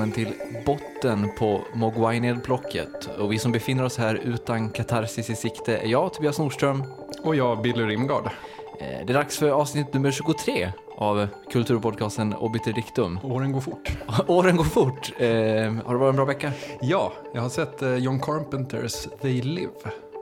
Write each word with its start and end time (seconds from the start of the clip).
Välkommen 0.00 0.26
till 0.26 0.62
botten 0.66 1.30
på 1.38 1.60
Mogwai-nedplocket. 1.74 3.18
Och 3.18 3.32
vi 3.32 3.38
som 3.38 3.52
befinner 3.52 3.84
oss 3.84 3.98
här 3.98 4.14
utan 4.14 4.70
katarsis 4.70 5.30
i 5.30 5.34
sikte 5.34 5.76
är 5.76 5.86
jag, 5.86 6.14
Tobias 6.14 6.38
Nordström. 6.38 6.84
Och 7.22 7.36
jag, 7.36 7.62
Billy 7.62 7.84
Rimgard. 7.86 8.26
Eh, 8.26 9.06
Det 9.06 9.12
är 9.12 9.14
dags 9.14 9.38
för 9.38 9.50
avsnitt 9.50 9.94
nummer 9.94 10.10
23 10.10 10.72
av 10.96 11.26
kulturpodcasten 11.52 12.34
Obiter 12.34 12.72
Dictum. 12.72 13.18
Åren 13.22 13.52
går 13.52 13.60
fort. 13.60 13.90
Åren 14.26 14.56
går 14.56 14.64
fort. 14.64 15.12
Eh, 15.18 15.26
har 15.28 15.92
det 15.94 15.98
varit 16.00 16.10
en 16.10 16.16
bra 16.16 16.24
vecka? 16.24 16.52
Ja, 16.80 17.12
jag 17.34 17.42
har 17.42 17.48
sett 17.48 17.82
eh, 17.82 17.94
John 17.94 18.20
Carpenters 18.20 19.08
They 19.20 19.42
Live. 19.42 19.72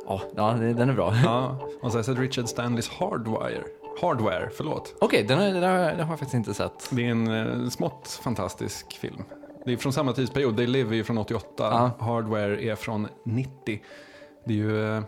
Ja, 0.06 0.20
ja 0.36 0.50
den 0.52 0.88
är 0.90 0.94
bra. 0.94 1.14
Ja, 1.24 1.58
och 1.82 1.90
så 1.92 1.96
har 1.96 1.98
jag 1.98 2.04
sett 2.04 2.18
Richard 2.18 2.48
Stanleys 2.48 2.88
Hardwire. 2.88 3.62
Hardware, 4.00 4.48
förlåt. 4.56 4.94
Okej, 5.00 5.24
den, 5.28 5.38
är- 5.40 5.52
den, 5.60 5.62
har- 5.62 5.78
den 5.78 6.00
har 6.00 6.12
jag 6.12 6.18
faktiskt 6.18 6.34
inte 6.34 6.54
sett. 6.54 6.88
Det 6.90 7.06
är 7.06 7.10
en 7.10 7.62
eh, 7.64 7.68
smått 7.68 8.20
fantastisk 8.22 8.92
film. 9.00 9.22
Det 9.68 9.74
är 9.74 9.76
från 9.76 9.92
samma 9.92 10.12
tidsperiod. 10.12 10.56
They 10.56 10.66
Live 10.66 10.90
är 10.94 10.96
ju 10.96 11.04
från 11.04 11.18
88. 11.18 11.44
Ja. 11.58 11.90
Hardware 12.06 12.62
är 12.64 12.74
från 12.76 13.08
90. 13.24 13.82
Det 14.46 14.52
är 14.52 14.56
ju... 14.56 14.96
eh, 14.96 15.02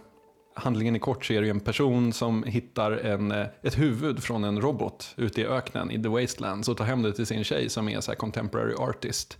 Handlingen 0.55 0.97
i 0.97 0.99
kort 0.99 1.25
så 1.25 1.33
är 1.33 1.41
det 1.41 1.47
ju 1.47 1.51
en 1.51 1.61
person 1.61 2.13
som 2.13 2.43
hittar 2.43 2.93
en, 2.93 3.33
eh, 3.33 3.47
ett 3.63 3.79
huvud 3.79 4.23
från 4.23 4.45
en 4.45 4.61
robot 4.61 5.15
ute 5.17 5.41
i 5.41 5.47
öknen 5.47 5.91
i 5.91 6.03
The 6.03 6.09
Wastelands 6.09 6.69
och 6.69 6.77
tar 6.77 6.85
hem 6.85 7.03
det 7.03 7.13
till 7.13 7.27
sin 7.27 7.45
tjej 7.45 7.69
som 7.69 7.89
är 7.89 8.01
så 8.01 8.15
contemporary 8.15 8.75
artist. 8.75 9.39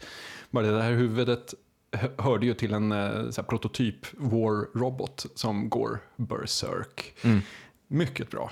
Bara 0.51 0.67
det 0.67 0.83
här 0.83 0.93
huvudet 0.93 1.55
hö- 1.93 2.09
hörde 2.19 2.47
ju 2.47 2.55
till 2.55 2.73
en 2.75 2.93
eh, 2.93 2.99
här 2.99 3.43
prototyp 3.43 4.07
war 4.17 4.79
robot 4.79 5.27
som 5.35 5.69
går 5.69 5.99
berserk. 6.17 7.15
Mm. 7.25 7.41
Mycket 7.89 8.31
bra. 8.31 8.51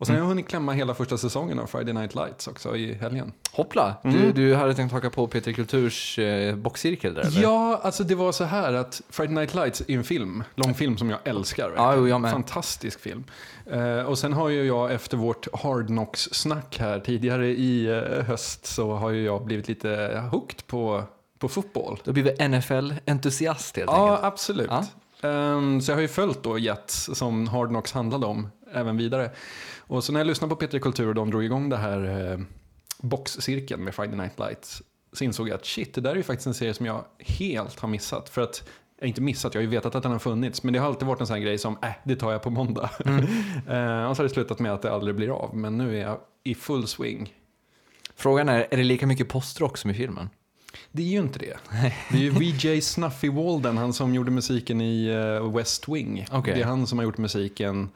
Och 0.00 0.06
sen 0.06 0.16
har 0.16 0.22
jag 0.22 0.28
hunnit 0.28 0.48
klämma 0.48 0.72
hela 0.72 0.94
första 0.94 1.18
säsongen 1.18 1.58
av 1.58 1.66
Friday 1.66 1.94
Night 1.94 2.14
Lights 2.14 2.48
också 2.48 2.76
i 2.76 2.94
helgen. 2.94 3.32
Hoppla, 3.52 3.94
du, 4.02 4.08
Mm. 4.08 4.34
du 4.34 4.54
hade 4.54 4.74
tänkt 4.74 4.92
haka 4.92 5.10
på 5.10 5.26
Peter 5.26 5.52
Kulturs 5.52 6.18
eh, 6.18 6.56
boxcirkel 6.56 7.14
där 7.14 7.22
eller? 7.22 7.42
Ja, 7.42 7.80
alltså 7.82 8.04
det 8.04 8.14
var 8.14 8.32
så 8.32 8.44
här 8.44 8.72
att 8.72 9.02
Friday 9.10 9.34
Night 9.34 9.54
Lights 9.54 9.80
är 9.88 9.94
en 9.94 10.04
film, 10.04 10.44
lång 10.54 10.74
film 10.74 10.98
som 10.98 11.10
jag 11.10 11.18
älskar. 11.24 11.72
Ja, 11.76 11.94
jo, 11.96 12.08
jag 12.08 12.20
med. 12.20 12.30
Fantastisk 12.30 13.00
film. 13.00 13.24
Eh, 13.70 13.98
och 14.02 14.18
sen 14.18 14.32
har 14.32 14.48
ju 14.48 14.64
jag 14.64 14.92
efter 14.92 15.16
vårt 15.16 15.48
Hard 15.62 15.86
Knocks-snack 15.86 16.78
här 16.78 17.00
tidigare 17.00 17.46
i 17.48 17.86
eh, 17.86 18.24
höst 18.24 18.66
så 18.66 18.92
har 18.94 19.10
ju 19.10 19.22
jag 19.24 19.44
blivit 19.44 19.68
lite 19.68 20.22
hooked 20.32 20.66
på, 20.66 21.02
på 21.38 21.48
fotboll. 21.48 21.98
Du 22.04 22.08
har 22.10 22.12
blivit 22.12 22.38
NFL-entusiast 22.40 23.76
helt 23.76 23.90
Ja, 23.90 24.08
enkelt. 24.10 24.24
absolut. 24.24 24.70
Ja. 24.70 24.84
Ehm, 25.28 25.80
så 25.80 25.90
jag 25.90 25.96
har 25.96 26.02
ju 26.02 26.08
följt 26.08 26.42
då 26.42 26.58
Jets 26.58 27.10
som 27.14 27.48
Hard 27.48 27.68
Knocks 27.68 27.92
handlade 27.92 28.26
om 28.26 28.48
även 28.72 28.96
vidare. 28.96 29.30
Och 29.78 30.04
så 30.04 30.12
när 30.12 30.20
jag 30.20 30.26
lyssnade 30.26 30.48
på 30.48 30.56
Peter 30.56 30.78
Kultur 30.78 31.08
och 31.08 31.14
de 31.14 31.30
drog 31.30 31.44
igång 31.44 31.68
det 31.68 31.76
här 31.76 32.30
eh, 32.32 32.38
boxcirkeln 33.00 33.84
med 33.84 33.94
Friday 33.94 34.16
Night 34.16 34.38
Lights 34.38 34.82
så 35.12 35.24
insåg 35.24 35.48
jag 35.48 35.54
att 35.54 35.66
shit, 35.66 35.94
det 35.94 36.00
där 36.00 36.10
är 36.10 36.16
ju 36.16 36.22
faktiskt 36.22 36.46
en 36.46 36.54
serie 36.54 36.74
som 36.74 36.86
jag 36.86 37.04
helt 37.18 37.80
har 37.80 37.88
missat. 37.88 38.28
För 38.28 38.42
att, 38.42 38.62
jag 38.96 39.02
har 39.02 39.08
inte 39.08 39.20
missat, 39.20 39.54
jag 39.54 39.60
har 39.60 39.64
ju 39.64 39.70
vetat 39.70 39.94
att 39.94 40.02
den 40.02 40.12
har 40.12 40.18
funnits, 40.18 40.62
men 40.62 40.72
det 40.72 40.78
har 40.78 40.86
alltid 40.86 41.08
varit 41.08 41.20
en 41.20 41.26
sån 41.26 41.36
här 41.36 41.42
grej 41.42 41.58
som, 41.58 41.78
äh, 41.82 41.90
det 42.04 42.16
tar 42.16 42.32
jag 42.32 42.42
på 42.42 42.50
måndag. 42.50 42.90
Eh, 43.68 44.04
och 44.04 44.16
så 44.16 44.22
har 44.22 44.22
det 44.22 44.28
slutat 44.28 44.58
med 44.58 44.72
att 44.72 44.82
det 44.82 44.92
aldrig 44.92 45.16
blir 45.16 45.28
av, 45.28 45.56
men 45.56 45.78
nu 45.78 45.96
är 45.96 46.00
jag 46.00 46.18
i 46.44 46.54
full 46.54 46.86
swing. 46.86 47.34
Frågan 48.14 48.48
är, 48.48 48.66
är 48.70 48.76
det 48.76 48.82
lika 48.82 49.06
mycket 49.06 49.28
postrock 49.28 49.76
som 49.76 49.90
i 49.90 49.94
filmen? 49.94 50.30
Det 50.92 51.02
är 51.02 51.06
ju 51.06 51.18
inte 51.18 51.38
det. 51.38 51.56
Det 52.10 52.16
är 52.16 52.20
ju 52.20 52.30
VJ 52.30 52.80
Snuffy 52.80 53.30
Walden, 53.30 53.76
han 53.76 53.92
som 53.92 54.14
gjorde 54.14 54.30
musiken 54.30 54.80
i 54.80 55.06
eh, 55.06 55.52
West 55.52 55.88
Wing. 55.88 56.26
Okej. 56.30 56.54
Det 56.54 56.60
är 56.60 56.64
han 56.64 56.86
som 56.86 56.98
har 56.98 57.04
gjort 57.04 57.18
musiken 57.18 57.90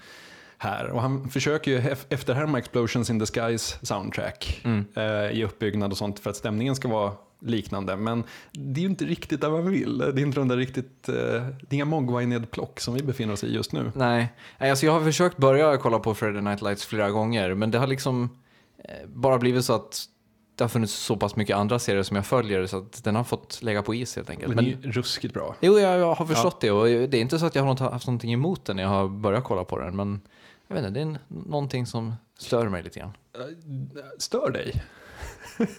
här. 0.63 0.91
Och 0.91 1.03
han 1.03 1.29
försöker 1.29 1.71
ju 1.71 1.79
ef- 1.81 2.07
efterhärma 2.09 2.59
Explosions 2.59 3.11
in 3.11 3.21
the 3.21 3.27
Skies 3.27 3.79
soundtrack 3.83 4.61
Mm. 4.65 4.85
eh, 4.97 5.31
i 5.39 5.45
uppbyggnad 5.45 5.91
och 5.93 5.99
sånt 5.99 6.19
för 6.19 6.31
att 6.31 6.37
stämningen 6.37 6.77
ska 6.77 6.89
vara 6.89 7.13
liknande. 7.41 7.97
Men 7.97 8.25
det 8.53 8.81
är 8.81 8.83
ju 8.83 8.89
inte 8.91 9.05
riktigt 9.05 9.41
där 9.41 9.51
man 9.51 9.71
vill. 9.71 9.99
Det 9.99 10.05
är 10.07 10.19
inte 10.19 10.39
de 10.41 10.49
där 10.49 10.57
riktigt, 10.57 11.09
eh, 11.09 11.15
det 11.15 11.71
är 11.71 11.75
inga 11.75 11.85
Mogwai-nedplock 11.85 12.81
som 12.81 12.95
vi 12.95 13.03
befinner 13.03 13.33
oss 13.33 13.45
i 13.45 13.55
just 13.55 13.73
nu. 13.73 13.93
Nej, 13.95 14.33
alltså 14.59 14.87
jag 14.87 14.93
har 14.93 15.01
försökt 15.01 15.37
börja 15.37 15.77
kolla 15.77 15.99
på 15.99 16.15
Friday 16.15 16.43
Night 16.43 16.63
Lights 16.63 16.85
flera 16.87 17.11
gånger, 17.11 17.55
men 17.55 17.71
det 17.71 17.79
har 17.79 17.87
liksom 17.87 18.29
eh, 18.85 19.09
bara 19.09 19.39
blivit 19.39 19.65
så 19.65 19.73
att 19.75 20.05
det 20.57 20.65
har 20.65 20.69
funnits 20.69 20.93
så 20.93 21.17
pass 21.17 21.37
mycket 21.37 21.57
andra 21.57 21.79
serier 21.79 22.03
som 22.03 22.17
jag 22.17 22.27
följer 22.27 22.67
så 22.67 22.79
att 22.79 23.05
den 23.05 23.17
har 23.17 23.25
fått 23.25 23.63
lägga 23.63 23.83
på 23.83 23.95
is 23.95 24.17
helt 24.17 24.31
enkelt. 24.31 24.49
Men 24.49 24.57
Men, 24.57 24.65
det 24.65 24.71
är 24.71 24.87
ju 24.87 24.93
ruskigt 24.93 25.35
bra. 25.35 25.57
jo, 25.61 25.79
jag, 25.79 25.99
jag 25.99 26.15
har 26.15 26.27
förstått 26.27 26.61
det 26.61 26.71
och 26.71 26.85
det 26.87 27.15
är 27.17 27.21
inte 27.21 27.39
så 27.39 27.47
att 27.47 27.55
jag 27.55 27.63
har 27.63 27.91
haft 27.91 28.07
någonting 28.07 28.33
emot 28.33 28.65
den 28.65 28.77
när 28.77 28.83
jag 28.83 28.91
har 28.91 29.09
börjat 29.09 29.45
kolla 29.45 29.65
på 29.65 29.79
den, 29.79 29.97
men 29.97 30.21
jag 30.75 30.83
vet 30.83 30.89
inte, 30.89 31.01
det 31.01 31.07
är 31.11 31.19
någonting 31.49 31.87
som 31.87 32.15
stör 32.39 32.69
mig 32.69 32.83
lite 32.83 32.99
grann. 32.99 33.13
Eh, 33.35 33.41
Stör 34.19 34.51
dig? 34.51 34.83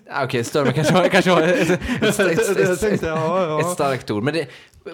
Ah, 0.10 0.24
Okej, 0.26 0.44
stör 0.44 0.66
mig 0.66 0.74
kanske, 0.74 1.10
kanske 1.10 1.32
var 1.32 1.42
ett, 1.48 1.70
ett, 1.70 2.20
ett, 2.20 2.58
ett, 2.84 2.84
ett, 2.84 3.70
starkt 3.70 4.12
ord. 4.12 4.24
Men 4.24 4.34
det, 4.34 4.48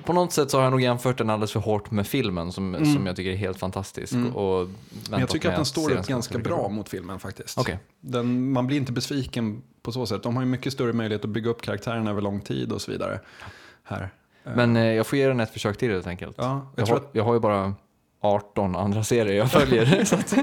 på 0.06 0.14
något 0.14 0.34
sätt 0.34 0.52
så 0.52 0.58
har 0.58 0.64
jag 0.64 0.72
nog 0.72 0.82
jämfört 0.82 1.18
den 1.18 1.30
alldeles 1.30 1.52
för 1.52 1.60
hårt 1.60 1.92
med 1.92 2.08
filmen 2.08 2.52
som, 2.52 2.76
Mm. 2.76 2.94
som 2.96 3.06
jag 3.06 3.16
tycker 3.16 3.32
är 3.32 3.36
helt 3.36 3.60
fantastisk. 3.60 4.14
Mm. 4.14 4.36
Och 4.36 4.70
Men 5.10 5.20
jag 5.20 5.30
tycker 5.30 5.50
att 5.50 5.56
den 5.56 5.66
står 5.66 5.92
upp 5.92 6.04
ska 6.04 6.14
ganska 6.14 6.38
bra 6.38 6.70
mot 6.70 6.90
filmen 6.90 7.20
faktiskt. 7.20 7.58
Okej. 7.58 7.80
Den, 8.02 8.52
man 8.52 8.68
blir 8.68 8.78
inte 8.78 8.92
besviken 8.92 9.62
på 9.82 9.92
så 9.92 10.06
sätt. 10.06 10.24
De 10.24 10.36
har 10.36 10.44
ju 10.44 10.50
mycket 10.50 10.74
större 10.74 10.94
möjlighet 10.94 11.24
att 11.24 11.30
bygga 11.30 11.50
upp 11.50 11.62
karaktärerna 11.62 12.10
över 12.12 12.22
lång 12.22 12.42
tid 12.42 12.72
och 12.72 12.82
så 12.82 12.92
vidare. 12.92 13.20
Här. 13.84 14.10
Men 14.44 14.76
eh, 14.76 14.84
jag 14.94 15.08
får 15.08 15.18
ge 15.18 15.28
den 15.28 15.40
ett 15.40 15.52
försök 15.54 15.78
till 15.78 15.92
helt 15.92 16.08
enkelt. 16.08 16.36
ja, 16.38 16.72
jag, 16.76 16.88
jag, 16.88 16.92
har, 16.94 16.98
att, 17.02 17.10
jag 17.12 17.24
har 17.24 17.34
ju 17.34 17.40
bara 17.40 17.74
18 18.22 18.76
andra 18.76 19.04
serier 19.04 19.38
jag 19.38 19.52
följer. 19.52 20.02
att, 20.14 20.36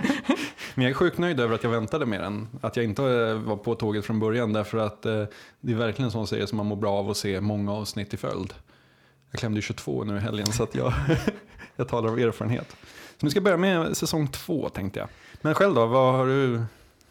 men 0.75 0.85
jag 0.85 0.91
är 0.91 0.95
sjukt 0.95 1.19
nöjd 1.19 1.41
över 1.41 1.55
att 1.55 1.65
jag 1.65 1.71
väntade 1.71 2.07
med 2.07 2.21
den. 2.21 2.49
Att 2.61 2.77
jag 2.77 2.85
inte 2.85 3.03
eh, 3.03 3.35
var 3.35 3.57
på 3.57 3.75
tåget 3.75 4.05
från 4.05 4.21
början. 4.21 4.53
Därför 4.53 4.79
att 4.79 5.07
eh, 5.07 5.25
det 5.61 5.73
är 5.73 5.77
verkligen 5.77 6.05
en 6.05 6.13
sån 6.13 6.27
serie 6.27 6.47
som 6.47 6.57
man 6.57 6.67
mår 6.67 6.77
bra 6.77 6.93
av 6.93 7.11
att 7.11 7.17
se 7.17 7.41
många 7.41 7.73
avsnitt 7.73 8.15
i 8.15 8.17
följd. 8.17 8.55
Jag 9.31 9.41
klämde 9.41 9.59
ju 9.59 9.63
22 9.63 10.05
nu 10.05 10.17
i 10.17 10.21
helgen 10.21 10.47
så 10.47 10.63
att 10.63 10.75
jag, 10.75 10.93
jag 11.77 11.89
talar 11.89 12.09
av 12.09 12.19
erfarenhet. 12.19 12.77
Så 13.21 13.27
nu 13.27 13.31
ska 13.31 13.37
jag 13.37 13.45
börja 13.45 13.57
med 13.57 13.97
säsong 13.97 14.29
två 14.29 14.69
tänkte 14.69 14.99
jag. 14.99 15.09
Men 15.41 15.55
själv 15.55 15.75
då, 15.75 15.87
vad 15.87 16.15
har 16.15 16.27
du? 16.27 16.63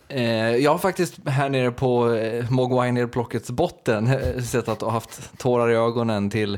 eh, 0.07 0.55
jag 0.55 0.71
har 0.71 0.77
faktiskt 0.77 1.27
här 1.27 1.49
nere 1.49 1.71
på 1.71 2.05
Mogwai-nedplockets 2.49 3.51
botten 3.51 4.09
sett 4.43 4.67
att 4.67 4.83
och 4.83 4.91
haft 4.91 5.37
tårar 5.37 5.69
i 5.69 5.75
ögonen 5.75 6.29
till, 6.29 6.57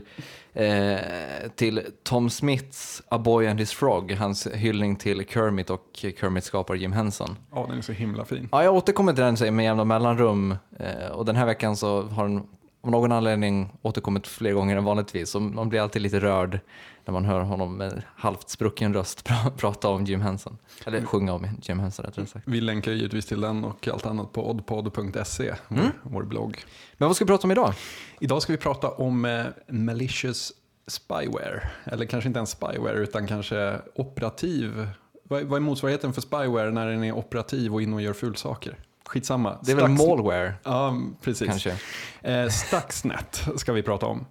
eh, 0.58 1.50
till 1.56 1.82
Tom 2.04 2.30
Smiths 2.30 3.02
A 3.10 3.18
Boy 3.18 3.48
and 3.48 3.60
His 3.60 3.72
Frog, 3.72 4.12
hans 4.12 4.48
hyllning 4.48 4.96
till 4.96 5.26
Kermit 5.28 5.70
och 5.70 5.84
Kermits 5.94 6.48
skapare 6.48 6.78
Jim 6.78 6.92
Henson. 6.92 7.36
Ja, 7.52 7.66
den 7.70 7.78
är 7.78 7.82
så 7.82 7.92
himla 7.92 8.26
fin. 8.26 8.50
Ja, 8.52 8.64
jag 8.64 8.76
återkommer 8.76 9.14
till 9.14 9.24
den 9.24 9.56
med 9.56 9.66
jämna 9.66 9.84
mellanrum 9.84 10.56
eh, 10.80 11.12
och 11.12 11.26
den 11.26 11.36
här 11.36 11.46
veckan 11.46 11.78
så 11.78 12.02
har 12.02 12.28
den 12.28 12.44
av 12.82 12.92
någon 12.92 13.12
anledning 13.12 13.70
återkommit 13.82 14.28
fler 14.28 14.54
gånger 14.54 14.78
än 14.78 14.84
vanligtvis. 14.84 15.30
Så 15.30 15.40
man 15.40 15.70
blir 15.70 15.82
alltid 15.82 16.02
lite 16.02 16.20
rörd 16.20 16.60
när 17.08 17.12
man 17.14 17.26
hör 17.26 17.40
honom 17.40 17.78
med 17.78 18.02
halvt 18.16 18.50
sprucken 18.50 18.94
röst 18.94 19.28
pra- 19.28 19.50
prata 19.58 19.90
om 19.90 20.06
Jim 20.06 20.22
Henson. 20.22 20.58
Eller 20.86 21.06
sjunga 21.06 21.34
om 21.34 21.48
Jim 21.62 21.80
Henson 21.80 22.06
rättare 22.06 22.26
sagt. 22.26 22.48
Vi 22.48 22.62
länkar 22.62 22.92
givetvis 22.92 23.26
till 23.26 23.42
den 23.42 23.64
och 23.66 23.88
allt 23.88 24.06
annat 24.06 24.34
på 24.34 24.50
oddpod.se, 24.50 25.54
vår, 25.68 25.78
Mm. 25.78 25.92
vår 26.04 26.24
blogg. 26.24 26.64
Men 26.98 27.08
vad 27.10 27.16
ska 27.16 27.26
vi 27.26 27.30
prata 27.30 27.44
om 27.48 27.52
idag? 27.52 27.74
Idag 28.20 28.42
ska 28.42 28.54
vi 28.54 28.58
prata 28.58 28.90
om 28.90 29.26
eh, 29.26 29.46
malicious 29.68 30.54
spyware. 30.88 31.70
Eller 31.84 32.06
kanske 32.06 32.28
inte 32.28 32.38
ens 32.38 32.50
spyware 32.50 32.98
utan 32.98 33.28
kanske 33.28 33.76
operativ. 33.96 34.88
Vad, 35.24 35.44
vad 35.44 35.58
är 35.58 35.62
motsvarigheten 35.62 36.14
för 36.14 36.22
spyware 36.22 36.72
när 36.72 36.88
den 36.92 37.04
är 37.04 37.12
operativ 37.12 37.74
och 37.74 37.82
inne 37.82 37.96
och 37.96 38.02
gör 38.02 38.14
fulsaker? 38.14 38.78
Skitsamma. 39.08 39.58
Det 39.64 39.72
är 39.72 39.76
väl 39.76 39.86
Stuxnet- 39.86 40.08
malware 40.08 40.54
Ja, 40.64 40.98
precis. 41.22 41.48
kanske. 41.48 41.76
Eh, 42.22 42.48
Stuxnet 42.50 43.48
ska 43.56 43.74
vi 43.74 43.84
prata 43.84 44.06
om. 44.06 44.26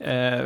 Eh, 0.00 0.40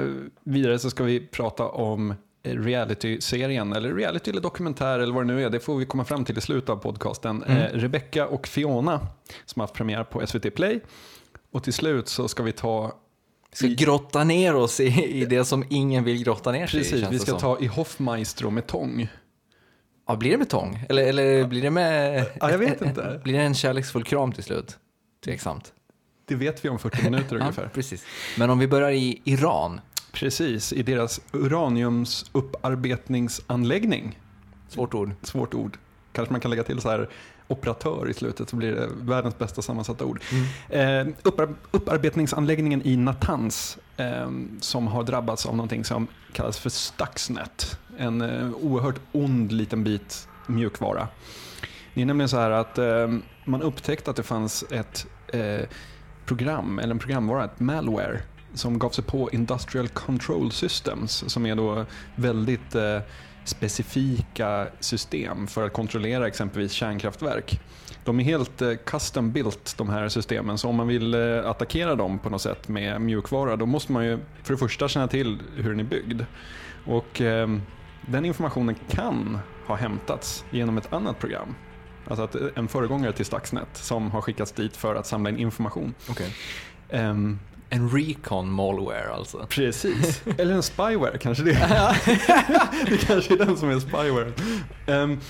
vidare 0.45 0.79
så 0.79 0.91
ska 0.91 1.05
vi 1.05 1.21
prata 1.27 1.65
om 1.69 2.15
reality-serien, 2.43 3.73
eller 3.73 3.95
reality 3.95 4.31
eller 4.31 4.41
dokumentär 4.41 4.99
eller 4.99 5.15
vad 5.15 5.27
det 5.27 5.35
nu 5.35 5.45
är. 5.45 5.51
Det 5.51 5.61
får 5.61 5.77
vi 5.77 5.87
komma 5.87 6.05
fram 6.05 6.25
till 6.25 6.39
i 6.39 6.41
slutet 6.41 6.71
av 6.71 6.77
podcasten. 6.77 7.43
Mm. 7.43 7.59
Eh, 7.63 7.69
Rebecca 7.73 8.27
och 8.27 8.47
Fiona 8.47 9.01
som 9.45 9.61
har 9.61 9.67
haft 9.67 9.75
premiär 9.75 10.05
på 10.05 10.27
SVT 10.27 10.51
Play. 10.51 10.81
Och 11.53 11.65
till 11.65 11.73
slut 11.73 12.09
så 12.09 12.29
ska 12.29 12.43
vi 12.43 12.53
ta 12.53 12.93
Vi 13.51 13.57
ska 13.57 13.67
I- 13.67 13.75
grotta 13.75 14.25
ner 14.25 14.55
oss 14.55 14.81
i, 14.81 15.05
i 15.05 15.25
det 15.25 15.45
som 15.45 15.65
ingen 15.71 16.05
vill 16.05 16.23
grotta 16.25 16.53
ner 16.53 16.67
sig 16.67 16.81
i. 16.81 16.83
Precis, 16.83 17.09
vi 17.11 17.19
ska 17.19 17.33
ta 17.39 17.59
i 17.61 17.67
Hoffmaestro 17.67 18.51
med 18.51 18.67
tång. 18.67 19.09
Ja, 20.07 20.17
blir 20.17 20.31
det 20.31 20.39
med 20.39 20.49
tång? 20.51 20.85
Eller, 20.89 21.03
eller 21.03 21.45
blir 21.47 21.63
det 21.63 21.71
med... 21.71 22.27
Ja, 22.41 22.51
jag 22.51 22.59
vet 22.59 22.83
inte. 22.83 23.21
Blir 23.25 23.35
det 23.35 23.41
en 23.45 23.55
kärleksfull 23.55 24.05
kram 24.05 24.33
till 24.33 24.45
slut? 24.45 24.79
Tveksamt. 25.25 25.73
Det 26.27 26.35
vet 26.35 26.65
vi 26.65 26.69
om 26.69 26.79
40 26.79 27.05
minuter 27.11 27.37
Ja, 27.37 27.41
ungefär. 27.43 27.69
precis. 27.75 28.05
Men 28.39 28.51
om 28.51 28.59
vi 28.59 28.69
börjar 28.69 28.91
i 28.91 29.21
Iran. 29.25 29.81
Precis, 30.13 30.73
i 30.73 30.83
deras 30.83 31.21
uraniumsupparbetningsanläggning. 31.33 34.19
Svårt 34.69 34.95
ord. 34.95 35.11
Svårt 35.23 35.55
ord. 35.55 35.79
Kanske 36.13 36.33
man 36.33 36.41
kan 36.41 36.51
lägga 36.51 36.63
till 36.65 36.81
så 36.81 36.91
här 36.91 37.09
operatör 37.49 38.11
i 38.11 38.15
slutet 38.15 38.49
så 38.49 38.57
blir 38.57 38.73
det 38.73 38.89
världens 39.01 39.39
bästa 39.39 39.63
sammansatta 39.63 40.05
ord. 40.05 40.21
Eh, 40.69 41.07
uppar 41.23 41.49
upparbetningsanläggningen 41.71 42.83
i 42.87 42.97
Natanz 42.97 43.79
eh, 43.97 44.31
som 44.61 44.87
har 44.87 45.03
drabbats 45.03 45.47
av 45.47 45.57
någonting 45.57 45.85
som 45.85 46.07
kallas 46.33 46.59
för 46.59 46.71
Stuxnet. 46.71 47.79
En 47.99 48.21
eh, 48.21 48.51
oerhört 48.51 49.01
ond 49.13 49.53
liten 49.53 49.85
bit 49.85 50.29
mjukvara. 50.47 51.09
Det 51.95 52.03
är 52.03 52.07
nämligen 52.07 52.29
så 52.29 52.37
här 52.37 52.51
att 52.51 52.79
eh, 52.79 53.19
man 53.45 53.63
upptäckte 53.63 54.11
att 54.11 54.17
det 54.17 54.23
fanns 54.23 54.65
ett 54.71 55.07
eh, 55.29 55.69
program, 56.27 56.79
eller 56.79 56.91
en 56.91 56.99
programvara, 56.99 57.45
ett 57.45 57.61
malware, 57.61 58.21
som 58.55 58.79
gav 58.79 58.91
sig 58.91 59.05
på 59.05 59.31
Industrial 59.33 59.89
Control 59.89 60.53
Systems, 60.53 61.25
som 61.27 61.47
är 61.47 61.55
då 61.55 61.85
väldigt 62.15 62.75
eh, 62.75 62.99
specifika 63.49 64.67
system 64.81 65.47
för 65.47 65.67
att 65.67 65.73
kontrollera 65.73 66.27
exempelvis 66.27 66.73
kärnkraftverk. 66.73 67.61
De 68.05 68.21
är 68.21 68.25
helt 68.25 68.63
eh, 68.63 68.73
custom 68.87 69.33
built 69.33 69.75
de 69.79 69.89
här 69.89 70.09
systemen, 70.09 70.59
så 70.59 70.69
om 70.69 70.77
man 70.77 70.89
vill 70.89 71.15
eh, 71.15 71.51
attackera 71.51 71.95
dem 71.95 72.19
på 72.19 72.31
något 72.31 72.43
sätt 72.43 72.69
med 72.69 73.01
mjukvara, 73.01 73.57
då 73.57 73.67
måste 73.67 73.93
man 73.93 74.07
ju 74.07 74.19
för 74.43 74.53
det 74.53 74.59
första 74.59 74.89
känna 74.89 75.09
till 75.09 75.39
hur 75.57 75.71
den 75.71 75.81
är 75.81 75.85
byggd. 75.85 76.23
Och 76.87 77.21
eh, 77.21 77.49
den 78.07 78.25
informationen 78.25 78.77
kan 78.89 79.39
ha 79.67 79.75
hämtats 79.75 80.45
genom 80.51 80.79
ett 80.79 80.93
annat 80.93 81.19
program. 81.19 81.55
Alltså 82.09 82.23
att 82.23 82.35
en 82.57 82.69
föregångare 82.69 83.13
till 83.13 83.27
Stuxnet 83.27 83.69
som 83.73 84.11
har 84.11 84.21
skickats 84.21 84.53
dit 84.53 84.77
för 84.77 84.95
att 84.95 85.07
samla 85.07 85.31
in 85.31 85.39
information. 85.39 85.95
Okay. 86.11 86.31
Um, 86.91 87.39
en 87.71 87.91
recon 87.91 88.51
malware 88.51 89.11
alltså? 89.13 89.47
Precis. 89.49 90.23
Eller 90.39 90.55
en 90.55 90.63
spyware 90.63 91.19
kanske 91.19 91.45
det 91.45 91.53
är. 91.53 91.97
det 92.91 92.97
kanske 92.97 93.35
är 93.35 93.39
den 93.39 93.57
som 93.57 93.71
är 93.71 93.81
spyware. 93.81 94.33
Um, 94.87 95.21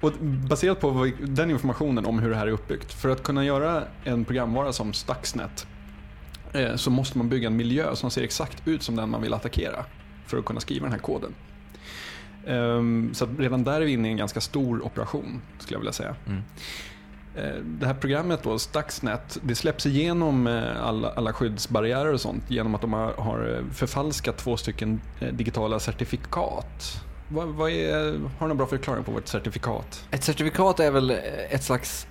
och 0.00 0.12
baserat 0.20 0.80
på 0.80 1.10
den 1.20 1.50
informationen 1.50 2.06
om 2.06 2.18
hur 2.18 2.30
det 2.30 2.36
här 2.36 2.46
är 2.46 2.50
uppbyggt. 2.50 2.92
För 2.92 3.08
att 3.08 3.22
kunna 3.22 3.44
göra 3.44 3.84
en 4.04 4.24
programvara 4.24 4.72
som 4.72 4.92
Stuxnet 4.92 5.66
eh, 6.52 6.76
så 6.76 6.90
måste 6.90 7.18
man 7.18 7.28
bygga 7.28 7.46
en 7.46 7.56
miljö 7.56 7.96
som 7.96 8.10
ser 8.10 8.22
exakt 8.22 8.68
ut 8.68 8.82
som 8.82 8.96
den 8.96 9.10
man 9.10 9.22
vill 9.22 9.34
attackera. 9.34 9.84
För 10.26 10.38
att 10.38 10.44
kunna 10.44 10.60
skriva 10.60 10.84
den 10.84 10.92
här 10.92 11.00
koden. 11.00 11.34
Um, 12.46 13.14
så 13.14 13.28
redan 13.38 13.64
där 13.64 13.80
är 13.80 13.84
vi 13.84 13.92
inne 13.92 14.08
i 14.08 14.10
en 14.10 14.16
ganska 14.16 14.40
stor 14.40 14.86
operation 14.86 15.42
skulle 15.58 15.74
jag 15.74 15.80
vilja 15.80 15.92
säga. 15.92 16.16
Mm. 16.26 16.42
Uh, 17.38 17.64
det 17.64 17.86
här 17.86 17.94
programmet 17.94 18.42
då, 18.42 18.58
Stuxnet, 18.58 19.38
det 19.42 19.54
släpps 19.54 19.86
igenom 19.86 20.46
uh, 20.46 20.86
alla, 20.86 21.10
alla 21.10 21.32
skyddsbarriärer 21.32 22.12
och 22.12 22.20
sånt 22.20 22.50
genom 22.50 22.74
att 22.74 22.80
de 22.80 22.92
har, 22.92 23.12
har 23.12 23.54
eh, 23.54 23.72
förfalskat 23.72 24.36
två 24.38 24.56
stycken 24.56 25.00
digitala 25.32 25.80
certifikat. 25.80 27.04
Vad, 27.28 27.48
vad 27.48 27.70
är, 27.70 28.04
har 28.04 28.38
du 28.38 28.48
någon 28.48 28.56
bra 28.56 28.66
förklaring 28.66 29.04
på 29.04 29.12
vad 29.12 29.22
ett 29.22 29.28
certifikat? 29.28 30.08
Ett 30.10 30.24
certifikat 30.24 30.80
är 30.80 30.90
väl 30.90 31.10
ett 31.50 31.62
slags 31.62 32.06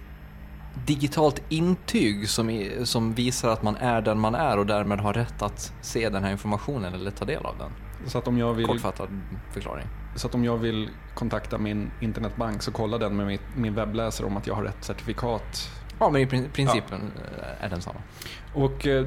digitalt 0.86 1.42
intyg 1.50 2.30
som, 2.30 2.70
som 2.84 3.14
visar 3.14 3.50
att 3.50 3.64
man 3.64 3.76
är 3.76 4.02
den 4.02 4.20
man 4.20 4.36
är 4.36 4.58
och 4.58 4.66
därmed 4.66 5.00
har 5.00 5.14
rätt 5.14 5.42
att 5.42 5.74
se 5.82 6.10
den 6.10 6.24
här 6.24 6.32
informationen 6.32 6.94
eller 6.94 7.12
ta 7.12 7.26
del 7.26 7.46
av 7.46 7.58
den. 7.58 7.72
Så 8.08 8.18
att 8.18 8.28
om 8.28 8.38
jag 8.38 8.54
vill... 8.54 8.66
Kortfattad 8.66 9.10
förklaring. 9.54 9.88
Så 10.16 10.28
att 10.28 10.36
om 10.36 10.44
jag 10.44 10.58
vill 10.58 10.90
kontakta 11.14 11.58
min 11.58 11.92
internetbank 12.00 12.62
så 12.62 12.72
kollar 12.72 13.00
den 13.00 13.16
med 13.16 13.40
min 13.56 13.76
webbläsare 13.76 14.28
om 14.28 14.38
att 14.38 14.48
jag 14.48 14.56
har 14.56 14.64
rätt 14.64 14.84
certifikat. 14.84 15.70
Ja, 16.00 16.10
men 16.10 16.22
i 16.22 16.28
principen 16.54 17.12
ja. 17.16 17.66
är 17.66 17.70
densamma. 17.70 18.00
Och 18.54 18.88
eh, 18.88 19.06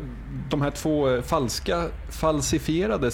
de 0.51 0.63
här 0.63 0.71
två 0.71 1.09
eh, 1.09 1.23
falska, 1.23 1.89
falsifierade 2.11 3.11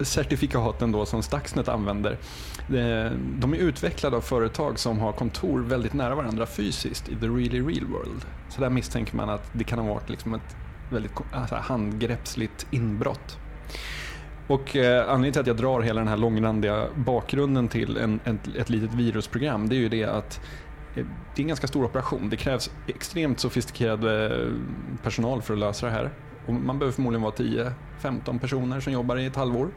certifikaten 0.00 0.92
då 0.92 1.06
som 1.06 1.22
Stuxnet 1.22 1.68
använder, 1.68 2.12
eh, 2.58 3.12
de 3.38 3.54
är 3.54 3.56
utvecklade 3.56 4.16
av 4.16 4.20
företag 4.20 4.78
som 4.78 4.98
har 4.98 5.12
kontor 5.12 5.60
väldigt 5.60 5.92
nära 5.92 6.14
varandra 6.14 6.46
fysiskt 6.46 7.08
i 7.08 7.16
the 7.16 7.26
really 7.26 7.60
real 7.60 7.86
world. 7.86 8.24
Så 8.48 8.60
där 8.60 8.70
misstänker 8.70 9.16
man 9.16 9.30
att 9.30 9.50
det 9.52 9.64
kan 9.64 9.78
ha 9.78 9.94
varit 9.94 10.10
liksom 10.10 10.34
ett 10.34 10.56
väldigt 10.90 11.12
alltså, 11.32 11.54
handgreppsligt 11.54 12.66
inbrott. 12.70 13.38
Och 14.46 14.76
eh, 14.76 15.00
anledningen 15.00 15.32
till 15.32 15.40
att 15.40 15.46
jag 15.46 15.56
drar 15.56 15.80
hela 15.80 16.00
den 16.00 16.08
här 16.08 16.16
långrandiga 16.16 16.86
bakgrunden 16.94 17.68
till 17.68 17.96
en, 17.96 18.20
ett, 18.24 18.56
ett 18.56 18.70
litet 18.70 18.94
virusprogram, 18.94 19.68
det 19.68 19.76
är 19.76 19.78
ju 19.78 19.88
det 19.88 20.04
att 20.04 20.40
eh, 20.96 21.06
det 21.34 21.40
är 21.40 21.42
en 21.42 21.48
ganska 21.48 21.66
stor 21.66 21.84
operation. 21.84 22.30
Det 22.30 22.36
krävs 22.36 22.70
extremt 22.86 23.40
sofistikerad 23.40 24.04
eh, 24.04 24.48
personal 25.02 25.42
för 25.42 25.54
att 25.54 25.60
lösa 25.60 25.86
det 25.86 25.92
här. 25.92 26.10
Och 26.46 26.54
man 26.54 26.78
behöver 26.78 26.94
förmodligen 26.94 27.22
vara 27.22 27.34
10-15 27.34 28.38
personer 28.38 28.80
som 28.80 28.92
jobbar 28.92 29.16
i 29.16 29.26
ett 29.26 29.36
halvår. 29.36 29.68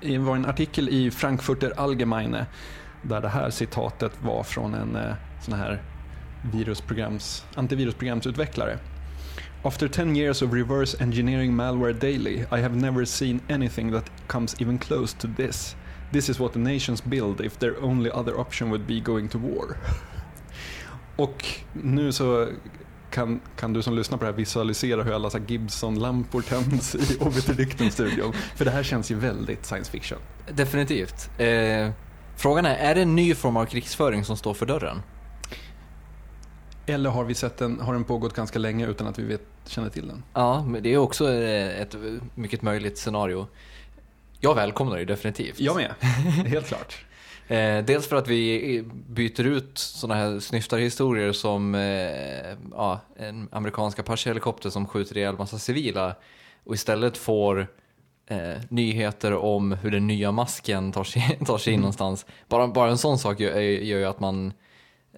Det 0.00 0.18
var 0.18 0.36
en 0.36 0.46
artikel 0.46 0.88
i 0.88 1.10
Frankfurter 1.10 1.72
Allgemeine 1.76 2.46
där 3.02 3.20
det 3.20 3.28
här 3.28 3.50
citatet 3.50 4.12
var 4.22 4.42
från 4.42 4.74
en 4.74 4.96
eh, 4.96 5.14
sån 5.40 5.54
här 5.54 5.82
virusprograms, 6.52 7.46
antivirusprogramsutvecklare. 7.54 8.78
After 9.64 9.86
10 9.86 10.16
years 10.16 10.42
of 10.42 10.52
reverse 10.52 10.96
engineering 11.00 11.52
malware 11.52 11.92
daily, 11.92 12.44
I 12.50 12.60
have 12.60 12.74
never 12.74 13.04
seen 13.04 13.40
anything 13.48 13.92
that 13.92 14.10
comes 14.26 14.60
even 14.60 14.78
close 14.78 15.12
to 15.12 15.28
this. 15.36 15.76
This 16.12 16.28
is 16.28 16.40
what 16.40 16.52
the 16.52 16.58
nations 16.58 17.00
build 17.00 17.40
if 17.40 17.58
their 17.58 17.80
only 17.80 18.10
other 18.10 18.40
option 18.40 18.70
would 18.70 18.86
be 18.86 19.00
going 19.00 19.28
to 19.28 19.38
war. 19.38 19.76
Och 21.16 21.46
nu 21.72 22.12
så 22.12 22.48
kan, 23.10 23.40
kan 23.56 23.72
du 23.72 23.82
som 23.82 23.94
lyssnar 23.94 24.18
på 24.18 24.24
det 24.24 24.30
här 24.30 24.36
visualisera 24.36 25.02
hur 25.02 25.12
alla 25.12 25.30
Gibson-lampor 25.46 26.42
tänds 26.42 26.94
i 26.94 26.98
Obiter-Dictum-studion. 27.20 28.32
För 28.56 28.64
det 28.64 28.70
här 28.70 28.82
känns 28.82 29.10
ju 29.10 29.14
väldigt 29.14 29.66
science 29.66 29.90
fiction. 29.90 30.18
Definitivt. 30.50 31.30
Eh, 31.38 31.90
frågan 32.36 32.66
är, 32.66 32.74
är 32.74 32.94
det 32.94 33.02
en 33.02 33.16
ny 33.16 33.34
form 33.34 33.56
av 33.56 33.66
krigsföring 33.66 34.24
som 34.24 34.36
står 34.36 34.54
för 34.54 34.66
dörren? 34.66 35.02
Eller 36.86 37.10
har, 37.10 37.24
vi 37.24 37.34
sett 37.34 37.56
den, 37.56 37.80
har 37.80 37.92
den 37.92 38.04
pågått 38.04 38.34
ganska 38.34 38.58
länge 38.58 38.86
utan 38.86 39.06
att 39.06 39.18
vi 39.18 39.22
vet, 39.22 39.42
känner 39.66 39.88
till 39.88 40.08
den? 40.08 40.22
Ja, 40.34 40.64
men 40.64 40.82
det 40.82 40.94
är 40.94 40.98
också 40.98 41.32
eh, 41.32 41.80
ett 41.80 41.96
mycket 42.34 42.62
möjligt 42.62 42.98
scenario. 42.98 43.46
Jag 44.40 44.54
välkomnar 44.54 44.96
det 44.96 45.04
definitivt. 45.04 45.60
Jag 45.60 45.76
med, 45.76 45.94
helt 46.46 46.66
klart. 46.66 47.04
Eh, 47.48 47.84
dels 47.84 48.08
för 48.08 48.16
att 48.16 48.28
vi 48.28 48.84
byter 49.08 49.46
ut 49.46 49.78
sådana 49.78 50.20
här 50.20 50.40
snyftarhistorier 50.40 51.32
som 51.32 51.74
eh, 51.74 52.56
ja, 52.72 53.00
en 53.16 53.48
amerikansk 53.52 53.98
Apache-helikopter 53.98 54.70
som 54.70 54.86
skjuter 54.86 55.16
ihjäl 55.16 55.38
massa 55.38 55.58
civila 55.58 56.14
och 56.64 56.74
istället 56.74 57.16
får 57.16 57.66
eh, 58.26 58.54
nyheter 58.68 59.32
om 59.34 59.72
hur 59.72 59.90
den 59.90 60.06
nya 60.06 60.32
masken 60.32 60.92
tar 60.92 61.04
sig, 61.04 61.38
tar 61.46 61.58
sig 61.58 61.72
in 61.72 61.78
mm. 61.78 61.82
någonstans. 61.82 62.26
Bara, 62.48 62.68
bara 62.68 62.90
en 62.90 62.98
sån 62.98 63.18
sak 63.18 63.40
gör, 63.40 63.60
gör 63.60 63.98
ju 63.98 64.04
att 64.04 64.20
man 64.20 64.52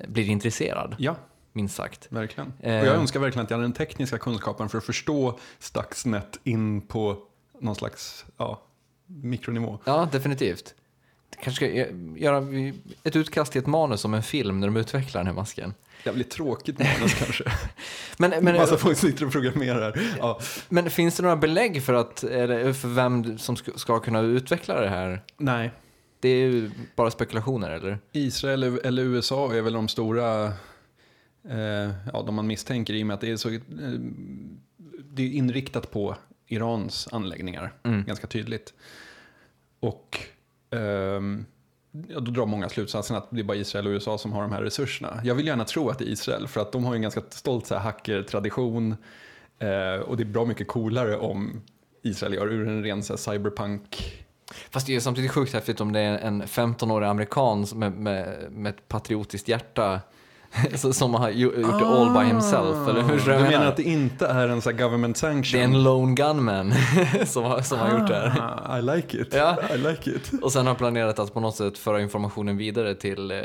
blir 0.09 0.31
intresserad. 0.31 0.97
Ja, 0.99 1.17
minst 1.55 1.77
sagt. 1.77 2.07
Verkligen. 2.09 2.53
Eh, 2.61 2.81
och 2.81 2.87
jag 2.87 2.95
önskar 2.95 3.21
verkligen 3.21 3.45
att 3.45 3.51
jag 3.51 3.57
hade 3.57 3.65
den 3.65 3.73
tekniska 3.73 4.19
kunskapen 4.19 4.69
för 4.69 4.79
att 4.79 4.85
förstå 4.85 5.39
Stuxnet 5.59 6.41
in 6.45 6.81
på 6.81 7.19
någon 7.61 7.75
slags 7.75 8.25
ja, 8.37 8.63
mikronivå. 9.07 9.79
Ja, 9.85 10.09
definitivt. 10.13 10.75
kanske 11.43 11.67
ska 11.67 11.67
göra 12.17 12.45
ett 13.03 13.17
utkast 13.17 13.53
till 13.53 13.61
ett 13.61 13.67
manus 13.67 14.05
om 14.05 14.15
en 14.15 14.23
film 14.23 14.61
när 14.61 14.67
de 14.67 14.77
utvecklar 14.77 15.21
den 15.21 15.27
här 15.27 15.35
masken. 15.35 15.75
Jävligt 16.05 16.31
tråkigt 16.31 16.79
manus 16.79 17.15
kanske. 17.19 17.45
men, 18.19 18.45
men, 18.45 18.57
Massa 18.57 18.77
folk 18.77 18.99
sitter 18.99 19.27
och 19.27 19.33
programmerar. 19.33 20.01
Ja. 20.19 20.41
Men 20.69 20.91
finns 20.91 21.17
det 21.17 21.23
några 21.23 21.37
belägg 21.37 21.83
för, 21.83 21.95
att, 21.95 22.21
för 22.21 22.89
vem 22.89 23.39
som 23.39 23.57
ska 23.57 24.01
kunna 24.01 24.21
utveckla 24.21 24.81
det 24.81 24.89
här? 24.89 25.23
Nej. 25.37 25.71
Det 26.21 26.29
är 26.29 26.51
ju 26.51 26.71
bara 26.97 27.11
spekulationer 27.11 27.71
eller? 27.71 27.99
Israel 28.13 28.63
eller 28.85 29.03
USA 29.03 29.55
är 29.55 29.63
väl 29.63 29.73
de 29.73 29.89
stora 29.89 30.45
eh, 30.45 30.53
ja, 32.13 32.23
de 32.23 32.35
man 32.35 32.47
misstänker 32.47 32.95
i 32.95 33.03
och 33.03 33.07
med 33.07 33.15
att 33.15 33.21
det 33.21 33.31
är 33.31 33.37
så 33.37 33.51
eh, 33.51 33.61
det 35.05 35.23
är 35.23 35.33
inriktat 35.33 35.91
på 35.91 36.17
Irans 36.47 37.09
anläggningar, 37.13 37.73
mm. 37.83 38.05
ganska 38.05 38.27
tydligt. 38.27 38.75
Och 39.81 40.19
eh, 40.71 41.21
ja, 42.09 42.21
då 42.21 42.31
drar 42.31 42.47
många 42.47 42.69
slutsatsen 42.69 43.17
att 43.17 43.31
det 43.31 43.41
är 43.41 43.45
bara 43.45 43.57
Israel 43.57 43.87
och 43.87 43.91
USA 43.91 44.19
som 44.19 44.33
har 44.33 44.43
de 44.43 44.53
här 44.53 44.63
resurserna. 44.63 45.21
Jag 45.25 45.35
vill 45.35 45.47
gärna 45.47 45.65
tro 45.65 45.89
att 45.89 45.99
det 45.99 46.05
är 46.05 46.13
Israel, 46.13 46.49
för 46.49 46.61
att 46.61 46.73
de 46.73 46.85
har 46.85 46.95
en 46.95 47.03
ganska 47.03 47.23
stolt 47.31 47.67
så 47.67 47.75
här, 47.75 47.83
hackertradition. 47.83 48.97
Eh, 49.59 50.01
och 50.01 50.17
det 50.17 50.23
är 50.23 50.25
bra 50.25 50.45
mycket 50.45 50.69
coolare 50.69 51.17
om 51.17 51.63
Israel 52.03 52.35
gör 52.35 52.53
ur 52.53 52.69
en 52.69 52.83
ren 52.83 53.03
här, 53.09 53.17
cyberpunk 53.17 54.21
Fast 54.71 54.87
det 54.87 54.97
är 54.97 55.01
samtidigt 55.01 55.31
sjukt 55.31 55.53
häftigt 55.53 55.81
om 55.81 55.93
det 55.93 56.01
är 56.01 56.19
en 56.19 56.43
15-årig 56.43 57.09
amerikan 57.09 57.67
med, 57.75 57.93
med, 57.93 58.47
med 58.53 58.71
ett 58.71 58.89
patriotiskt 58.89 59.49
hjärta 59.49 60.01
som 60.93 61.15
har 61.15 61.31
gjort 61.31 61.55
det 61.55 61.65
ah, 61.67 62.01
all 62.01 62.11
by 62.11 62.29
himself. 62.29 62.89
Eller 62.89 63.03
hur 63.03 63.19
du 63.19 63.31
menar, 63.31 63.51
menar 63.51 63.67
att 63.67 63.77
det 63.77 63.83
inte 63.83 64.27
är 64.27 64.49
en 64.49 64.63
sån 64.63 64.77
government 64.77 65.17
sanction? 65.17 65.59
Det 65.59 65.61
är 65.61 65.65
en 65.65 65.83
lone 65.83 66.15
gunman 66.15 66.75
som, 67.27 67.45
har, 67.45 67.61
som 67.61 67.79
ah, 67.79 67.83
har 67.83 67.99
gjort 67.99 68.09
det 68.09 68.17
här. 68.29 68.61
Ah, 68.65 68.79
I 68.79 68.83
like 68.83 69.21
it. 69.21 69.35
Ja. 69.35 69.59
I 69.75 69.79
like 69.79 70.11
it. 70.11 70.33
Och 70.43 70.53
sen 70.53 70.67
har 70.67 70.75
planerat 70.75 71.19
att 71.19 71.35
på 71.35 71.41
något 71.41 71.57
sätt 71.57 71.79
föra 71.79 72.01
informationen 72.01 72.57
vidare 72.57 72.95
till, 72.95 73.31
eh, 73.31 73.39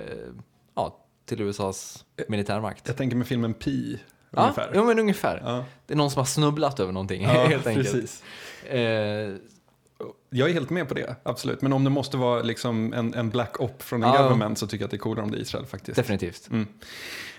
ja, 0.75 0.97
till 1.25 1.41
USAs 1.41 2.05
militärmakt. 2.27 2.87
Jag 2.87 2.97
tänker 2.97 3.17
med 3.17 3.27
filmen 3.27 3.53
Pi. 3.53 3.99
Ja, 4.31 4.41
ungefär. 4.41 4.71
Ja, 4.73 4.83
men 4.83 4.99
ungefär. 4.99 5.41
Ja. 5.45 5.65
Det 5.85 5.93
är 5.93 5.97
någon 5.97 6.11
som 6.11 6.19
har 6.19 6.25
snubblat 6.25 6.79
över 6.79 6.91
någonting 6.91 7.23
ja, 7.23 7.29
helt 7.47 7.67
enkelt. 7.67 7.91
Precis. 7.91 8.23
Eh, 8.65 9.33
jag 10.29 10.50
är 10.50 10.53
helt 10.53 10.69
med 10.69 10.88
på 10.88 10.93
det, 10.93 11.15
absolut. 11.24 11.62
Men 11.62 11.74
om 11.74 11.83
det 11.83 11.89
måste 11.89 12.17
vara 12.17 12.41
liksom 12.41 12.93
en, 12.93 13.13
en 13.13 13.29
black 13.29 13.59
op 13.59 13.81
från 13.83 14.03
en 14.03 14.09
ja. 14.09 14.24
government 14.24 14.57
så 14.57 14.67
tycker 14.67 14.83
jag 14.83 14.88
att 14.88 14.91
det 14.91 14.98
är 14.98 15.00
coolare 15.00 15.25
om 15.25 15.31
det 15.31 15.38
är 15.38 15.41
Israel 15.41 15.65
faktiskt. 15.65 15.95
Definitivt. 15.95 16.50
Mm. 16.51 16.67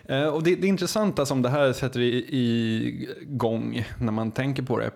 Eh, 0.04 0.26
och 0.26 0.42
det, 0.42 0.56
det 0.56 0.66
intressanta 0.66 1.26
som 1.26 1.42
det 1.42 1.48
här 1.48 1.72
sätter 1.72 2.00
i, 2.00 2.16
i 2.16 3.08
gång 3.26 3.84
när 3.98 4.12
man 4.12 4.32
tänker 4.32 4.62
på 4.62 4.78
det, 4.78 4.90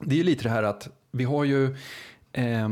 det 0.00 0.14
är 0.14 0.18
ju 0.18 0.24
lite 0.24 0.42
det 0.42 0.50
här 0.50 0.62
att 0.62 0.88
vi 1.10 1.24
har 1.24 1.44
ju 1.44 1.76
eh, 2.32 2.68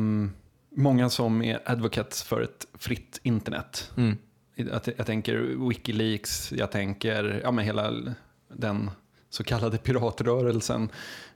många 0.76 1.10
som 1.10 1.42
är 1.42 1.60
advocates 1.64 2.22
för 2.22 2.40
ett 2.40 2.66
fritt 2.74 3.20
internet. 3.22 3.90
Mm. 3.96 4.16
Jag, 4.54 4.80
jag 4.96 5.06
tänker 5.06 5.68
Wikileaks, 5.68 6.52
jag 6.52 6.72
tänker 6.72 7.40
ja, 7.44 7.50
men 7.50 7.64
hela 7.64 7.92
den 8.48 8.90
så 9.30 9.44
kallade 9.44 9.78
piratrörelsen 9.78 10.88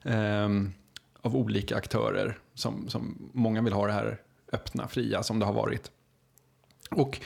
ehm, 0.02 0.72
av 1.22 1.36
olika 1.36 1.76
aktörer 1.76 2.38
som, 2.60 2.88
som 2.88 3.30
många 3.32 3.62
vill 3.62 3.72
ha 3.72 3.86
det 3.86 3.92
här 3.92 4.20
öppna, 4.52 4.88
fria 4.88 5.22
som 5.22 5.38
det 5.38 5.46
har 5.46 5.52
varit. 5.52 5.90
Och 6.90 7.20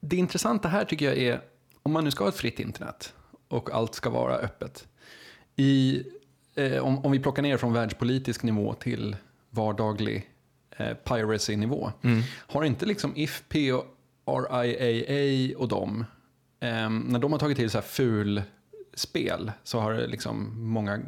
det 0.00 0.16
intressanta 0.16 0.68
här 0.68 0.84
tycker 0.84 1.04
jag 1.06 1.18
är, 1.18 1.40
om 1.82 1.92
man 1.92 2.04
nu 2.04 2.10
ska 2.10 2.24
ha 2.24 2.28
ett 2.28 2.36
fritt 2.36 2.60
internet 2.60 3.14
och 3.48 3.70
allt 3.70 3.94
ska 3.94 4.10
vara 4.10 4.36
öppet. 4.36 4.88
I, 5.56 6.02
eh, 6.54 6.78
om, 6.78 6.98
om 6.98 7.12
vi 7.12 7.18
plockar 7.18 7.42
ner 7.42 7.56
från 7.56 7.72
världspolitisk 7.72 8.42
nivå 8.42 8.74
till 8.74 9.16
vardaglig 9.50 10.30
eh, 10.70 10.94
piracy-nivå. 10.94 11.92
Har 12.36 12.64
inte 12.64 12.86
liksom 12.86 13.12
IFP 13.16 13.72
och 13.72 13.86
RIAA 14.26 15.58
och 15.58 15.68
dem, 15.68 16.04
eh, 16.60 16.90
när 16.90 17.18
de 17.18 17.32
har 17.32 17.38
tagit 17.38 17.56
till 17.56 17.70
så 17.70 17.78
här 17.78 17.82
ful 17.82 18.42
spel 18.94 19.52
så 19.62 19.80
har 19.80 19.92
det 19.92 20.06
liksom 20.06 20.62
många 20.70 21.00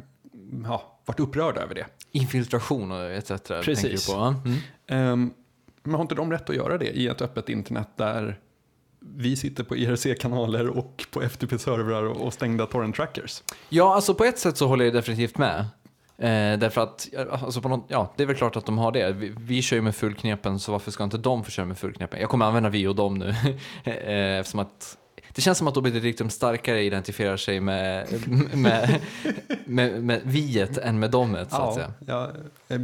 ja, 0.63 0.99
varit 1.05 1.19
upprörda 1.19 1.61
över 1.61 1.75
det. 1.75 1.85
Infiltration 2.15 2.91
och 2.91 3.11
etc. 3.11 3.31
Precis. 3.47 4.07
På. 4.07 4.35
Mm. 4.87 5.11
Um, 5.11 5.33
men 5.83 5.95
har 5.95 6.01
inte 6.01 6.15
de 6.15 6.31
rätt 6.31 6.49
att 6.49 6.55
göra 6.55 6.77
det 6.77 6.89
i 6.89 7.07
ett 7.07 7.21
öppet 7.21 7.49
internet 7.49 7.89
där 7.95 8.39
vi 8.99 9.35
sitter 9.35 9.63
på 9.63 9.75
IRC-kanaler 9.75 10.67
och 10.67 11.05
på 11.11 11.21
FTP-servrar 11.21 12.03
och 12.03 12.33
stängda 12.33 12.65
torrent-trackers? 12.65 13.43
Ja, 13.69 13.95
alltså 13.95 14.13
på 14.13 14.23
ett 14.23 14.39
sätt 14.39 14.57
så 14.57 14.67
håller 14.67 14.85
jag 14.85 14.93
definitivt 14.93 15.37
med. 15.37 15.59
Eh, 16.17 16.59
därför 16.59 16.81
att, 16.81 17.09
alltså 17.29 17.61
på 17.61 17.69
något, 17.69 17.85
ja, 17.87 18.13
det 18.17 18.23
är 18.23 18.27
väl 18.27 18.35
klart 18.35 18.55
att 18.55 18.65
de 18.65 18.77
har 18.77 18.91
det. 18.91 19.11
Vi, 19.11 19.33
vi 19.37 19.61
kör 19.61 19.77
ju 19.77 19.81
med 19.81 19.95
fullknepen, 19.95 20.59
så 20.59 20.71
varför 20.71 20.91
ska 20.91 21.03
inte 21.03 21.17
de 21.17 21.43
få 21.43 21.51
köra 21.51 21.65
med 21.65 21.77
fullknepen? 21.77 22.19
Jag 22.21 22.29
kommer 22.29 22.45
använda 22.45 22.69
vi 22.69 22.87
och 22.87 22.95
dem 22.95 23.17
nu. 23.17 23.29
eh, 23.83 24.39
eftersom 24.39 24.59
att 24.59 24.97
det 25.33 25.41
känns 25.41 25.57
som 25.57 25.67
att 25.67 25.77
Obedictum 25.77 26.29
starkare 26.29 26.83
identifierar 26.83 27.37
sig 27.37 27.59
med, 27.59 28.07
med, 28.53 29.01
med, 29.65 30.03
med 30.03 30.21
viet 30.23 30.77
än 30.77 30.99
med 30.99 31.11
domet, 31.11 31.51
så 31.51 31.57
att 31.57 31.73
säga. 31.73 31.93
ja, 32.07 32.31
eh, 32.67 32.81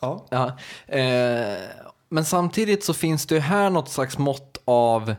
ja. 0.00 0.26
Ja, 0.30 0.58
eh, 0.96 1.58
men 2.08 2.24
samtidigt 2.24 2.84
så 2.84 2.94
finns 2.94 3.26
det 3.26 3.40
här 3.40 3.70
något 3.70 3.88
slags 3.88 4.18
mått 4.18 4.62
av 4.64 5.14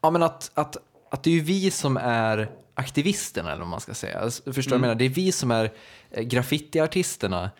ja, 0.00 0.10
men 0.10 0.22
att, 0.22 0.50
att, 0.54 0.76
att 1.10 1.22
det 1.22 1.30
är 1.30 1.34
ju 1.34 1.40
vi 1.40 1.70
som 1.70 1.96
är 1.96 2.50
aktivisterna, 2.74 3.50
eller 3.52 3.60
vad 3.60 3.68
man 3.68 3.80
ska 3.80 3.94
säga. 3.94 4.18
Alltså, 4.18 4.52
Förstår 4.52 4.62
du 4.62 4.68
vad 4.70 4.74
jag 4.74 4.80
menar? 4.80 4.94
Det 4.94 5.04
är 5.04 5.08
vi 5.08 5.32
som 5.32 5.50
är 5.50 5.72
eh, 6.10 6.22
graffitiartisterna. 6.22 7.50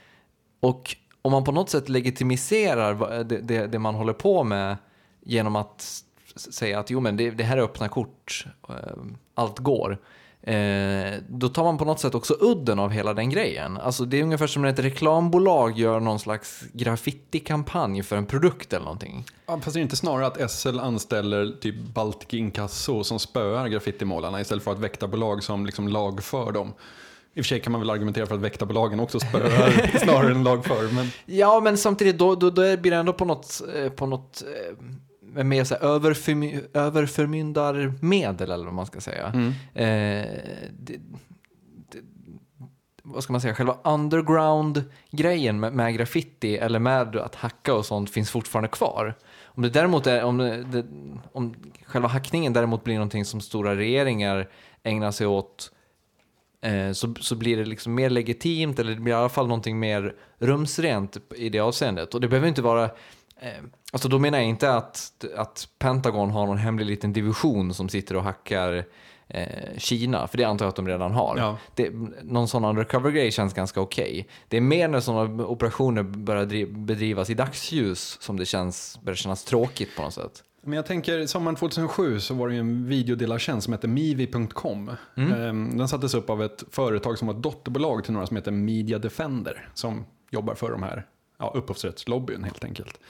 Och 0.61 0.97
om 1.23 1.33
man 1.33 1.45
på 1.45 1.53
något 1.53 1.71
sätt 1.71 1.89
legitimiserar 1.89 3.25
det, 3.25 3.39
det, 3.39 3.67
det 3.67 3.79
man 3.79 3.95
håller 3.95 4.13
på 4.13 4.45
med 4.45 4.77
genom 5.25 5.57
att 5.57 6.03
säga 6.37 6.79
att 6.79 6.91
jo, 6.91 7.01
men 7.01 7.17
det, 7.17 7.31
det 7.31 7.45
här 7.45 7.57
är 7.57 7.63
öppna 7.63 7.89
kort, 7.89 8.47
eh, 8.69 8.75
allt 9.35 9.59
går. 9.59 9.99
Eh, 10.47 11.15
då 11.29 11.49
tar 11.49 11.65
man 11.65 11.79
på 11.79 11.85
något 11.85 12.01
sätt 12.01 12.15
också 12.15 12.37
udden 12.41 12.79
av 12.79 12.91
hela 12.91 13.15
den 13.15 13.31
grejen. 13.31 13.77
Alltså 13.77 14.05
det 14.05 14.19
är 14.19 14.23
ungefär 14.23 14.47
som 14.47 14.63
när 14.63 14.69
ett 14.69 14.79
reklambolag 14.79 15.79
gör 15.79 16.01
någon 16.01 16.19
slags 16.19 16.65
graffiti-kampanj 16.73 18.03
för 18.03 18.17
en 18.17 18.27
produkt 18.27 18.73
eller 18.73 18.85
någonting. 18.85 19.25
Ja, 19.47 19.61
fast 19.61 19.75
det 19.75 19.81
är 19.81 19.83
inte 19.83 19.97
snarare 19.97 20.27
att 20.27 20.51
SL 20.51 20.79
anställer 20.79 21.57
typ 21.61 21.75
Baltic 21.95 22.35
Inkasso 22.35 23.05
som 23.05 23.19
spöar 23.19 23.69
graffitimålarna 23.69 24.41
istället 24.41 24.65
för 24.65 24.73
att 24.73 24.79
väktarbolag 24.79 25.43
som 25.43 25.67
liksom 25.67 25.89
lagför 25.89 26.53
dem. 26.53 26.75
I 27.35 27.41
och 27.41 27.45
för 27.45 27.49
sig 27.49 27.61
kan 27.61 27.73
man 27.73 27.81
väl 27.81 27.91
argumentera 27.91 28.27
för 28.27 28.35
att 28.35 28.41
väktarbolagen 28.41 29.01
också 29.01 29.21
spöar 29.21 29.99
snarare 30.05 30.31
än 30.31 30.45
lagför. 30.45 30.95
Men 30.95 31.11
Ja, 31.27 31.61
men 31.61 31.79
samtidigt 31.79 32.19
då, 32.19 32.35
då, 32.35 32.51
då 32.51 32.77
blir 32.77 32.91
det 32.91 32.97
ändå 32.97 33.13
på 33.13 33.25
något, 33.25 33.63
eh, 33.75 33.91
på 33.91 34.07
något 34.07 34.43
eh, 34.43 34.77
mer 35.45 35.65
så 35.65 35.75
här 35.75 35.83
överförmy, 35.83 36.61
överförmyndarmedel 36.75 38.51
eller 38.51 38.65
vad 38.65 38.75
man 38.75 38.87
ska 38.87 39.01
säga. 39.01 39.27
Mm. 39.27 39.49
Eh, 39.75 40.27
det, 40.79 40.97
det, 41.91 42.01
vad 43.03 43.23
ska 43.23 43.33
man 43.33 43.41
säga, 43.41 43.55
själva 43.55 43.77
underground-grejen 43.85 45.61
med, 45.61 45.73
med 45.73 45.95
graffiti 45.95 46.57
eller 46.57 46.79
med 46.79 47.17
att 47.17 47.35
hacka 47.35 47.75
och 47.75 47.87
sånt 47.87 48.11
finns 48.11 48.31
fortfarande 48.31 48.69
kvar. 48.69 49.15
Om 49.45 49.63
det 49.63 49.71
däremot 49.71 50.07
är, 50.07 50.25
om, 50.25 50.39
det, 50.39 50.87
om 51.33 51.55
själva 51.85 52.09
hackningen 52.09 52.53
däremot 52.53 52.85
blir 52.85 52.95
någonting 52.95 53.25
som 53.25 53.41
stora 53.41 53.77
regeringar 53.77 54.49
ägnar 54.83 55.11
sig 55.11 55.27
åt 55.27 55.71
eh, 56.61 56.93
så, 56.93 57.15
så 57.21 57.35
blir 57.35 57.57
det 57.57 57.65
liksom 57.65 57.95
mer 57.95 58.11
legitimt 58.11 58.79
eller 58.79 58.95
det 58.95 59.01
blir 59.01 59.13
i 59.13 59.17
alla 59.17 59.29
fall 59.29 59.47
någonting 59.47 59.79
mer 59.79 60.15
rumsrent 60.39 61.17
i 61.37 61.49
det 61.49 61.61
avseendet. 61.61 62.15
Och 62.15 62.21
det 62.21 62.29
behöver 62.29 62.49
inte 62.49 62.63
vara 62.63 62.91
alltså 63.93 64.09
då 64.09 64.19
menar 64.19 64.39
jag 64.39 64.47
inte 64.49 64.75
att, 64.75 65.25
att 65.37 65.69
Pentagon 65.79 66.31
har 66.31 66.47
någon 66.47 66.59
hemlig 66.59 66.87
liten 66.87 67.13
division 67.13 67.75
som 67.75 67.89
sitter 67.89 68.17
och 68.17 68.23
hackar 68.23 68.85
eh, 69.29 69.79
Kina, 69.79 70.27
för 70.29 70.39
det 70.39 70.45
antar 70.45 70.65
jag 70.65 70.69
att 70.71 70.77
de 70.77 70.89
redan 70.89 71.13
har. 71.13 71.37
Ja. 71.39 71.57
Det, 71.75 71.91
någon 72.23 72.49
sån 72.49 72.65
undercover-grej 72.65 73.31
känns 73.33 73.55
ganska 73.55 73.81
okej. 73.81 74.29
Det 74.49 74.57
är 74.57 74.61
mer 74.61 74.89
när 74.89 75.01
sådana 75.01 75.47
operationer 75.47 76.03
börjar 76.03 76.45
dri- 76.47 76.85
bedrivas 76.87 77.31
i 77.31 77.35
dagsljus 77.35 78.19
som 78.21 78.37
det 78.37 78.45
känns, 78.47 78.99
börjar 79.03 79.17
kännas 79.17 79.45
tråkigt 79.45 79.97
på 79.97 80.03
något 80.03 80.15
sätt. 80.15 80.43
Men 80.63 80.73
jag 80.77 80.87
tänker, 80.87 81.27
sommaren 81.27 81.57
2007 81.57 82.21
så 82.21 82.35
var 82.35 82.49
det 82.49 82.57
en 82.57 82.89
videodelartjänst 82.89 83.65
som 83.65 83.73
hette 83.73 83.89
Mivi.com. 83.89 84.91
Ehm, 85.17 85.77
Den 85.79 85.89
sattes 85.89 86.15
upp 86.15 86.31
av 86.31 86.43
ett 86.43 86.65
företag 86.71 87.19
som 87.19 87.29
var 87.29 87.35
ett 87.35 87.43
dotterbolag 87.43 88.05
till 88.05 88.13
några 88.13 88.27
som 88.27 88.37
heter 88.37 88.51
Media 88.51 88.99
Defender. 88.99 89.69
Som 89.75 90.05
jobbar 90.31 90.55
för 90.55 90.71
de 90.71 90.83
här 90.83 91.07
ja, 91.39 91.53
upphovsrättslobbyn 91.55 92.45
helt 92.45 92.65
enkelt. 92.65 93.01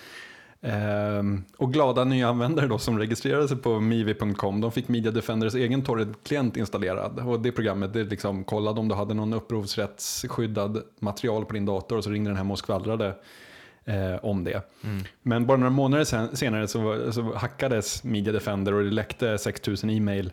Ehm, 0.60 1.44
och 1.56 1.72
glada 1.72 2.04
nya 2.04 2.28
användare 2.28 2.66
då 2.66 2.78
som 2.78 2.98
registrerade 2.98 3.48
sig 3.48 3.56
på 3.56 3.80
Mivi.com, 3.80 4.60
de 4.60 4.72
fick 4.72 4.88
Media 4.88 5.12
Defenders 5.12 5.54
egen 5.54 5.82
torrent-klient 5.82 6.56
installerad. 6.56 7.18
Och 7.26 7.40
det 7.40 7.52
programmet 7.52 7.92
det 7.92 8.04
liksom 8.04 8.44
kollade 8.44 8.80
om 8.80 8.88
du 8.88 8.94
hade 8.94 9.14
någon 9.14 9.32
upphovsrättsskyddad 9.32 10.82
material 10.98 11.44
på 11.44 11.52
din 11.52 11.66
dator 11.66 11.96
och 11.96 12.04
så 12.04 12.10
ringde 12.10 12.30
den 12.30 12.36
hem 12.36 12.50
och 12.50 12.58
skvallrade 12.58 13.14
eh, 13.84 14.24
om 14.24 14.44
det. 14.44 14.62
Men 15.22 15.46
bara 15.46 15.56
några 15.56 15.70
månader 15.70 16.04
sen, 16.04 16.36
senare 16.36 16.68
så, 16.68 17.12
så 17.12 17.34
hackades 17.34 18.04
Media 18.04 18.32
Defender 18.32 18.74
och 18.74 18.84
det 18.84 18.90
läckte 18.90 19.38
6000 19.38 19.90
e-mail 19.90 20.32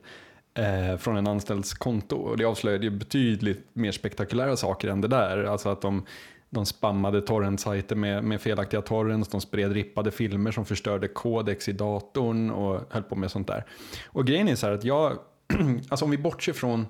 eh, 0.54 0.98
från 0.98 1.18
en 1.18 1.28
anställds 1.28 1.74
konto. 1.74 2.16
Och 2.16 2.38
det 2.38 2.46
avslöjade 2.46 2.92
betydligt 2.92 3.68
mer 3.74 3.92
spektakulära 3.92 4.58
saker 4.58 4.88
än 4.88 5.02
det 5.02 5.08
där. 5.08 5.44
Alltså 5.44 5.70
att 5.70 5.82
de, 5.82 6.06
de 6.54 6.66
spammade 6.66 7.22
torrentsajter 7.22 7.96
med, 7.96 8.24
med 8.24 8.42
felaktiga 8.42 8.82
torrents, 8.82 9.30
de 9.30 9.42
spred 9.42 9.72
rippade 9.72 10.12
filmer 10.12 10.52
som 10.52 10.66
förstörde 10.66 11.08
kodex 11.08 11.70
i 11.70 11.72
datorn 11.72 12.52
och 12.52 12.82
höll 12.90 13.04
på 13.04 13.16
med 13.16 13.32
sånt 13.32 13.48
där. 13.48 13.66
Och 14.08 14.28
grejen 14.28 14.48
är 14.48 14.56
så 14.56 14.66
här 14.66 14.74
att 14.74 14.84
jag, 14.84 15.20
alltså 15.90 16.06
om 16.06 16.12
vi 16.12 16.18
bortser 16.18 16.54
från, 16.54 16.88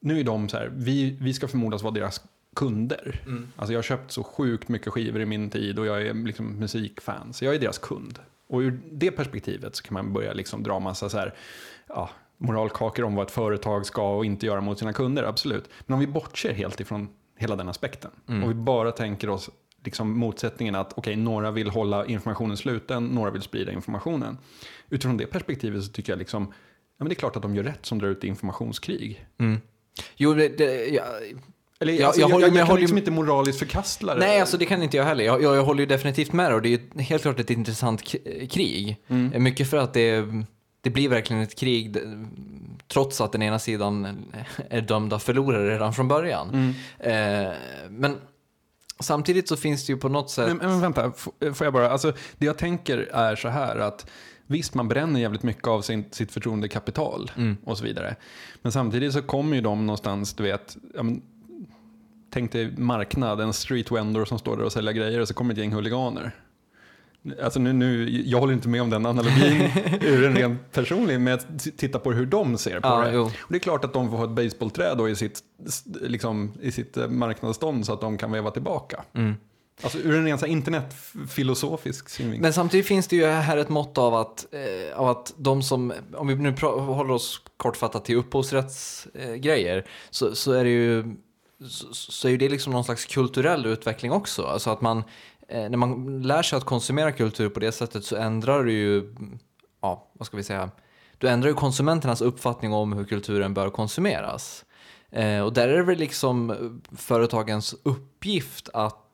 nu 0.00 0.20
är 0.20 0.24
de 0.24 0.48
så 0.48 0.56
här, 0.56 0.72
vi, 0.74 1.16
vi 1.20 1.34
ska 1.34 1.48
förmodas 1.48 1.82
vara 1.82 1.94
deras 1.94 2.20
kunder. 2.56 3.22
Alltså 3.56 3.72
jag 3.72 3.78
har 3.78 3.82
köpt 3.82 4.12
så 4.12 4.22
sjukt 4.22 4.68
mycket 4.68 4.92
skivor 4.92 5.20
i 5.20 5.26
min 5.26 5.50
tid 5.50 5.78
och 5.78 5.86
jag 5.86 6.02
är 6.06 6.14
liksom 6.14 6.46
musikfan, 6.58 7.32
så 7.32 7.44
jag 7.44 7.54
är 7.54 7.58
deras 7.58 7.78
kund. 7.78 8.18
Och 8.48 8.58
ur 8.58 8.80
det 8.92 9.10
perspektivet 9.10 9.76
så 9.76 9.82
kan 9.82 9.94
man 9.94 10.12
börja 10.12 10.32
liksom 10.32 10.62
dra 10.62 10.80
massa 10.80 11.08
så 11.08 11.18
här, 11.18 11.34
ja, 11.88 12.10
moralkakor 12.38 13.04
om 13.04 13.14
vad 13.14 13.26
ett 13.26 13.32
företag 13.32 13.86
ska 13.86 14.16
och 14.16 14.24
inte 14.24 14.46
göra 14.46 14.60
mot 14.60 14.78
sina 14.78 14.92
kunder, 14.92 15.22
absolut. 15.22 15.70
Men 15.86 15.94
om 15.94 16.00
vi 16.00 16.06
bortser 16.06 16.52
helt 16.52 16.80
ifrån 16.80 17.08
hela 17.40 17.56
den 17.56 17.68
aspekten 17.68 18.10
och 18.44 18.50
vi 18.50 18.54
bara 18.54 18.92
tänker 18.92 19.30
oss 19.30 19.50
liksom 19.84 20.18
motsättningen 20.18 20.74
att 20.74 20.92
okej, 20.98 21.16
några 21.16 21.50
vill 21.50 21.70
hålla 21.70 22.06
informationen 22.06 22.56
sluten, 22.56 23.06
några 23.06 23.30
vill 23.30 23.42
sprida 23.42 23.72
informationen. 23.72 24.38
Utifrån 24.90 25.16
det 25.16 25.26
perspektivet 25.26 25.84
så 25.84 25.92
tycker 25.92 26.12
jag 26.12 26.18
liksom, 26.18 26.42
ja 26.98 27.04
men 27.04 27.08
det 27.08 27.12
är 27.14 27.16
klart 27.16 27.36
att 27.36 27.42
de 27.42 27.54
gör 27.54 27.62
rätt 27.64 27.86
som 27.86 27.98
drar 27.98 28.08
ut 28.08 28.24
informationskrig. 28.24 29.26
Jo, 30.16 30.34
det, 30.34 30.48
det, 30.58 30.86
ja, 30.88 31.02
Eller, 31.80 31.92
Jag- 31.92 32.02
alltså, 32.02 32.20
jag 32.20 32.30
jag, 32.30 32.34
håller- 32.34 32.46
jag, 32.46 32.52
jag 32.54 32.60
jag 32.60 32.66
kan 32.66 32.70
håller- 32.70 32.80
liksom 32.80 32.98
inte 32.98 33.10
moraliskt 33.10 33.58
förkastla 33.58 34.14
det. 34.14 34.20
Nej, 34.20 34.40
alltså 34.40 34.56
det 34.58 34.66
kan 34.66 34.82
inte 34.82 34.96
jag 34.96 35.04
heller. 35.04 35.24
Jag, 35.24 35.42
jag, 35.42 35.56
jag 35.56 35.64
håller 35.64 35.80
ju 35.80 35.86
definitivt 35.86 36.32
med 36.32 36.54
och 36.54 36.62
det 36.62 36.68
är 36.74 37.00
helt 37.02 37.22
klart 37.22 37.40
ett 37.40 37.50
intressant 37.50 38.02
krig. 38.50 38.96
Mm. 39.08 39.42
Mycket 39.42 39.70
för 39.70 39.76
att 39.76 39.94
det, 39.94 40.24
det 40.80 40.90
blir 40.90 41.08
verkligen 41.08 41.42
ett 41.42 41.58
krig 41.58 41.96
trots 42.88 43.20
att 43.20 43.32
den 43.32 43.42
ena 43.42 43.58
sidan 43.58 44.24
är 44.70 44.80
dömda 44.80 45.18
förlorare 45.18 45.74
redan 45.74 45.94
från 45.94 46.08
början. 46.08 46.74
Mm. 46.98 47.46
Eh, 47.48 47.52
men 47.90 48.16
samtidigt 49.00 49.48
så 49.48 49.56
finns 49.56 49.86
det 49.86 49.92
ju 49.92 49.98
på 49.98 50.08
något 50.08 50.30
sätt... 50.30 50.46
Men, 50.48 50.56
men 50.56 50.80
vänta, 50.80 51.12
får 51.54 51.66
jag 51.66 51.72
bara, 51.72 51.90
alltså 51.90 52.12
det 52.38 52.46
jag 52.46 52.58
tänker 52.58 52.98
är 52.98 53.36
så 53.36 53.48
här 53.48 53.76
att 53.76 54.06
Visst, 54.50 54.74
man 54.74 54.88
bränner 54.88 55.20
jävligt 55.20 55.42
mycket 55.42 55.68
av 55.68 55.82
sin, 55.82 56.04
sitt 56.10 56.32
förtroendekapital 56.32 57.30
och 57.64 57.78
så 57.78 57.84
vidare. 57.84 58.16
Men 58.62 58.72
samtidigt 58.72 59.12
så 59.12 59.22
kommer 59.22 59.56
ju 59.56 59.62
de 59.62 59.86
någonstans, 59.86 60.34
du 60.34 60.42
vet, 60.42 60.76
ja, 60.94 61.02
men, 61.02 61.22
tänk 62.30 62.52
dig 62.52 62.76
marknad, 62.76 63.40
en 63.40 63.52
street 63.52 63.90
vendor 63.90 64.24
som 64.24 64.38
står 64.38 64.56
där 64.56 64.64
och 64.64 64.72
säljer 64.72 64.92
grejer 64.92 65.20
och 65.20 65.28
så 65.28 65.34
kommer 65.34 65.52
ett 65.52 65.58
gäng 65.58 65.72
huliganer. 65.72 66.36
Alltså 67.42 67.60
nu, 67.60 67.72
nu, 67.72 68.22
jag 68.26 68.38
håller 68.38 68.52
inte 68.52 68.68
med 68.68 68.82
om 68.82 68.90
den 68.90 69.06
analogin 69.06 69.70
ur 70.00 70.24
en 70.24 70.36
rent 70.36 70.72
personlig, 70.72 71.20
men 71.20 71.26
jag 71.30 71.40
tittar 71.76 71.98
på 71.98 72.12
hur 72.12 72.26
de 72.26 72.58
ser 72.58 72.80
på 72.80 72.88
Ja, 72.88 73.00
det. 73.00 73.12
jo. 73.12 73.22
Och 73.22 73.32
det 73.48 73.56
är 73.56 73.60
klart 73.60 73.84
att 73.84 73.92
de 73.92 74.10
får 74.10 74.16
ha 74.16 74.24
ett 74.24 74.30
baseballträd 74.30 74.98
då 74.98 75.08
i 75.08 75.16
sitt, 75.16 75.40
liksom, 76.00 76.52
i 76.62 76.72
sitt 76.72 76.96
eh, 76.96 77.08
marknadsstånd 77.08 77.86
så 77.86 77.92
att 77.92 78.00
de 78.00 78.18
kan 78.18 78.32
veva 78.32 78.50
tillbaka. 78.50 79.04
Mm. 79.14 79.34
Alltså 79.82 79.98
ur 79.98 80.14
en 80.14 80.24
ren 80.24 80.38
så 80.38 80.46
här 80.46 80.52
internetfilosofisk 80.52 82.08
synvinkel. 82.08 82.42
Men 82.42 82.52
samtidigt 82.52 82.86
finns 82.86 83.08
det 83.08 83.16
ju 83.16 83.26
här 83.26 83.56
ett 83.56 83.68
mått 83.68 83.98
av 83.98 84.14
att, 84.14 84.46
eh, 84.54 84.98
av 85.00 85.08
att 85.08 85.34
de 85.36 85.62
som, 85.62 85.92
om 86.14 86.26
vi 86.28 86.34
nu 86.34 86.54
håller 86.62 87.10
oss 87.14 87.42
kortfattat 87.56 88.04
till 88.04 88.16
upphovsrättsgrejer, 88.16 89.76
eh, 89.76 89.82
så, 90.10 90.34
så 90.34 90.52
är 90.52 90.64
det 90.64 90.70
ju 90.70 91.16
så, 91.68 91.86
så 91.92 92.28
är 92.28 92.32
ju 92.32 92.38
det 92.38 92.48
liksom 92.48 92.72
någon 92.72 92.84
slags 92.84 93.04
kulturell 93.04 93.66
utveckling 93.66 94.12
också. 94.12 94.42
Alltså 94.42 94.70
att 94.70 94.80
man, 94.80 95.04
Eh, 95.50 95.70
när 95.70 95.76
man 95.76 96.22
lär 96.22 96.42
sig 96.42 96.56
att 96.56 96.64
konsumera 96.64 97.12
kultur 97.12 97.48
på 97.48 97.60
det 97.60 97.72
sättet 97.72 98.04
så 98.04 98.16
ändrar 98.16 98.64
du 98.64 98.72
ju, 98.72 99.14
ja, 99.82 100.10
vad 100.12 100.26
ska 100.26 100.36
vi 100.36 100.42
säga, 100.42 100.70
du 101.18 101.28
ändrar 101.28 101.48
ju 101.48 101.54
konsumenternas 101.54 102.20
uppfattning 102.20 102.72
om 102.72 102.92
hur 102.92 103.04
kulturen 103.04 103.54
bör 103.54 103.70
konsumeras. 103.70 104.64
Eh, 105.10 105.40
och 105.40 105.52
där 105.52 105.68
är 105.68 105.76
det 105.76 105.82
väl 105.82 105.98
liksom 105.98 106.50
eh, 106.50 106.56
företagens 106.96 107.74
uppgift 107.82 108.68
att, 108.74 109.09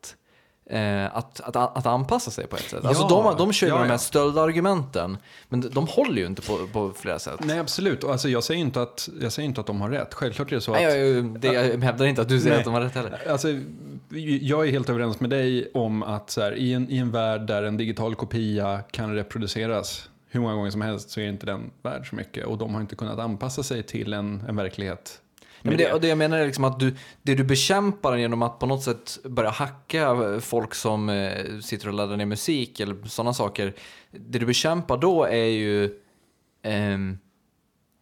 eh, 0.70 1.16
att, 1.16 1.40
att, 1.40 1.56
att 1.56 1.86
anpassa 1.86 2.30
sig 2.30 2.46
på 2.46 2.56
ett 2.56 2.70
sätt. 2.70 2.84
Alltså 2.84 3.02
Ja, 3.10 3.34
de, 3.36 3.38
de 3.38 3.52
kör 3.52 3.66
ju 3.66 3.72
ja, 3.72 3.76
med 3.76 3.84
de 3.84 3.88
här 3.88 3.94
ja. 3.94 3.98
stöldargumenten, 3.98 5.18
men 5.48 5.60
de, 5.60 5.68
de 5.68 5.86
håller 5.86 6.16
ju 6.16 6.26
inte 6.26 6.42
på, 6.42 6.66
på 6.72 6.92
flera 6.96 7.18
sätt. 7.18 7.40
Nej, 7.44 7.58
absolut. 7.58 8.04
Alltså, 8.04 8.28
jag, 8.28 8.44
säger 8.44 8.60
inte 8.60 8.82
att, 8.82 9.08
jag 9.20 9.32
säger 9.32 9.48
inte 9.48 9.60
att 9.60 9.66
de 9.66 9.80
har 9.80 9.90
rätt. 9.90 10.14
Självklart 10.14 10.52
är 10.52 10.56
det 10.56 10.60
så 10.60 10.72
att... 10.72 10.80
Nej, 10.80 10.98
jag, 10.98 11.40
det, 11.40 11.48
jag 11.48 11.82
hävdar 11.82 12.06
inte 12.06 12.22
att 12.22 12.28
du 12.28 12.40
säger 12.40 12.50
Nej. 12.50 12.58
att 12.58 12.64
de 12.64 12.74
har 12.74 12.80
rätt 12.80 12.94
heller. 12.94 13.28
Alltså, 13.30 13.48
jag 14.40 14.66
är 14.66 14.70
helt 14.70 14.88
överens 14.88 15.20
med 15.20 15.30
dig 15.30 15.70
om 15.74 16.02
att 16.02 16.30
så 16.30 16.40
här, 16.40 16.54
i, 16.54 16.72
en, 16.72 16.90
i 16.90 16.98
en 16.98 17.10
värld 17.10 17.46
där 17.46 17.62
en 17.62 17.76
digital 17.76 18.14
kopia 18.14 18.80
kan 18.90 19.14
reproduceras 19.14 20.08
hur 20.30 20.40
många 20.40 20.54
gånger 20.54 20.70
som 20.70 20.80
helst 20.80 21.10
så 21.10 21.20
är 21.20 21.28
inte 21.28 21.46
den 21.46 21.70
värd 21.82 22.08
så 22.08 22.16
mycket. 22.16 22.46
Och 22.46 22.58
de 22.58 22.74
har 22.74 22.80
inte 22.80 22.96
kunnat 22.96 23.18
anpassa 23.18 23.62
sig 23.62 23.82
till 23.82 24.12
en, 24.12 24.44
en 24.48 24.56
verklighet. 24.56 25.20
Men 25.66 25.78
det, 25.78 25.92
och 25.92 26.00
det 26.00 26.08
jag 26.08 26.18
menar 26.18 26.38
är 26.38 26.46
liksom 26.46 26.64
att 26.64 26.80
du, 26.80 26.94
det 27.22 27.34
du 27.34 27.44
bekämpar 27.44 28.16
genom 28.16 28.42
att 28.42 28.58
på 28.58 28.66
något 28.66 28.82
sätt 28.82 29.18
börja 29.24 29.50
hacka 29.50 30.16
folk 30.40 30.74
som 30.74 31.08
eh, 31.08 31.58
sitter 31.60 31.88
och 31.88 31.94
laddar 31.94 32.16
ner 32.16 32.26
musik 32.26 32.80
eller 32.80 33.08
sådana 33.08 33.34
saker. 33.34 33.74
Det 34.10 34.38
du 34.38 34.46
bekämpar 34.46 34.96
då 34.96 35.24
är 35.24 35.46
ju... 35.46 35.90
ehm, 36.62 37.18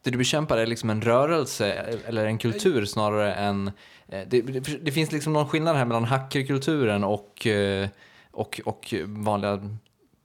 det 0.05 0.11
du 0.11 0.19
bekämpar 0.19 0.59
är 0.59 0.67
liksom 0.67 0.91
en 0.91 1.03
rörelse 1.03 1.73
eller 2.07 2.27
en 2.27 2.39
kultur 2.39 2.85
snarare 2.85 3.35
än... 3.35 3.67
eh, 4.09 4.23
det, 4.29 4.41
det, 4.43 4.61
det 4.83 4.93
finns 4.93 5.13
liksom 5.13 5.33
någon 5.33 5.49
skillnad 5.49 5.77
här 5.77 5.85
mellan 5.85 6.05
hackerkulturen 6.05 7.05
och, 7.05 7.47
eh, 7.47 7.89
och, 8.31 8.61
och 8.65 8.95
vanliga 9.07 9.77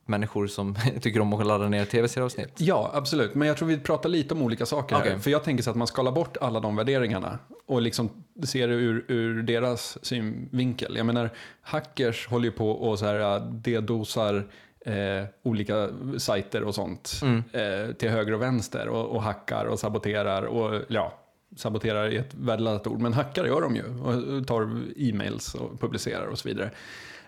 människor 0.10 0.48
som 0.48 0.76
tycker 1.02 1.20
om 1.20 1.34
att 1.34 1.46
ladda 1.46 1.70
ner 1.70 1.86
tv-serieavsnitt. 1.86 2.54
Ja, 2.58 2.92
absolut. 2.94 3.36
Men 3.36 3.48
jag 3.48 3.58
tror 3.58 3.68
vi 3.68 3.80
pratar 3.80 4.10
lite 4.10 4.34
om 4.34 4.42
olika 4.42 4.66
saker 4.66 4.96
här. 4.96 5.02
Okej. 5.04 5.20
För 5.20 5.32
jag 5.32 5.44
tänker 5.44 5.64
så 5.64 5.70
att 5.70 5.76
man 5.76 5.88
skalar 5.88 6.12
bort 6.12 6.38
alla 6.42 6.60
de 6.60 6.76
värderingarna 6.76 7.40
och 7.66 7.82
liksom 7.82 8.10
ser 8.44 8.68
det 8.68 8.74
ur, 8.74 9.06
ur 9.08 9.44
deras 9.44 10.06
synvinkel. 10.06 10.96
Jag 10.98 11.06
menar, 11.06 11.30
hackers 11.62 12.28
håller 12.28 12.46
ju 12.46 12.52
på 12.52 12.72
och 12.72 13.00
så 13.00 13.06
här 13.06 13.40
dedosar 13.40 14.48
eh, 14.86 15.26
olika 15.44 15.90
sajter 16.18 16.64
och 16.64 16.76
sånt 16.76 17.20
Mm. 17.24 17.44
eh, 17.54 17.94
till 17.96 18.10
höger 18.10 18.34
och 18.34 18.42
vänster 18.42 18.88
och, 18.88 19.06
och 19.16 19.24
hackar 19.24 19.66
och 19.66 19.80
saboterar 19.80 20.44
och 20.44 20.82
ja, 20.88 21.14
saboterar 21.56 22.04
är 22.06 22.20
ett 22.20 22.34
värdeladdat 22.34 22.88
ord, 22.88 23.00
men 23.00 23.14
hackar 23.14 23.46
gör 23.46 23.62
de 23.62 23.76
ju 23.76 23.84
och 23.84 24.48
tar 24.48 24.82
e-mails 24.98 25.56
och 25.56 25.80
publicerar 25.82 26.26
och 26.28 26.40
så 26.40 26.48
vidare. 26.50 26.72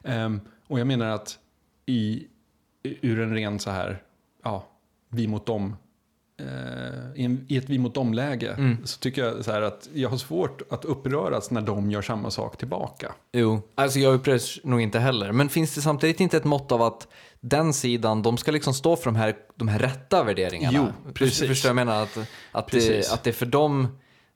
Ehm, 0.03 0.39
och 0.67 0.79
jag 0.79 0.87
menar 0.87 1.05
att 1.09 1.37
i, 1.85 2.27
ur 2.83 3.19
en 3.19 3.33
ren 3.35 3.59
så 3.59 3.69
här, 3.69 4.03
ja, 4.43 4.67
vi 5.09 5.27
mot 5.27 5.45
dem, 5.45 5.75
eh, 6.39 7.25
i, 7.47 7.57
ett 7.57 7.69
vi 7.69 7.77
mot 7.77 7.93
dem-läge, 7.95 8.53
Mm. 8.57 8.77
så 8.85 8.99
tycker 8.99 9.25
jag 9.25 9.45
så 9.45 9.51
att 9.51 9.89
jag 9.93 10.09
har 10.09 10.17
svårt 10.17 10.61
att 10.71 10.85
uppröras 10.85 11.51
när 11.51 11.61
de 11.61 11.91
gör 11.91 12.01
samma 12.01 12.31
sak 12.31 12.57
tillbaka. 12.57 13.11
Jo, 13.33 13.61
alltså 13.75 13.99
jag 13.99 14.13
upprörs 14.13 14.59
nog 14.63 14.81
inte 14.81 14.99
heller. 14.99 15.31
Men 15.31 15.49
finns 15.49 15.75
det 15.75 15.81
samtidigt 15.81 16.19
inte 16.19 16.37
ett 16.37 16.43
mått 16.43 16.71
av 16.71 16.81
att 16.81 17.07
den 17.39 17.73
sidan, 17.73 18.21
de 18.21 18.37
ska 18.37 18.51
liksom 18.51 18.73
stå 18.73 18.95
för 18.95 19.05
de 19.05 19.15
här, 19.15 19.35
de 19.55 19.67
här 19.67 19.79
rätta 19.79 20.23
värderingarna? 20.23 20.93
Jo, 21.05 21.11
precis. 21.13 21.47
Förstår 21.47 21.69
jag 21.69 21.75
menar? 21.75 22.03
Att, 22.03 22.17
att, 22.51 22.65
det, 22.67 22.71
Precis. 22.71 23.11
att 23.13 23.23
det 23.23 23.33
för 23.33 23.45
dem, 23.45 23.87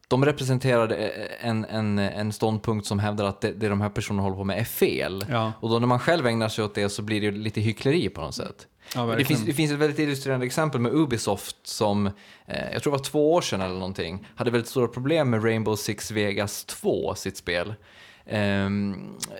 de 0.07 0.25
representerar 0.25 1.11
en, 1.41 1.65
en, 1.65 1.99
en 1.99 2.33
ståndpunkt 2.33 2.87
som 2.87 2.99
hävdar 2.99 3.25
att 3.25 3.41
det, 3.41 3.51
det 3.51 3.69
de 3.69 3.81
här 3.81 3.89
personerna 3.89 4.23
håller 4.23 4.35
på 4.35 4.43
med 4.43 4.59
är 4.59 4.63
fel. 4.63 5.25
Ja, 5.29 5.53
Och 5.59 5.69
då 5.69 5.79
när 5.79 5.87
man 5.87 5.99
själv 5.99 6.27
ägnar 6.27 6.49
sig 6.49 6.63
åt 6.63 6.75
det 6.75 6.89
så 6.89 7.01
blir 7.01 7.21
det 7.21 7.31
lite 7.31 7.61
hyckleri 7.61 8.09
på 8.09 8.21
något 8.21 8.35
sätt. 8.35 8.67
ja 8.95 9.05
Det 9.05 9.25
finns, 9.25 9.45
det 9.45 9.53
finns 9.53 9.71
ett 9.71 9.79
väldigt 9.79 9.99
illustrerande 9.99 10.45
exempel 10.45 10.81
med 10.81 10.93
Ubisoft 10.93 11.67
som, 11.67 12.07
eh, 12.47 12.71
jag 12.73 12.83
tror 12.83 12.91
det 12.93 12.97
var 12.97 13.03
två 13.03 13.33
år 13.33 13.41
sedan 13.41 13.61
eller 13.61 13.73
någonting, 13.73 14.27
hade 14.35 14.51
väldigt 14.51 14.69
stora 14.69 14.87
problem 14.87 15.29
med 15.29 15.43
Rainbow 15.45 15.75
Six 15.75 16.11
Vegas 16.11 16.65
2, 16.65 17.15
sitt 17.15 17.37
spel. 17.37 17.73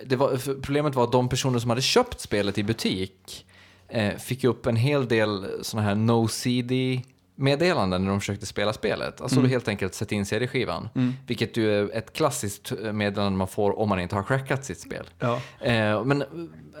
Det 0.04 0.16
var, 0.16 0.60
problemet 0.62 0.94
var 0.94 1.04
att 1.04 1.12
de 1.12 1.28
personer 1.28 1.58
som 1.58 1.70
hade 1.70 1.82
köpt 1.82 2.20
spelet 2.20 2.58
i 2.58 2.62
butik 2.62 3.46
eh, 3.88 4.16
fick 4.16 4.44
upp 4.44 4.66
en 4.66 4.76
hel 4.76 5.08
del 5.08 5.46
sådana 5.62 5.88
här 5.88 5.94
no-CD 5.94 7.02
meddelanden 7.36 8.04
när 8.04 8.10
de 8.10 8.20
försökte 8.20 8.46
spela 8.46 8.72
spelet. 8.72 9.20
Alltså 9.20 9.36
Mm. 9.36 9.48
då 9.48 9.52
helt 9.52 9.68
enkelt 9.68 9.94
sätta 9.94 10.14
in 10.14 10.26
CD-skivan. 10.26 10.88
Mm. 10.94 11.12
Vilket 11.26 11.56
ju 11.56 11.78
är 11.80 11.96
ett 11.96 12.12
klassiskt 12.12 12.72
meddelande 12.92 13.38
man 13.38 13.48
får 13.48 13.78
om 13.78 13.88
man 13.88 14.00
inte 14.00 14.14
har 14.14 14.22
crackat 14.22 14.64
sitt 14.64 14.80
spel. 14.80 15.10
Ja. 15.18 15.40
Eh, 15.60 16.04
men 16.04 16.24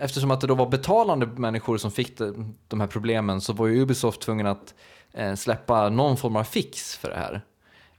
eftersom 0.00 0.30
att 0.30 0.40
det 0.40 0.46
då 0.46 0.54
var 0.54 0.68
betalande 0.68 1.26
människor 1.26 1.76
som 1.78 1.90
fick 1.90 2.18
de, 2.18 2.54
de 2.68 2.80
här 2.80 2.86
problemen 2.86 3.40
så 3.40 3.52
var 3.52 3.66
ju 3.66 3.80
Ubisoft 3.82 4.20
tvungen 4.20 4.46
att 4.46 4.74
eh, 5.12 5.34
släppa 5.34 5.88
någon 5.88 6.16
form 6.16 6.36
av 6.36 6.44
fix 6.44 6.96
för 6.96 7.08
det 7.08 7.16
här. 7.16 7.40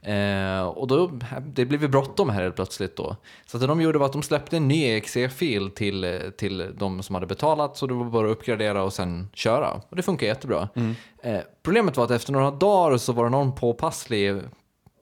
Eh, 0.02 0.60
och 0.60 0.86
då, 0.86 1.10
det 1.42 1.64
blev 1.64 1.82
ju 1.82 1.88
bråttom 1.88 2.30
här 2.30 2.42
helt 2.42 2.54
plötsligt 2.54 2.96
då. 2.96 3.16
Så 3.46 3.56
att 3.56 3.60
det 3.60 3.66
de 3.66 3.80
gjorde 3.80 3.98
var 3.98 4.06
att 4.06 4.12
de 4.12 4.22
släppte 4.22 4.56
en 4.56 4.68
ny 4.68 4.84
exe-fil 4.84 5.70
till, 5.70 6.20
till 6.36 6.74
de 6.78 7.02
som 7.02 7.14
hade 7.14 7.26
betalat 7.26 7.76
så 7.76 7.86
det 7.86 7.94
var 7.94 8.04
bara 8.04 8.26
att 8.26 8.32
uppgradera 8.32 8.82
och 8.82 8.92
sen 8.92 9.28
köra. 9.34 9.70
Och 9.88 9.96
det 9.96 10.02
funkar 10.02 10.26
jättebra. 10.26 10.68
Mm. 10.74 10.94
Eh, 11.22 11.40
problemet 11.62 11.96
var 11.96 12.04
att 12.04 12.10
efter 12.10 12.32
några 12.32 12.50
dagar 12.50 12.96
så 12.96 13.12
var 13.12 13.24
det 13.24 13.30
någon 13.30 13.54
påpasslig 13.54 14.40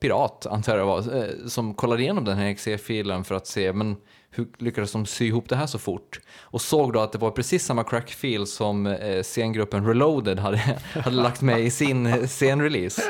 pirat, 0.00 0.46
antar 0.50 0.78
jag 0.78 0.87
var, 0.87 0.98
eh, 0.98 1.24
som 1.46 1.74
kollade 1.74 2.02
igenom 2.02 2.24
den 2.24 2.37
här 2.37 2.46
exe-filen 2.46 3.24
för 3.24 3.35
att 3.35 3.46
se 3.46 3.72
men 3.72 3.96
hur 4.30 4.46
lyckades 4.59 4.92
de 4.92 5.06
sy 5.06 5.26
ihop 5.26 5.48
det 5.48 5.56
här 5.56 5.66
så 5.66 5.78
fort? 5.78 6.20
Och 6.40 6.61
såg 6.61 6.92
då 6.92 7.00
att 7.00 7.12
det 7.12 7.18
var 7.18 7.30
precis 7.30 7.64
samma 7.64 7.85
crackfil 7.85 8.46
som 8.46 8.87
eh, 8.87 9.22
scengruppen 9.22 9.87
Reloaded 9.87 10.38
hade, 10.38 10.56
hade 10.94 11.16
lagt 11.16 11.42
med 11.42 11.61
i 11.61 11.70
sin 11.70 12.06
eh, 12.06 12.26
scenrelease. 12.26 13.02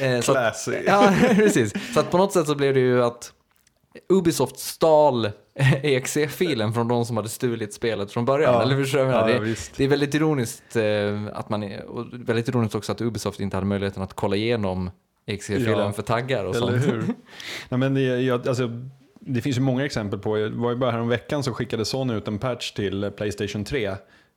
Eh, 0.00 0.20
så 0.20 0.32
att, 0.32 0.38
Classy. 0.38 0.76
ja, 0.86 1.14
precis. 1.34 1.74
Så 1.94 2.00
att 2.00 2.10
på 2.10 2.18
något 2.18 2.32
sätt 2.32 2.46
så 2.46 2.54
blev 2.54 2.74
det 2.74 2.80
ju 2.80 3.04
att 3.04 3.32
Ubisoft 4.08 4.58
stal 4.58 5.30
exe-filen 5.82 6.72
från 6.72 6.88
de 6.88 7.04
som 7.06 7.16
hade 7.16 7.28
stulit 7.28 7.74
spelet 7.74 8.12
från 8.12 8.24
början. 8.24 8.54
Ja. 8.54 8.62
Eller 8.62 8.76
förstår 8.76 9.00
jag 9.00 9.10
jag 9.10 9.20
Ja, 9.20 9.26
menar? 9.26 9.44
det, 9.44 9.70
det 9.76 9.84
är 9.84 9.88
väldigt 9.88 10.14
ironiskt 10.14 10.76
att 11.32 11.48
man 11.48 11.62
är, 11.62 11.84
och 11.84 12.06
väldigt 12.12 12.48
ironiskt 12.48 12.74
också 12.74 12.92
att 12.92 13.00
Ubisoft 13.00 13.40
inte 13.40 13.56
hade 13.56 13.66
möjligheten 13.66 14.02
att 14.02 14.14
kolla 14.14 14.36
igenom 14.36 14.90
exe-filen 15.26 15.78
Ja. 15.78 15.92
för 15.92 16.02
taggar 16.02 16.44
och 16.44 16.56
Eller 16.56 16.66
sånt. 16.78 16.86
hur? 16.86 16.98
Nej, 17.68 17.78
men 17.78 17.94
det, 17.94 18.00
jag, 18.00 18.48
alltså, 18.48 18.70
det 19.20 19.40
finns 19.40 19.56
ju 19.56 19.60
många 19.60 19.84
exempel 19.84 20.18
på, 20.18 20.36
det 20.36 20.48
var 20.48 20.70
ju 20.70 20.76
bara 20.76 21.04
veckan 21.04 21.42
så 21.42 21.52
skickade 21.52 21.84
Sony 21.84 22.14
ut 22.14 22.28
en 22.28 22.38
patch 22.38 22.72
till 22.72 23.10
Playstation 23.16 23.64
3 23.64 23.86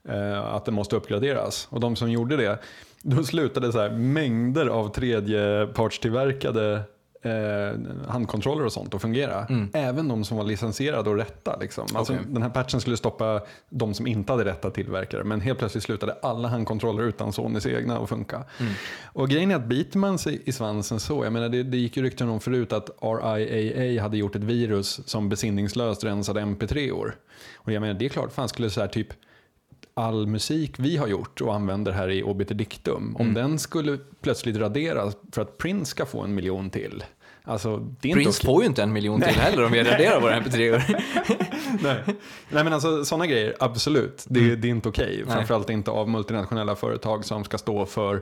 eh, 0.09 0.39
att 0.39 0.65
den 0.65 0.73
måste 0.73 0.95
uppgraderas. 0.95 1.67
Och 1.71 1.79
de 1.79 1.95
som 1.95 2.11
gjorde 2.11 2.37
det, 2.37 2.59
då 3.01 3.23
slutade 3.23 3.71
så 3.71 3.79
här 3.79 3.89
mängder 3.89 4.67
av 4.67 4.89
tredjepartstillverkade 4.93 6.81
eh, 7.21 7.79
handkontroller 8.07 8.65
och 8.65 8.73
sånt 8.73 8.93
att 8.93 9.01
fungera. 9.01 9.45
Mm. 9.45 9.69
Även 9.73 10.07
de 10.07 10.25
som 10.25 10.37
var 10.37 10.43
licensierade 10.43 11.09
och 11.09 11.15
rätta. 11.15 11.57
Liksom. 11.59 11.87
Alltså, 11.95 12.13
Okej. 12.13 12.25
Den 12.27 12.41
här 12.41 12.49
patchen 12.49 12.81
skulle 12.81 12.97
stoppa 12.97 13.41
de 13.69 13.93
som 13.93 14.07
inte 14.07 14.33
hade 14.33 14.45
rätta 14.45 14.71
tillverkare. 14.71 15.23
Men 15.23 15.41
helt 15.41 15.59
plötsligt 15.59 15.83
slutade 15.83 16.15
alla 16.21 16.47
handkontroller 16.47 17.03
utan 17.03 17.33
Sonys 17.33 17.65
egna 17.65 17.97
att 17.97 18.09
funka. 18.09 18.43
Mm. 18.59 18.73
Och 19.03 19.29
grejen 19.29 19.51
är 19.51 19.55
att 19.55 19.65
biter 19.65 19.99
man 19.99 20.17
sig 20.17 20.41
i 20.45 20.51
svansen 20.51 20.99
så, 20.99 21.23
jag 21.23 21.33
menar 21.33 21.49
det, 21.49 21.63
det 21.63 21.77
gick 21.77 21.97
ju 21.97 22.03
rykten 22.03 22.29
om 22.29 22.39
förut 22.39 22.73
att 22.73 22.89
RIAA 23.01 24.01
hade 24.01 24.17
gjort 24.17 24.35
ett 24.35 24.43
virus 24.43 25.07
som 25.07 25.29
besinningslöst 25.29 26.03
rensade 26.03 26.41
MP3-or. 26.41 27.15
Och 27.55 27.71
jag 27.71 27.81
menar 27.81 27.93
det 27.93 28.05
är 28.05 28.09
klart, 28.09 28.31
fan 28.31 28.49
skulle 28.49 28.69
så 28.69 28.81
här 28.81 28.87
typ 28.87 29.07
all 29.99 30.27
musik 30.27 30.73
vi 30.79 30.97
har 30.97 31.07
gjort 31.07 31.41
och 31.41 31.55
använder 31.55 31.91
här 31.91 32.09
i 32.09 32.23
Obiter 32.23 32.55
Dictum, 32.55 33.15
om 33.15 33.21
Mm. 33.21 33.33
den 33.33 33.59
skulle 33.59 33.97
plötsligt 34.21 34.57
raderas 34.57 35.17
för 35.31 35.41
att 35.41 35.57
Prince 35.57 35.85
ska 35.91 36.05
få 36.05 36.21
en 36.21 36.35
miljon 36.35 36.69
till. 36.69 37.03
Alltså, 37.43 37.77
Prince 38.01 38.19
okej. 38.29 38.45
får 38.45 38.61
ju 38.61 38.67
inte 38.67 38.83
en 38.83 38.93
miljon 38.93 39.21
till 39.21 39.35
heller 39.35 39.65
om 39.65 39.71
vi 39.71 39.83
raderar 39.83 40.21
våra 40.21 40.35
mp3-or. 40.41 40.81
Nej. 41.83 42.03
Nej 42.49 42.63
men 42.63 42.73
alltså 42.73 43.05
sådana 43.05 43.27
grejer, 43.27 43.55
absolut. 43.59 44.25
Det, 44.29 44.39
Mm. 44.39 44.61
det 44.61 44.67
är 44.67 44.69
inte 44.69 44.89
okej. 44.89 45.23
Nej. 45.25 45.35
Framförallt 45.35 45.69
inte 45.69 45.91
av 45.91 46.09
multinationella 46.09 46.75
företag 46.75 47.25
som 47.25 47.43
ska 47.43 47.57
stå 47.57 47.85
för 47.85 48.21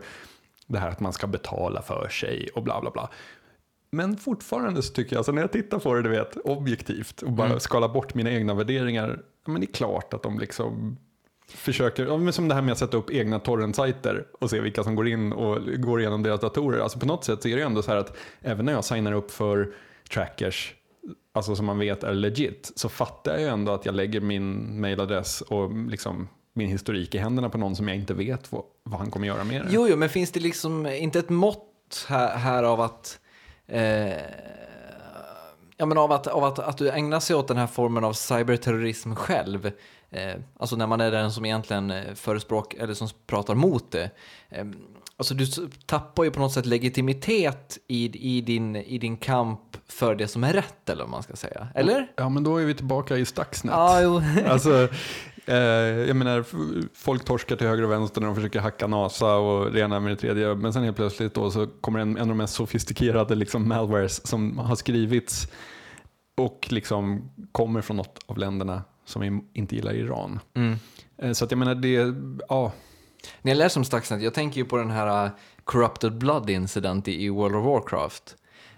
det 0.68 0.80
här 0.80 0.90
att 0.90 1.00
man 1.00 1.14
ska 1.14 1.28
betala 1.28 1.82
för 1.82 2.10
sig 2.10 2.50
och 2.56 2.64
bla 2.64 2.82
bla 2.82 2.92
bla. 2.92 3.10
Men 3.92 4.18
fortfarande 4.18 4.82
så 4.82 4.94
tycker 4.94 5.14
jag, 5.14 5.18
alltså 5.20 5.32
när 5.32 5.42
jag 5.42 5.52
tittar 5.52 5.80
på 5.80 5.94
det 5.94 6.02
du 6.02 6.10
vet, 6.10 6.38
objektivt 6.38 7.22
och 7.22 7.32
bara 7.32 7.48
Mm. 7.48 7.60
skalar 7.60 7.88
bort 7.90 8.14
mina 8.14 8.32
egna 8.32 8.54
värderingar, 8.54 9.20
men 9.48 9.62
det 9.62 9.68
är 9.68 9.74
klart 9.74 10.14
att 10.14 10.24
de 10.24 10.40
liksom 10.40 10.98
försöker, 11.52 12.06
ja, 12.06 12.18
men 12.18 12.34
som 12.34 12.48
det 12.48 12.56
här 12.56 12.62
med 12.62 12.72
att 12.72 12.78
sätta 12.78 12.98
upp 12.98 13.10
egna 13.12 13.40
torrentsajter 13.40 14.26
och 14.40 14.50
se 14.50 14.60
vilka 14.60 14.84
som 14.84 14.96
går 14.96 15.08
in 15.08 15.34
och 15.34 15.60
går 15.78 16.02
igenom 16.02 16.24
deras 16.24 16.42
datorer. 16.42 16.80
Alltså 16.80 17.00
på 17.00 17.06
något 17.06 17.26
sätt 17.26 17.42
så 17.42 17.48
är 17.48 17.52
det 17.52 17.60
ju 17.60 17.66
ändå 17.66 17.82
så 17.82 17.92
här 17.92 17.98
att 17.98 18.18
även 18.42 18.66
när 18.66 18.74
jag 18.74 18.86
signar 18.86 19.12
upp 19.12 19.32
för 19.32 19.74
trackers 20.10 20.76
alltså 21.38 21.56
som 21.56 21.66
man 21.66 21.80
vet 21.80 22.04
är 22.04 22.14
legit, 22.14 22.72
så 22.76 22.90
fattar 22.90 23.32
jag 23.32 23.42
ju 23.42 23.48
ändå 23.48 23.72
att 23.72 23.86
jag 23.86 23.96
lägger 23.96 24.22
min 24.22 24.80
mailadress 24.82 25.42
och 25.42 25.72
liksom 25.74 26.28
min 26.54 26.70
historik 26.70 27.16
i 27.16 27.18
händerna 27.18 27.50
på 27.50 27.58
någon 27.58 27.76
som 27.76 27.88
jag 27.88 27.98
inte 27.98 28.14
vet 28.14 28.52
vad, 28.52 28.64
vad 28.84 29.00
han 29.00 29.12
kommer 29.12 29.28
göra 29.28 29.44
med 29.44 29.62
det. 29.62 29.68
Jo, 29.72 29.88
jo, 29.90 29.96
men 29.96 30.10
finns 30.10 30.32
det 30.32 30.40
liksom 30.40 30.86
inte 30.86 31.20
ett 31.20 31.30
mått 31.30 32.06
här, 32.08 32.38
här 32.38 32.64
av 32.64 32.82
att 32.82 33.20
eh, 33.68 34.14
ja, 35.78 35.86
men 35.86 35.98
av, 35.98 36.12
att, 36.12 36.28
av 36.28 36.44
att, 36.44 36.60
att 36.60 36.78
du 36.78 36.90
ägnar 36.90 37.20
sig 37.20 37.36
åt 37.36 37.48
den 37.48 37.58
här 37.58 37.68
formen 37.68 38.04
av 38.04 38.14
cyberterrorism 38.14 39.16
själv. 39.16 39.72
Eh, 40.12 40.36
alltså 40.60 40.76
när 40.76 40.88
man 40.88 41.02
är 41.02 41.12
den 41.12 41.32
som 41.32 41.46
egentligen 41.46 41.92
eh, 41.92 42.14
förespråkar, 42.16 42.84
eller 42.84 42.94
som 42.94 43.08
pratar 43.28 43.56
mot 43.56 43.92
det. 43.92 44.12
Eh, 44.50 44.66
alltså 45.18 45.34
du 45.34 45.46
tappar 45.86 46.24
ju 46.24 46.32
på 46.32 46.40
något 46.40 46.54
sätt 46.54 46.66
legitimitet 46.66 47.78
i, 47.88 48.36
i, 48.38 48.42
din, 48.42 48.76
i 48.76 48.98
din 48.98 49.18
kamp 49.18 49.78
för 49.88 50.16
det 50.16 50.28
som 50.28 50.44
är 50.44 50.54
rätt, 50.54 50.90
eller 50.90 51.04
vad 51.04 51.12
man 51.12 51.24
ska 51.24 51.36
säga. 51.36 51.68
Eller? 51.76 52.12
Ja, 52.16 52.30
men 52.30 52.44
då 52.44 52.58
är 52.58 52.66
vi 52.66 52.74
tillbaka 52.74 53.18
i 53.18 53.26
Stuxnet. 53.26 53.74
Ja, 53.74 54.02
jo. 54.02 54.22
Alltså, 54.48 54.88
eh, 55.46 55.56
jag 56.08 56.16
menar, 56.16 56.46
folk 56.96 57.26
torskar 57.26 57.56
till 57.56 57.68
höger 57.68 57.84
och 57.84 57.92
vänster 57.92 58.22
när 58.22 58.28
de 58.28 58.36
försöker 58.36 58.60
hacka 58.60 58.88
NASA 58.88 59.36
och 59.36 59.72
det 59.72 59.80
ena 59.80 60.00
med 60.00 60.12
det 60.12 60.16
tredje. 60.16 60.56
Men 60.56 60.74
sen 60.74 60.84
helt 60.84 60.98
plötsligt 60.98 61.34
då 61.34 61.52
så 61.52 61.68
kommer 61.68 62.00
en, 62.00 62.18
en 62.18 62.22
av 62.22 62.28
de 62.28 62.38
mest 62.38 62.54
sofistikerade 62.54 63.36
liksom 63.36 63.68
malwares 63.68 64.28
som 64.28 64.58
har 64.58 64.76
skrivits 64.76 65.48
och 66.38 66.68
liksom 66.70 67.32
kommer 67.52 67.82
från 67.82 67.98
något 67.98 68.20
av 68.26 68.38
länderna 68.38 68.84
som 69.08 69.44
inte 69.54 69.76
gillar 69.76 69.94
Iran. 69.94 70.40
Mm. 70.54 70.76
Eh, 71.18 71.32
Så 71.32 71.46
att 71.46 71.52
jag 71.52 71.58
menar, 71.58 71.76
det, 71.76 72.16
ja, 72.50 72.72
När 73.42 73.52
jag 73.52 73.58
läser 73.58 73.80
om 73.80 73.86
Stuxnet, 73.86 74.22
jag 74.22 74.34
tänker 74.34 74.58
ju 74.58 74.66
på 74.66 74.78
den 74.78 74.92
här 74.92 75.26
uh, 75.26 75.32
Corrupted 75.64 76.18
Blood 76.18 76.50
Incident 76.50 77.08
i, 77.08 77.30
World 77.30 77.56
of 77.56 77.66
Warcraft. 77.66 78.36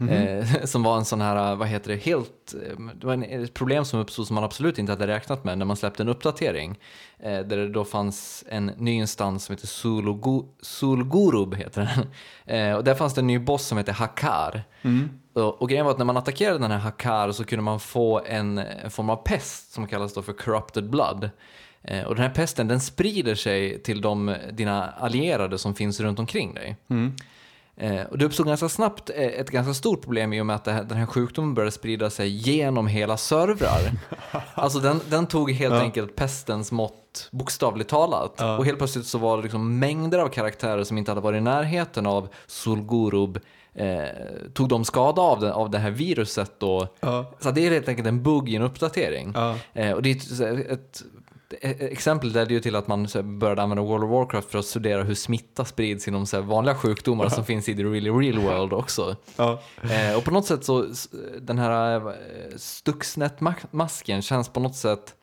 Eh, 0.09 0.63
som 0.65 0.83
var 0.83 0.97
en 0.97 1.05
sån 1.05 1.21
här, 1.21 1.51
uh, 1.51 1.57
vad 1.57 1.67
heter 1.67 1.91
det, 1.91 1.97
helt, 1.97 2.53
eh, 2.53 2.85
det 2.95 3.07
var 3.07 3.13
en, 3.13 3.23
ett 3.23 3.53
problem 3.53 3.85
som 3.85 3.99
uppstod 3.99 4.27
som 4.27 4.35
man 4.35 4.43
absolut 4.43 4.77
inte 4.77 4.91
hade 4.91 5.07
räknat 5.07 5.43
med 5.43 5.57
när 5.57 5.65
man 5.65 5.77
släppte 5.77 6.03
en 6.03 6.09
uppdatering. 6.09 6.79
Eh, 7.19 7.39
där 7.39 7.57
det 7.57 7.69
då 7.69 7.85
fanns 7.85 8.43
en 8.49 8.65
ny 8.65 8.91
instans 8.91 9.45
som 9.45 9.55
heter 9.55 9.67
Sulugu, 9.67 10.43
Sulgurub, 10.61 11.55
heter 11.55 11.81
den. 11.81 12.05
Eh, 12.45 12.73
och 12.73 12.83
där 12.83 12.95
fanns 12.95 13.13
det 13.13 13.21
en 13.21 13.27
ny 13.27 13.39
boss 13.39 13.65
som 13.65 13.77
heter 13.77 13.93
Hakar. 13.93 14.63
Och, 14.81 15.09
och 15.47 15.69
grejen 15.69 15.85
var 15.85 15.91
att 15.91 15.97
när 15.97 16.05
man 16.05 16.17
attackerade 16.17 16.59
den 16.59 16.71
här 16.71 16.77
Hakar 16.77 17.31
så 17.31 17.43
kunde 17.45 17.63
man 17.63 17.79
få 17.79 18.21
en, 18.25 18.57
en 18.57 18.91
form 18.91 19.09
av 19.09 19.15
pest 19.15 19.73
som 19.73 19.87
kallas 19.87 20.13
då 20.13 20.21
för 20.21 20.33
corrupted 20.33 20.89
blood. 20.89 21.29
Eh, 21.81 22.03
och 22.03 22.15
den 22.15 22.23
här 22.23 22.33
pesten 22.33 22.67
den 22.67 22.79
sprider 22.79 23.35
sig 23.35 23.83
till 23.83 24.01
de, 24.01 24.35
dina 24.51 24.89
allierade 24.89 25.57
som 25.57 25.75
finns 25.75 25.99
runt 25.99 26.19
omkring 26.19 26.53
dig. 26.53 26.75
Eh, 27.77 28.01
och 28.01 28.17
det 28.17 28.25
uppstod 28.25 28.47
ganska 28.47 28.69
snabbt 28.69 29.09
eh, 29.09 29.23
ett 29.23 29.49
ganska 29.49 29.73
stort 29.73 30.01
problem 30.01 30.33
i 30.33 30.41
och 30.41 30.45
med 30.45 30.55
att 30.55 30.65
den 30.65 30.97
här 30.97 31.05
sjukdomen 31.05 31.53
började 31.53 31.71
sprida 31.71 32.09
sig 32.09 32.29
genom 32.29 32.87
hela 32.87 33.17
servrar. 33.17 33.91
alltså 34.53 34.79
den, 34.79 35.01
den 35.09 35.27
tog 35.27 35.51
helt 35.51 35.73
enkelt 35.73 36.15
pestens 36.15 36.71
mått 36.71 37.29
bokstavligt 37.31 37.89
talat. 37.89 38.41
Och 38.41 38.65
helt 38.65 38.77
plötsligt 38.77 39.05
så 39.05 39.17
var 39.17 39.37
det 39.37 39.43
liksom 39.43 39.79
mängder 39.79 40.19
av 40.19 40.27
karaktärer 40.27 40.83
som 40.83 40.97
inte 40.97 41.11
hade 41.11 41.21
varit 41.21 41.37
i 41.37 41.41
närheten 41.41 42.05
av 42.05 42.29
Sulgurub 42.47 43.39
eh, 43.73 44.07
tog 44.53 44.69
de 44.69 44.85
skada 44.85 45.21
av 45.21 45.39
det, 45.39 45.53
av 45.53 45.69
det 45.69 45.77
här 45.77 45.91
viruset 45.91 46.59
då. 46.59 46.87
Ja. 46.99 47.31
Så 47.39 47.51
det 47.51 47.67
är 47.67 47.71
helt 47.71 47.89
enkelt 47.89 48.07
en 48.07 48.23
bugg 48.23 48.49
i 48.49 48.55
en 48.55 48.61
uppdatering. 48.61 49.31
Ja. 49.35 49.55
Eh, 49.73 49.91
och 49.91 50.01
det 50.01 50.09
är 50.09 50.71
ett, 50.71 50.71
ett, 50.71 51.03
exempel 51.81 52.31
ledde 52.31 52.53
ju 52.53 52.59
till 52.59 52.75
att 52.75 52.87
man 52.87 53.07
började 53.23 53.61
använda 53.61 53.83
World 53.83 54.03
of 54.03 54.09
Warcraft 54.09 54.51
för 54.51 54.59
att 54.59 54.65
studera 54.65 55.03
hur 55.03 55.15
smitta 55.15 55.65
sprids 55.65 56.07
inom 56.07 56.25
så 56.25 56.41
vanliga 56.41 56.75
sjukdomar 56.75 57.29
som 57.29 57.45
finns 57.45 57.69
i 57.69 57.75
the 57.75 57.83
really 57.83 58.09
real 58.09 58.39
world 58.39 58.73
också. 58.73 59.15
ja. 59.35 59.59
Eh, 59.83 60.17
och 60.17 60.23
på 60.23 60.31
något 60.31 60.45
sätt 60.45 60.63
så, 60.63 60.85
den 61.41 61.57
här 61.57 61.95
eh, 61.95 62.13
Stuxnet-masken 62.57 64.21
känns 64.21 64.49
på 64.49 64.59
något 64.59 64.75
sätt 64.75 65.15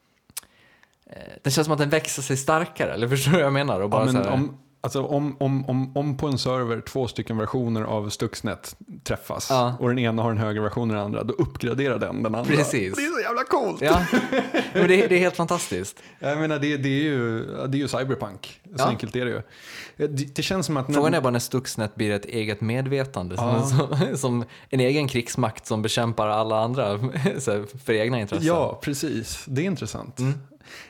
eh, 1.10 1.16
den 1.42 1.52
känns 1.52 1.64
som 1.64 1.72
att 1.72 1.78
den 1.78 1.90
växer 1.90 2.22
sig 2.22 2.36
starkare, 2.36 2.94
eller 2.94 3.08
förstår 3.08 3.32
du 3.32 3.36
vad 3.36 3.46
jag 3.46 3.52
menar? 3.52 3.80
Och 3.80 3.90
bara 3.90 4.06
Ja, 4.06 4.12
så 4.12 4.18
men 4.18 4.28
om, 4.28 4.58
alltså 4.86 5.02
om, 5.06 5.36
om, 5.40 5.66
om, 5.68 5.96
om 5.96 6.16
på 6.16 6.26
en 6.26 6.38
server 6.38 6.80
två 6.80 7.08
stycken 7.08 7.38
versioner 7.38 7.82
av 7.82 8.08
Stuxnet 8.08 8.76
träffas 9.04 9.46
Ja. 9.50 9.74
och 9.80 9.88
den 9.88 9.98
ena 9.98 10.22
har 10.22 10.30
en 10.30 10.38
högre 10.38 10.60
version 10.60 10.90
än 10.90 10.96
den 10.96 11.04
andra, 11.04 11.24
då 11.24 11.34
uppgraderar 11.34 11.98
den 11.98 12.22
den 12.22 12.34
andra. 12.34 12.54
Precis. 12.56 12.96
Det 12.96 13.02
är 13.04 13.10
så 13.10 13.20
jävla 13.20 13.44
coolt! 13.44 13.80
Ja, 13.82 14.06
men 14.74 14.88
det, 14.88 15.06
det 15.06 15.14
är 15.14 15.18
helt 15.18 15.36
fantastiskt. 15.36 16.02
Jag 16.18 16.38
menar, 16.38 16.58
det, 16.58 16.76
det, 16.76 16.88
är 16.88 17.02
ju, 17.02 17.38
det 17.68 17.76
är 17.76 17.80
ju 17.80 17.88
cyberpunk. 17.88 18.60
Så 18.64 18.70
Ja. 18.78 18.86
enkelt 18.86 19.16
är 19.16 19.24
det 19.24 19.30
ju. 19.30 19.42
Det, 19.96 20.34
det 20.36 20.42
känns 20.42 20.66
som 20.66 20.76
att... 20.76 20.88
när- 20.88 20.94
Frågan 20.94 21.14
är 21.14 21.20
bara 21.20 21.30
när 21.30 21.38
Stuxnet 21.38 21.94
blir 21.94 22.10
ett 22.10 22.24
eget 22.24 22.60
medvetande, 22.60 23.34
Ja. 23.38 23.62
som, 23.66 24.16
som 24.16 24.44
en 24.70 24.80
egen 24.80 25.08
krigsmakt 25.08 25.66
som 25.66 25.82
bekämpar 25.82 26.28
alla 26.28 26.60
andra 26.60 26.98
för 27.84 27.92
egna 27.92 28.20
intressen. 28.20 28.46
Ja, 28.46 28.78
precis. 28.82 29.44
Det 29.46 29.62
är 29.62 29.66
intressant. 29.66 30.18
Mm. 30.18 30.34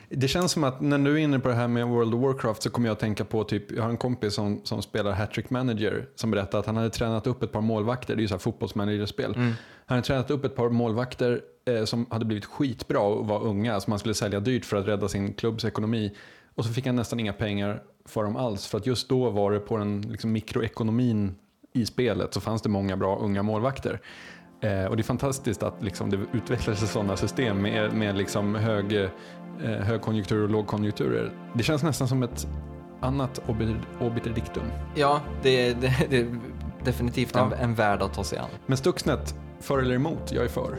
Det 0.09 0.27
känns 0.27 0.51
som 0.51 0.63
att 0.63 0.81
när 0.81 0.97
du 0.97 1.13
är 1.13 1.17
inne 1.17 1.39
på 1.39 1.47
det 1.47 1.55
här 1.55 1.67
med 1.67 1.87
World 1.87 2.13
of 2.13 2.21
Warcraft 2.21 2.63
så 2.63 2.69
kommer 2.69 2.87
jag 2.87 2.93
att 2.93 2.99
tänka 2.99 3.25
på, 3.25 3.43
typ, 3.43 3.71
jag 3.71 3.83
har 3.83 3.89
en 3.89 3.97
kompis 3.97 4.33
som, 4.33 4.61
som 4.63 4.81
spelar 4.81 5.11
Hattrick 5.11 5.49
Manager 5.49 6.05
som 6.15 6.31
berättade 6.31 6.59
att 6.59 6.65
han 6.65 6.77
hade 6.77 6.89
tränat 6.89 7.27
upp 7.27 7.43
ett 7.43 7.51
par 7.51 7.61
målvakter, 7.61 8.15
det 8.15 8.19
är 8.19 8.21
ju 8.21 8.27
så 8.27 8.33
här 8.33 8.39
fotbollsmanagerspel. 8.39 9.35
Mm. 9.35 9.53
Han 9.85 9.95
hade 9.95 10.07
tränat 10.07 10.31
upp 10.31 10.45
ett 10.45 10.55
par 10.55 10.69
målvakter 10.69 11.41
eh, 11.65 11.83
som 11.85 12.05
hade 12.09 12.25
blivit 12.25 12.45
skitbra 12.45 12.99
och 12.99 13.27
var 13.27 13.43
unga, 13.43 13.79
som 13.79 13.91
han 13.91 13.99
skulle 13.99 14.13
sälja 14.13 14.39
dyrt 14.39 14.65
för 14.65 14.77
att 14.77 14.87
rädda 14.87 15.07
sin 15.07 15.33
klubbs 15.33 15.65
ekonomi. 15.65 16.15
Och 16.55 16.65
så 16.65 16.73
fick 16.73 16.85
han 16.85 16.95
nästan 16.95 17.19
inga 17.19 17.33
pengar 17.33 17.83
för 18.05 18.23
dem 18.23 18.35
alls, 18.35 18.67
för 18.67 18.77
att 18.77 18.85
just 18.85 19.09
då 19.09 19.29
var 19.29 19.51
det 19.51 19.59
på 19.59 19.77
den 19.77 20.01
liksom, 20.01 20.31
mikroekonomin 20.31 21.35
i 21.73 21.85
spelet 21.85 22.33
så 22.33 22.41
fanns 22.41 22.61
det 22.61 22.69
många 22.69 22.97
bra 22.97 23.19
unga 23.19 23.43
målvakter. 23.43 24.01
Eh, 24.61 24.85
och 24.85 24.95
det 24.97 25.01
är 25.01 25.03
fantastiskt 25.03 25.63
att 25.63 25.83
liksom, 25.83 26.09
det 26.09 26.17
utvecklar 26.33 26.73
sig 26.75 26.87
sådana 26.87 27.17
system 27.17 27.61
med, 27.61 27.93
med 27.93 28.17
liksom 28.17 28.55
hög, 28.55 28.95
eh, 28.95 29.09
högkonjunktur 29.63 30.43
och 30.43 30.49
lågkonjunkturer. 30.49 31.31
Det 31.53 31.63
känns 31.63 31.83
nästan 31.83 32.07
som 32.07 32.23
ett 32.23 32.47
annat 33.01 33.41
obiter, 33.47 33.77
obiter 34.01 34.29
dictum. 34.29 34.63
Ja, 34.95 35.21
det, 35.43 35.73
det, 35.73 35.93
det 36.09 36.17
är 36.17 36.39
definitivt 36.83 37.35
en, 37.35 37.51
Ja. 37.51 37.57
en 37.57 37.75
värld 37.75 38.01
att 38.01 38.13
ta 38.13 38.23
sig 38.23 38.37
an. 38.37 38.49
Men 38.65 38.77
Stuxnet, 38.77 39.35
för 39.59 39.79
eller 39.79 39.95
emot? 39.95 40.31
Jag 40.31 40.43
är 40.43 40.49
för. 40.49 40.77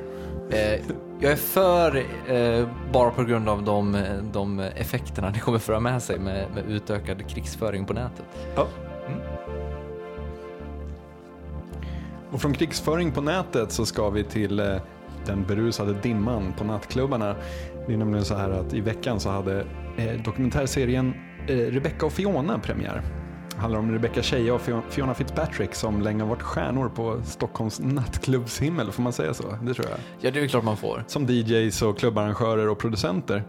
Eh, 0.50 0.80
jag 1.20 1.32
är 1.32 1.36
för, 1.36 1.96
eh, 2.26 2.68
bara 2.92 3.10
på 3.10 3.24
grund 3.24 3.48
av 3.48 3.62
de, 3.62 3.96
de 4.32 4.58
effekterna 4.60 5.30
det 5.30 5.38
kommer 5.38 5.58
föra 5.58 5.80
med 5.80 6.02
sig 6.02 6.18
med, 6.18 6.46
med 6.54 6.64
utökad 6.70 7.28
krigsföring 7.28 7.84
på 7.84 7.92
nätet. 7.92 8.24
Ja. 8.56 8.66
Och 12.32 12.40
från 12.40 12.52
krigsföring 12.54 13.12
på 13.12 13.20
nätet 13.20 13.72
så 13.72 13.86
ska 13.86 14.10
vi 14.10 14.24
till 14.24 14.60
eh, 14.60 14.76
den 15.26 15.44
berusade 15.48 15.94
dimman 16.02 16.52
på 16.58 16.64
nattklubbarna. 16.64 17.34
Det 17.86 17.92
är 17.92 17.96
nämligen 17.96 18.24
så 18.24 18.34
här 18.34 18.50
att 18.50 18.74
i 18.74 18.80
veckan 18.80 19.20
så 19.20 19.30
hade 19.30 19.64
eh, 19.96 20.22
dokumentärserien 20.24 21.14
eh, 21.46 21.56
Rebecca 21.56 22.06
och 22.06 22.12
Fiona 22.12 22.58
premiär. 22.58 23.02
Det 23.54 23.60
handlar 23.62 23.78
om 23.80 23.92
Rebecca 23.92 24.22
Scheje 24.22 24.52
och 24.52 24.60
Fio- 24.60 24.82
Fiona 24.90 25.14
Fitzpatrick 25.14 25.74
som 25.74 26.02
länge 26.02 26.22
har 26.22 26.28
varit 26.28 26.42
stjärnor 26.42 26.88
på 26.88 27.20
Stockholms 27.24 27.80
nattklubbshimmel, 27.80 28.92
får 28.92 29.02
man 29.02 29.12
säga 29.12 29.34
så? 29.34 29.42
Det 29.62 29.74
tror 29.74 29.86
jag. 29.90 29.98
Ja, 30.20 30.30
det 30.30 30.40
är 30.40 30.48
klart 30.48 30.64
man 30.64 30.76
får. 30.76 31.04
Som 31.06 31.26
DJs 31.26 31.82
och 31.82 31.98
klubbarrangörer 31.98 32.68
och 32.68 32.78
producenter. 32.78 33.42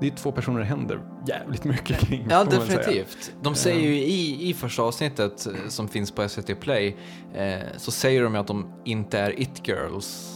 Det 0.00 0.06
är 0.06 0.10
två 0.10 0.32
personer 0.32 0.58
det 0.58 0.64
händer 0.64 1.00
jävligt 1.28 1.64
mycket 1.64 1.98
kring. 2.08 2.26
Ja, 2.30 2.44
definitivt. 2.44 3.32
De 3.42 3.54
säger 3.54 3.80
ju 3.88 3.94
i, 3.96 4.50
i 4.50 4.54
första 4.54 4.82
avsnittet 4.82 5.46
eh, 5.46 5.52
som 5.68 5.88
finns 5.88 6.10
på 6.10 6.28
SVT 6.28 6.60
Play, 6.60 6.96
eh, 7.34 7.58
så 7.76 7.90
säger 7.90 8.22
de 8.22 8.34
ju 8.34 8.40
att 8.40 8.46
de 8.46 8.82
inte 8.84 9.18
är 9.18 9.40
it-girls. 9.40 10.34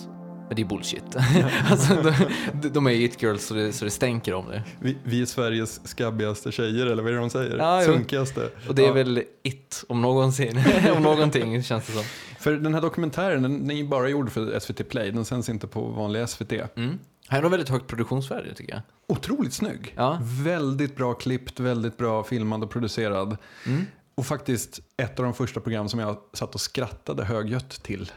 Men 0.49 0.57
det 0.57 0.63
är 0.63 0.67
bullshit. 0.67 1.17
alltså, 1.71 2.13
de, 2.53 2.69
de 2.69 2.87
är 2.87 2.91
it-girls 2.91 3.39
så 3.47 3.55
det, 3.55 3.73
så 3.73 3.85
det 3.85 3.91
stänker 3.91 4.35
om 4.35 4.49
det. 4.49 4.63
Vi, 4.81 4.97
vi 5.05 5.23
är 5.23 5.27
Sveriges 5.27 5.89
skabbigaste 5.89 6.53
tjejer, 6.53 6.87
eller 6.87 7.03
vad 7.03 7.13
är 7.13 7.15
det 7.17 7.21
de 7.21 7.31
säger? 7.31 7.59
Ja. 7.59 7.83
Sunkigaste. 7.85 8.49
Och 8.69 8.75
det 8.75 8.83
är 8.83 8.87
Ja. 8.87 8.93
väl 8.93 9.23
it, 9.43 9.85
om 9.89 10.03
någonsin. 10.03 10.61
om 10.97 11.03
någonting, 11.03 11.63
känns 11.63 11.87
det 11.87 11.93
som. 11.93 12.03
För 12.41 12.53
den 12.53 12.75
här 12.75 12.81
dokumentären, 12.81 13.43
den, 13.43 13.69
den 13.69 13.77
är 13.77 13.85
bara 13.85 14.09
gjord 14.09 14.31
för 14.31 14.59
SVT 14.61 14.89
Play, 14.89 15.11
den 15.11 15.25
sänds 15.25 15.49
inte 15.49 15.67
på 15.67 15.81
vanliga 15.81 16.27
SVT. 16.27 16.53
Mm. 16.77 16.99
Här 17.33 17.43
har 17.43 17.51
väldigt 17.51 17.69
högt 17.69 17.87
produktionsvärde, 17.87 18.55
tycker 18.55 18.73
jag. 18.73 18.83
Otroligt 19.07 19.53
snygg. 19.53 19.95
Ja. 19.97 20.19
Väldigt 20.23 20.97
bra 20.97 21.15
klippt, 21.15 21.61
väldigt 21.61 21.97
bra 21.97 22.25
filmad 22.25 22.63
och 22.63 22.71
producerad. 22.71 23.37
Mm. 23.67 23.85
Och 24.15 24.27
faktiskt 24.27 24.81
ett 24.97 25.19
av 25.19 25.25
de 25.25 25.35
första 25.35 25.61
program 25.61 25.89
som 25.89 26.01
jag 26.01 26.17
satt 26.33 26.55
och 26.55 26.61
skrattade 26.61 27.25
högljutt 27.25 27.83
till. 27.83 28.13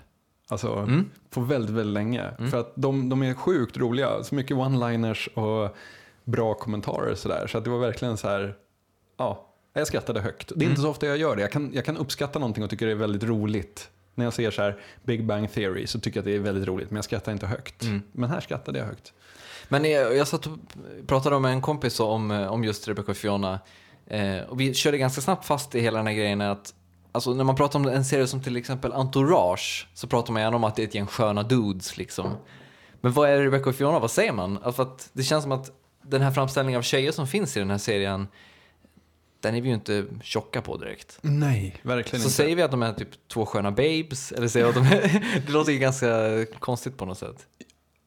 Alltså 0.47 0.73
Mm. 0.73 1.10
på 1.30 1.41
väldigt, 1.41 1.75
väldigt 1.75 1.93
länge. 1.93 2.32
För 2.51 2.60
att 2.60 2.73
de, 2.75 3.10
de 3.10 3.23
är 3.23 3.34
sjukt 3.34 3.78
roliga. 3.78 4.23
Så 4.23 4.36
mycket 4.36 4.58
one-liners 4.58 5.28
och 5.34 5.75
bra 6.23 6.54
kommentarer 6.54 7.15
sådär. 7.15 7.47
Så 7.47 7.58
att 7.58 7.63
det 7.63 7.69
var 7.69 7.80
verkligen 7.80 8.17
så 8.17 8.28
här, 8.28 8.56
ja, 9.17 9.47
jag 9.73 9.88
skrattade 9.88 10.21
högt. 10.21 10.51
Det 10.56 10.65
är 10.65 10.69
inte 10.69 10.82
så 10.82 10.89
ofta 10.89 11.06
jag 11.08 11.17
gör 11.17 11.36
det. 11.36 11.41
Jag 11.41 11.51
kan, 11.51 11.73
jag 11.73 11.86
kan 11.86 11.97
uppskatta 11.97 12.39
någonting 12.39 12.63
och 12.63 12.69
tycker 12.69 12.86
det 12.86 12.91
är 12.91 12.95
väldigt 12.95 13.23
roligt. 13.23 13.89
När 14.15 14.25
jag 14.25 14.34
ser 14.34 14.51
så 14.51 14.62
här 14.62 14.78
Big 15.04 15.25
Bang 15.25 15.54
Theory 15.54 15.88
så 15.88 15.99
tycker 15.99 16.17
jag 16.17 16.21
att 16.21 16.25
det 16.25 16.36
är 16.36 16.39
väldigt 16.39 16.67
roligt, 16.67 16.91
men 16.91 16.95
jag 16.95 17.06
skrattar 17.06 17.32
inte 17.32 17.47
högt. 17.47 17.84
Mm. 17.84 18.01
Men 18.12 18.30
här 18.30 18.39
skrattade 18.39 18.80
jag 18.80 18.86
högt. 18.86 19.13
Men 19.67 19.91
jag, 19.91 20.15
jag 20.15 20.28
satt 20.28 20.45
och 20.45 20.58
pratade 21.08 21.39
med 21.39 21.51
en 21.51 21.62
kompis 21.62 21.99
om, 21.99 22.32
om 22.32 22.63
just 22.63 22.88
Rebecca 22.88 23.12
och 23.12 23.17
Fiona. 23.17 23.60
Eh, 24.08 24.39
och 24.39 24.60
vi 24.60 24.73
körde 24.73 24.97
ganska 24.97 25.21
snabbt 25.21 25.45
fast 25.45 25.75
i 25.75 25.80
hela 25.80 25.97
den 25.97 26.08
här 26.08 26.13
grejen 26.13 26.41
att 26.41 26.73
alltså 27.12 27.34
när 27.34 27.43
man 27.43 27.56
pratar 27.56 27.80
om 27.80 27.88
en 27.88 28.06
serie 28.06 28.28
som 28.28 28.41
till 28.41 28.58
exempel 28.58 28.93
Entourage 28.93 29.88
så 29.93 30.08
pratar 30.08 30.34
man 30.34 30.41
gärna 30.41 30.56
om 30.56 30.63
att 30.63 30.75
det 30.75 30.84
är 30.84 30.88
ett 30.88 30.95
gäng 30.95 31.08
sköna 31.08 31.43
dudes 31.43 31.97
liksom. 31.97 32.38
Men 33.01 33.13
vad 33.13 33.30
är 33.30 33.41
Rebecca 33.41 33.69
och 33.69 33.75
Fiona, 33.75 33.99
vad 33.99 34.12
säger 34.12 34.32
man? 34.32 34.60
Alltså 34.63 34.82
att 34.82 35.10
det 35.13 35.23
känns 35.23 35.43
som 35.43 35.51
att 35.51 35.71
den 36.01 36.21
här 36.21 36.32
framställningen 36.32 36.78
av 36.78 36.82
tjejer 36.82 37.12
som 37.12 37.28
finns 37.28 37.58
i 37.58 37.60
den 37.60 37.69
här 37.69 37.78
serien 37.78 38.28
den 39.45 39.55
är 39.55 39.62
vi 39.62 39.67
ju 39.69 39.73
inte 39.75 40.05
tjocka 40.23 40.62
på 40.62 40.77
direkt. 40.77 41.17
Nej, 41.21 41.75
verkligen 41.81 42.21
Så 42.21 42.25
inte. 42.27 42.36
säger 42.36 42.55
vi 42.55 42.62
att 42.62 42.71
de 42.71 42.84
är 42.84 42.93
typ 42.93 43.27
två 43.27 43.45
sköna 43.45 43.71
babes, 43.71 44.31
eller 44.31 44.47
säger 44.47 44.65
att 44.65 44.75
de 44.75 44.84
är... 44.86 45.23
det 45.45 45.51
låter 45.51 45.71
ju 45.71 45.79
ganska 45.79 46.45
konstigt 46.60 46.97
på 46.97 47.05
något 47.05 47.17
sätt. 47.17 47.45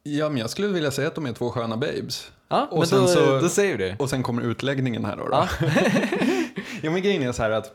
Ja, 0.03 0.29
men 0.29 0.38
jag 0.38 0.51
skulle 0.51 0.68
vilja 0.68 0.90
säga 0.90 1.09
att 1.09 1.14
de 1.14 1.27
är 1.27 1.33
två 1.33 1.51
sköna 1.51 1.77
babes. 1.77 2.31
Ja, 2.48 2.68
Och 2.70 2.79
men 2.79 2.87
sen 2.88 3.01
då, 3.01 3.07
så- 3.07 3.40
då 3.40 3.48
säger 3.48 3.77
vi 3.77 3.85
det. 3.85 3.96
Och 3.98 4.11
sen 4.11 4.22
kommer 4.22 4.42
utläggningen 4.42 5.05
här 5.05 5.16
då. 5.16 5.24
då. 5.29 5.31
Ja. 5.33 5.48
Ja, 6.83 6.90
men 6.90 7.03
grejen 7.03 7.22
är 7.22 7.33
så 7.33 7.42
här 7.42 7.51
att 7.51 7.72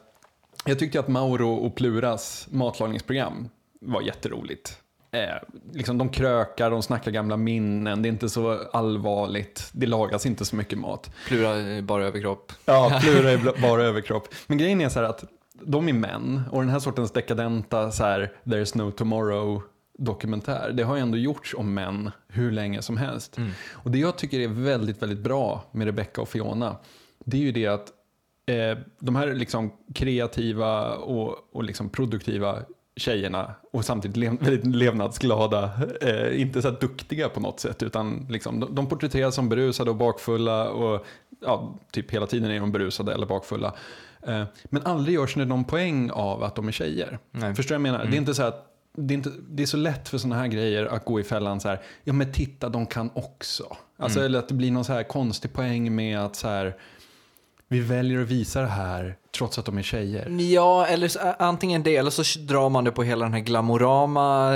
jag 0.66 0.80
tyckte 0.80 1.00
att 1.00 1.08
Mauro 1.08 1.54
och 1.54 1.76
Pluras 1.76 2.48
matlagningsprogram 2.52 3.50
var 3.82 4.02
jätteroligt. 4.02 4.78
Eh, 5.14 5.36
liksom 5.74 5.98
de 5.98 6.10
krökar, 6.10 6.72
de 6.72 6.84
snackar 6.84 7.12
gamla 7.12 7.38
minnen, 7.38 8.02
det 8.02 8.08
är 8.08 8.12
inte 8.12 8.30
så 8.30 8.60
allvarligt, 8.74 9.70
det 9.72 9.86
lagas 9.86 10.26
inte 10.26 10.46
så 10.46 10.56
mycket 10.56 10.80
mat. 10.80 11.12
Plura 11.28 11.82
bara 11.82 12.06
överkropp. 12.06 12.52
Ja, 12.66 13.00
Plura 13.04 13.32
är 13.32 13.62
bara 13.62 13.84
överkropp. 13.84 14.28
Men 14.48 14.58
grejen 14.58 14.82
är 14.82 14.90
så 14.90 15.00
här 15.00 15.10
att 15.10 15.24
de 15.54 15.90
är 15.90 15.94
män 15.94 16.42
och 16.52 16.62
den 16.62 16.70
här 16.70 16.80
sortens 16.80 17.12
dekadenta 17.12 17.92
så 17.92 18.04
här, 18.04 18.32
There's 18.44 18.78
no 18.78 18.92
tomorrow 18.92 19.62
dokumentär, 19.98 20.72
det 20.72 20.84
har 20.84 20.96
ju 20.96 21.02
ändå 21.02 21.18
gjorts 21.18 21.56
om 21.58 21.74
män 21.74 22.12
hur 22.28 22.52
länge 22.52 22.82
som 22.82 22.98
helst. 22.98 23.38
Och 23.72 23.92
det 23.92 23.98
jag 23.98 24.18
tycker 24.18 24.40
är 24.40 24.48
väldigt, 24.48 25.02
väldigt 25.02 25.20
bra 25.20 25.64
med 25.72 25.86
Rebecca 25.86 26.22
och 26.22 26.30
Fiona, 26.30 26.78
det 27.26 27.38
är 27.38 27.42
ju 27.42 27.52
det 27.52 27.68
att 27.68 27.88
eh, 28.46 28.78
de 29.00 29.16
här 29.16 29.34
liksom 29.34 29.72
kreativa 29.96 30.96
och, 30.96 31.56
och 31.56 31.64
liksom 31.64 31.90
produktiva 31.90 32.60
tjejerna 32.96 33.54
och 33.72 33.86
samtidigt 33.86 34.18
lev, 34.18 34.38
väldigt 34.40 34.76
levnadsglada, 34.76 35.72
eh, 36.02 36.42
inte 36.42 36.62
så 36.62 36.72
duktiga 36.72 37.30
på 37.30 37.40
något 37.40 37.60
sätt, 37.60 37.84
utan 37.84 38.28
liksom, 38.30 38.60
de, 38.60 38.76
de 38.76 38.90
porträtteras 38.90 39.36
som 39.36 39.50
berusade 39.50 39.90
och 39.90 39.98
bakfulla 39.98 40.70
och 40.70 41.06
ja, 41.42 41.80
typ 41.92 42.12
hela 42.12 42.28
tiden 42.28 42.52
är 42.52 42.60
de 42.60 42.72
berusade 42.72 43.14
eller 43.14 43.26
bakfulla. 43.26 43.74
Eh, 44.28 44.44
men 44.64 44.86
aldrig 44.86 45.16
görs 45.16 45.34
det 45.34 45.46
någon 45.46 45.64
poäng 45.64 46.12
av 46.12 46.44
att 46.44 46.56
de 46.56 46.68
är 46.68 46.72
tjejer. 46.72 47.20
Nej. 47.32 47.56
Förstår 47.56 47.76
du 47.76 47.82
vad 47.82 47.88
jag 47.88 47.94
menar? 47.94 48.12
Det 48.12 48.18
är 48.18 48.20
inte 48.20 48.36
så 48.36 48.44
att 48.44 48.70
det 48.98 49.14
är, 49.14 49.16
inte, 49.16 49.32
det 49.50 49.64
är 49.64 49.68
så 49.68 49.78
lätt 49.78 50.10
för 50.10 50.18
sådana 50.18 50.36
här 50.36 50.48
grejer 50.48 50.86
att 50.86 51.06
gå 51.06 51.20
i 51.20 51.24
fällan 51.24 51.60
så 51.60 51.68
här, 51.68 51.82
ja 52.04 52.14
men 52.14 52.32
titta 52.32 52.70
de 52.70 52.86
kan 52.86 53.10
också. 53.14 53.78
Alltså, 53.98 54.20
Eller 54.20 54.40
att 54.40 54.48
det 54.48 54.54
blir 54.54 54.72
någon 54.72 54.86
så 54.86 54.94
här 54.94 55.04
konstig 55.04 55.54
poäng 55.54 55.96
med 55.96 56.20
att 56.20 56.36
så 56.36 56.48
här, 56.48 56.78
vi 57.68 57.80
väljer 57.80 58.22
att 58.22 58.28
visa 58.28 58.62
det 58.62 58.68
här 58.68 59.18
trots 59.38 59.60
att 59.60 59.66
de 59.66 59.78
är 59.78 59.82
tjejer. 59.82 60.30
Ja, 60.40 60.86
eller 60.86 61.08
så, 61.08 61.20
antingen 61.40 61.84
det, 61.84 61.96
eller 61.98 62.12
så 62.12 62.40
drar 62.40 62.70
man 62.70 62.84
det 62.84 62.92
på 62.92 63.04
hela 63.04 63.26
den 63.26 63.34
här 63.34 63.40
glamorama 63.40 64.54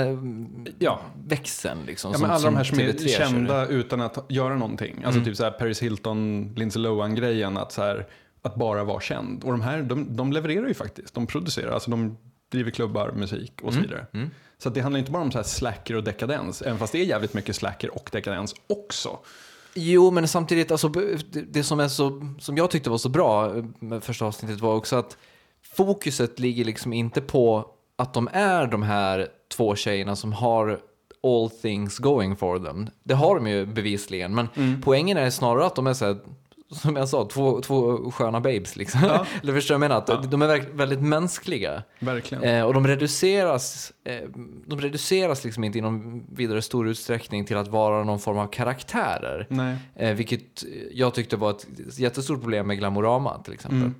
Ja. 0.78 1.00
växeln. 1.26 1.78
Liksom, 1.86 2.12
Ja, 2.12 2.18
men 2.18 2.30
alla 2.30 2.44
de 2.44 2.56
här 2.56 2.64
som 2.64 2.78
är 2.78 2.82
TV3 2.82 3.08
kör. 3.08 3.24
kända 3.24 3.66
utan 3.66 4.00
att 4.00 4.26
göra 4.28 4.54
någonting. 4.54 5.02
Alltså 5.04 5.24
typ 5.24 5.36
så 5.36 5.44
här 5.44 5.50
Paris 5.50 5.82
Hilton, 5.82 6.52
Lindsay 6.56 6.82
Lohan-grejen. 6.82 7.56
Att, 7.56 7.72
så 7.72 7.82
här, 7.82 8.06
att 8.42 8.54
bara 8.54 8.84
vara 8.84 9.00
känd. 9.00 9.44
Och 9.44 9.50
de 9.52 9.60
här, 9.60 9.82
de, 9.82 10.16
de 10.16 10.32
levererar 10.32 10.68
ju 10.68 10.74
faktiskt. 10.74 11.14
De 11.14 11.26
producerar, 11.26 11.72
alltså 11.72 11.90
de 11.90 12.16
driver 12.52 12.70
klubbar, 12.70 13.12
musik 13.16 13.52
och 13.62 13.74
så 13.74 13.80
vidare. 13.80 14.06
Så 14.58 14.68
att 14.68 14.74
det 14.74 14.80
handlar 14.80 14.98
inte 14.98 15.10
bara 15.10 15.22
om 15.22 15.30
så 15.32 15.38
här 15.38 15.42
slacker 15.44 15.94
och 15.96 16.04
dekadens. 16.04 16.62
Även 16.62 16.78
fast 16.78 16.92
det 16.92 16.98
är 17.00 17.04
jävligt 17.04 17.34
mycket 17.34 17.56
slacker 17.56 17.94
och 17.94 18.08
dekadens 18.12 18.54
också. 18.66 19.18
Jo, 19.80 20.10
men 20.10 20.28
samtidigt, 20.28 20.70
alltså, 20.70 20.88
det, 21.48 21.64
som, 21.64 21.80
är 21.80 21.88
så, 21.88 22.34
som 22.38 22.56
jag 22.56 22.70
tyckte 22.70 22.90
var 22.90 22.98
så 22.98 23.08
bra 23.08 23.52
med 23.78 24.04
första 24.04 24.24
avsnittet 24.24 24.60
var 24.60 24.74
också 24.74 24.96
att 24.96 25.16
fokuset 25.62 26.38
ligger 26.38 26.64
liksom 26.64 26.92
inte 26.92 27.20
på 27.20 27.70
att 27.96 28.14
de 28.14 28.28
är 28.32 28.66
de 28.66 28.82
här 28.82 29.28
två 29.56 29.76
tjejerna 29.76 30.16
som 30.16 30.32
har 30.32 30.80
all 31.22 31.50
things 31.50 31.98
going 31.98 32.36
for 32.36 32.58
them. 32.58 32.90
Det 33.02 33.14
har 33.14 33.34
de 33.34 33.46
ju 33.46 33.66
bevisligen, 33.66 34.34
men 34.34 34.48
poängen 34.84 35.16
är 35.16 35.30
snarare 35.30 35.66
att 35.66 35.76
de 35.76 35.86
är 35.86 35.94
så 35.94 36.04
här, 36.04 36.16
som 36.70 36.96
jag 36.96 37.08
sa, 37.08 37.24
två, 37.24 37.60
två 37.60 38.10
sköna 38.10 38.40
babes 38.40 38.76
liksom. 38.76 39.00
Ja. 39.02 39.26
Eller 39.42 39.52
förstår 39.52 39.74
jag 39.74 39.80
menar? 39.80 39.96
Att 39.96 40.30
De 40.30 40.42
är 40.42 40.76
väldigt 40.76 41.00
mänskliga. 41.00 41.82
Verkligen. 41.98 42.44
Eh, 42.44 42.64
och 42.64 42.74
de 42.74 42.86
reduceras, 42.86 43.92
eh, 44.04 44.28
de 44.66 44.80
reduceras 44.80 45.44
liksom 45.44 45.64
inte 45.64 45.78
i 45.78 45.80
någon 45.80 46.26
vidare 46.32 46.62
stor 46.62 46.88
utsträckning 46.88 47.44
till 47.44 47.56
att 47.56 47.68
vara 47.68 48.04
någon 48.04 48.20
form 48.20 48.38
av 48.38 48.46
karaktärer. 48.46 49.46
Eh, 49.94 50.14
vilket 50.14 50.64
jag 50.92 51.14
tyckte 51.14 51.36
var 51.36 51.50
ett 51.50 51.66
jättestort 51.98 52.40
problem 52.40 52.66
med 52.66 52.78
Glamorama 52.78 53.42
till 53.44 53.52
exempel. 53.52 53.78
Mm. 53.78 53.94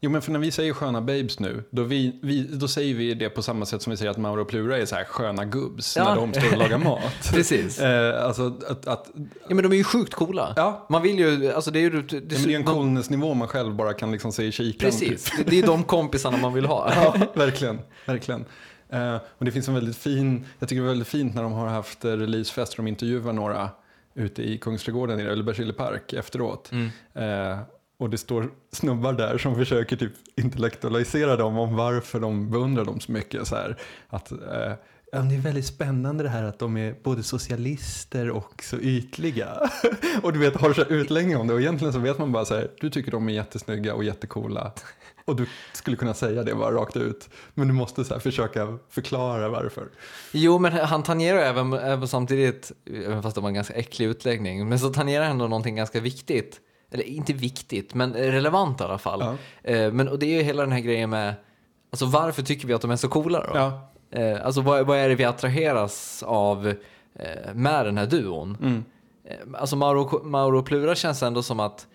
Jo 0.00 0.10
men 0.10 0.22
för 0.22 0.32
när 0.32 0.38
vi 0.38 0.50
säger 0.50 0.72
sköna 0.72 1.00
babes 1.00 1.40
nu, 1.40 1.64
då, 1.70 1.82
vi, 1.82 2.18
vi, 2.22 2.42
då 2.42 2.68
säger 2.68 2.94
vi 2.94 3.14
det 3.14 3.28
på 3.28 3.42
samma 3.42 3.66
sätt 3.66 3.82
som 3.82 3.90
vi 3.90 3.96
säger 3.96 4.10
att 4.10 4.16
Mauro 4.16 4.40
och 4.40 4.48
Plura 4.48 4.78
är 4.78 4.86
så 4.86 4.94
här 4.96 5.04
sköna 5.04 5.44
gubbs 5.44 5.96
Ja. 5.96 6.04
när 6.04 6.16
de 6.16 6.32
står 6.34 6.52
och 6.52 6.58
lagar 6.58 6.78
mat. 6.78 7.02
Precis. 7.32 7.80
eh, 7.80 8.24
alltså 8.24 8.46
att, 8.68 8.86
att 8.86 9.10
Ja 9.48 9.54
men 9.54 9.62
de 9.62 9.72
är 9.72 9.76
ju 9.76 9.84
sjukt 9.84 10.14
coola. 10.14 10.52
ja, 10.56 10.86
Man 10.90 11.02
vill 11.02 11.18
ju, 11.18 11.52
alltså 11.52 11.70
det 11.70 11.78
är 11.78 11.82
ju... 11.82 12.02
Det, 12.02 12.12
Ja, 12.16 12.20
men 12.38 12.42
det 12.48 12.52
är 12.54 12.56
en 12.56 12.64
coolness-nivå 12.64 13.34
man 13.34 13.48
själv 13.48 13.74
bara 13.74 13.92
kan 13.94 14.12
liksom 14.12 14.32
se 14.32 14.44
i 14.44 14.52
kikaren. 14.52 14.90
Precis, 14.92 15.24
Typ. 15.24 15.36
det, 15.36 15.50
det 15.50 15.58
är 15.58 15.66
de 15.66 15.84
kompisarna 15.84 16.36
man 16.36 16.52
vill 16.54 16.66
ha. 16.66 16.92
Ja, 16.96 17.16
verkligen. 17.34 17.78
verkligen. 18.06 18.44
Eh, 18.90 19.16
och 19.38 19.44
det 19.44 19.50
finns 19.52 19.68
en 19.68 19.74
väldigt 19.74 19.96
fin, 19.96 20.44
jag 20.58 20.68
tycker 20.68 20.82
det 20.82 20.86
är 20.86 20.88
väldigt 20.88 21.08
fint 21.08 21.34
när 21.34 21.42
de 21.42 21.52
har 21.52 21.66
haft 21.68 22.04
releasefest 22.04 22.72
och 22.72 22.76
de 22.84 22.88
intervjuar 22.88 23.32
några 23.32 23.68
ute 24.14 24.42
i 24.42 24.58
Kungsträdgården 24.58 25.20
i 25.20 25.22
Ölbergsgille 25.22 25.72
park 25.72 26.12
efteråt. 26.12 26.70
Mm. 26.72 26.90
Eh, 27.14 27.58
och 27.98 28.10
det 28.10 28.18
står 28.18 28.50
snubbar 28.72 29.12
där 29.12 29.38
som 29.38 29.54
försöker 29.54 29.96
typ 29.96 30.12
intellektualisera 30.36 31.36
dem 31.36 31.58
om 31.58 31.76
varför 31.76 32.20
de 32.20 32.50
beundrar 32.50 32.84
dem 32.84 33.00
så 33.00 33.12
mycket. 33.12 33.46
Så 33.46 33.56
här, 33.56 33.76
att, 34.08 34.32
eh, 34.32 34.72
ja, 35.12 35.18
det 35.18 35.34
är 35.34 35.40
väldigt 35.40 35.66
spännande 35.66 36.22
det 36.22 36.28
här 36.28 36.42
att 36.42 36.58
de 36.58 36.76
är 36.76 36.94
både 37.02 37.22
socialister 37.22 38.30
och 38.30 38.62
så 38.62 38.76
ytliga. 38.76 39.70
och 40.22 40.32
du 40.32 40.38
vet, 40.38 40.56
har 40.56 40.72
så 40.72 40.82
här 40.84 40.92
utläggning 40.92 41.36
om 41.36 41.46
det 41.46 41.54
och 41.54 41.60
egentligen 41.60 41.92
så 41.92 41.98
vet 41.98 42.18
man 42.18 42.32
bara 42.32 42.44
så 42.44 42.54
här, 42.54 42.70
du 42.80 42.90
tycker 42.90 43.10
de 43.10 43.28
är 43.28 43.32
jättesnygga 43.32 43.94
och 43.94 44.04
jättecoola. 44.04 44.72
Och 45.24 45.36
du 45.36 45.46
skulle 45.72 45.96
kunna 45.96 46.14
säga 46.14 46.42
det 46.42 46.54
bara 46.54 46.74
rakt 46.74 46.96
ut. 46.96 47.28
Men 47.54 47.68
du 47.68 47.74
måste 47.74 48.04
så 48.04 48.14
här 48.14 48.20
försöka 48.20 48.78
förklara 48.90 49.48
varför. 49.48 49.88
Jo, 50.32 50.58
men 50.58 50.72
han 50.72 51.02
tangerar 51.02 51.38
även, 51.38 51.72
även 51.72 52.08
samtidigt, 52.08 52.72
även 53.04 53.22
fast 53.22 53.34
det 53.34 53.40
var 53.40 53.48
en 53.48 53.54
ganska 53.54 53.74
äcklig 53.74 54.06
utläggning, 54.06 54.68
men 54.68 54.78
så 54.78 54.92
tangerar 54.92 55.24
han 55.24 55.32
ändå 55.32 55.48
någonting 55.48 55.76
ganska 55.76 56.00
viktigt. 56.00 56.60
Eller 56.90 57.04
inte 57.04 57.32
viktigt, 57.32 57.94
men 57.94 58.12
relevant 58.12 58.80
i 58.80 58.84
alla 58.84 58.98
fall. 58.98 59.20
Ja. 59.20 59.70
Eh, 59.70 59.92
men, 59.92 60.08
och 60.08 60.18
det 60.18 60.26
är 60.26 60.38
ju 60.38 60.42
hela 60.42 60.62
den 60.62 60.72
här 60.72 60.80
grejen 60.80 61.10
med, 61.10 61.34
alltså 61.90 62.06
varför 62.06 62.42
tycker 62.42 62.68
vi 62.68 62.74
att 62.74 62.82
de 62.82 62.90
är 62.90 62.96
så 62.96 63.08
coola 63.08 63.40
då? 63.40 63.50
Ja. 63.54 63.90
Eh, 64.10 64.46
alltså 64.46 64.60
vad, 64.60 64.86
vad 64.86 64.98
är 64.98 65.08
det 65.08 65.14
vi 65.14 65.24
attraheras 65.24 66.22
av 66.26 66.66
eh, 67.14 67.54
med 67.54 67.86
den 67.86 67.98
här 67.98 68.06
duon? 68.06 68.56
Mm. 68.60 68.84
Alltså 69.54 69.76
Mauro, 69.76 70.24
Mauro 70.24 70.62
Plura 70.62 70.94
känns 70.94 71.22
ändå 71.22 71.42
som 71.42 71.60
att 71.60 71.86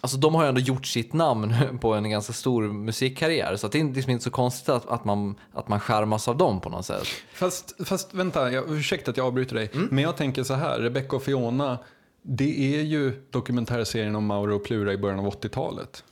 Alltså 0.00 0.18
de 0.18 0.34
har 0.34 0.42
ju 0.42 0.48
ändå 0.48 0.60
gjort 0.60 0.86
sitt 0.86 1.12
namn 1.12 1.54
på 1.80 1.94
en 1.94 2.10
ganska 2.10 2.32
stor 2.32 2.62
musikkarriär 2.62 3.56
så 3.56 3.68
det 3.68 3.80
är 3.80 3.84
liksom 3.84 4.12
inte 4.12 4.24
så 4.24 4.30
konstigt 4.30 4.68
att, 4.68 4.88
att, 4.88 5.04
man, 5.04 5.34
att 5.52 5.68
man 5.68 5.80
skärmas 5.80 6.28
av 6.28 6.36
dem 6.36 6.60
på 6.60 6.68
något 6.68 6.86
sätt. 6.86 7.06
Fast, 7.32 7.86
fast 7.88 8.14
vänta, 8.14 8.52
jag, 8.52 8.70
ursäkta 8.70 9.10
att 9.10 9.16
jag 9.16 9.26
avbryter 9.26 9.54
dig. 9.54 9.70
Men 9.72 10.04
jag 10.04 10.16
tänker 10.16 10.42
så 10.42 10.54
här, 10.54 10.78
Rebecca 10.78 11.16
och 11.16 11.22
Fiona, 11.22 11.78
det 12.22 12.74
är 12.76 12.82
ju 12.82 13.22
dokumentärserien 13.30 14.16
om 14.16 14.26
Mauro 14.26 14.56
och 14.56 14.64
Plura 14.64 14.92
i 14.92 14.98
början 14.98 15.18
av 15.18 15.32
80-talet. 15.32 16.04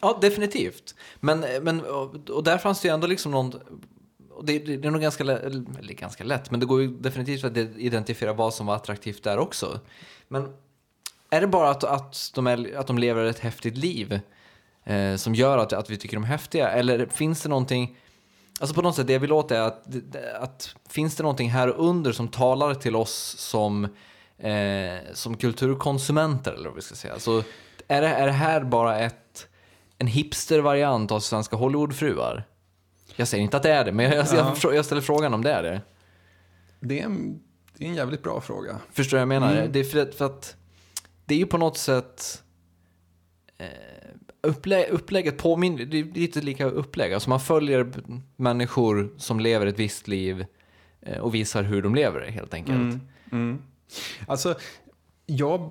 Ja, 0.00 0.18
definitivt. 0.20 0.94
Men, 1.20 1.44
men 1.62 1.80
och 2.30 2.44
där 2.44 2.58
fanns 2.58 2.80
det 2.80 2.88
ju 2.88 2.94
ändå 2.94 3.06
liksom 3.06 3.32
någon... 3.32 3.52
Och 4.30 4.44
det, 4.44 4.58
det 4.58 4.88
är 4.88 4.90
nog 4.90 5.00
ganska, 5.00 5.24
lätt, 5.24 5.42
eller 5.42 5.94
ganska 5.94 6.24
lätt, 6.24 6.50
men 6.50 6.60
det 6.60 6.66
går 6.66 6.82
ju 6.82 6.88
definitivt 6.88 7.44
att 7.44 7.56
identifiera 7.56 8.32
vad 8.32 8.54
som 8.54 8.66
var 8.66 8.74
attraktivt 8.74 9.22
där 9.22 9.38
också. 9.38 9.80
Men 10.28 10.52
är 11.30 11.40
det 11.40 11.46
bara 11.46 11.70
att, 11.70 11.84
att, 11.84 12.32
de, 12.34 12.46
är, 12.46 12.76
att 12.76 12.86
de 12.86 12.98
lever 12.98 13.24
ett 13.24 13.38
häftigt 13.38 13.76
liv 13.76 14.20
eh, 14.84 15.16
som 15.16 15.34
gör 15.34 15.58
att, 15.58 15.72
att 15.72 15.90
vi 15.90 15.96
tycker 15.96 16.16
de 16.16 16.24
är 16.24 16.28
häftiga? 16.28 16.70
Eller 16.70 17.06
finns 17.06 17.42
det 17.42 17.48
någonting... 17.48 17.96
Alltså 18.60 18.74
på 18.74 18.82
något 18.82 18.96
sätt, 18.96 19.06
det 19.06 19.12
jag 19.12 19.20
vill 19.20 19.32
åt 19.32 19.50
är 19.50 19.60
att, 19.60 19.86
att 20.40 20.74
finns 20.88 21.16
det 21.16 21.22
någonting 21.22 21.50
här 21.50 21.68
under 21.68 22.12
som 22.12 22.28
talar 22.28 22.74
till 22.74 22.96
oss 22.96 23.34
som, 23.38 23.88
eh, 24.40 25.12
som 25.12 25.36
kulturkonsumenter, 25.36 26.52
eller 26.52 26.68
vad 26.68 26.76
vi 26.76 26.82
ska 26.82 26.94
säga? 26.94 27.18
Så 27.18 27.42
är 27.88 28.00
det, 28.00 28.08
är 28.08 28.26
det 28.26 28.32
här 28.32 28.64
bara 28.64 28.98
ett, 28.98 29.48
en 29.98 30.06
hipster-variant 30.06 31.12
av 31.12 31.20
svenska 31.20 31.56
Hollywoodfruar? 31.56 32.44
Jag 33.16 33.28
säger 33.28 33.44
inte 33.44 33.56
att 33.56 33.62
det 33.62 33.72
är 33.72 33.84
det, 33.84 33.92
men 33.92 34.04
jag, 34.06 34.14
jag, 34.14 34.26
Ja. 34.34 34.56
jag, 34.62 34.74
jag 34.74 34.84
ställer 34.84 35.02
frågan 35.02 35.34
om 35.34 35.42
det 35.42 35.52
är 35.52 35.62
det. 35.62 35.80
Det 36.80 37.00
är 37.00 37.04
en, 37.04 37.40
det 37.76 37.84
är 37.84 37.88
en 37.88 37.94
jävligt 37.94 38.22
bra 38.22 38.40
fråga. 38.40 38.78
Förstår 38.92 39.16
du 39.18 39.24
vad 39.24 39.34
jag 39.34 39.40
menar? 39.40 39.56
Mm. 39.56 39.72
Det 39.72 39.80
är 39.80 39.84
för 39.84 40.02
att, 40.02 40.14
för 40.14 40.26
att 40.26 40.56
det 41.24 41.34
är 41.34 41.38
ju 41.38 41.46
på 41.46 41.58
något 41.58 41.78
sätt 41.78 42.42
eh, 43.58 43.66
upplä, 44.42 44.86
upplägget 44.86 45.38
påminner, 45.38 45.84
det 45.84 46.00
är 46.00 46.04
lite 46.04 46.40
lika 46.40 46.64
upplägg. 46.64 47.12
Alltså 47.14 47.30
man 47.30 47.40
följer 47.40 47.92
människor 48.36 49.14
som 49.16 49.40
lever 49.40 49.66
ett 49.66 49.78
visst 49.78 50.08
liv 50.08 50.46
eh, 51.00 51.18
och 51.18 51.34
visar 51.34 51.62
hur 51.62 51.82
de 51.82 51.94
lever 51.94 52.20
det 52.20 52.30
helt 52.30 52.54
enkelt. 52.54 52.76
Mm. 52.78 53.00
Mm. 53.32 53.62
Alltså, 54.26 54.54
jag 55.26 55.70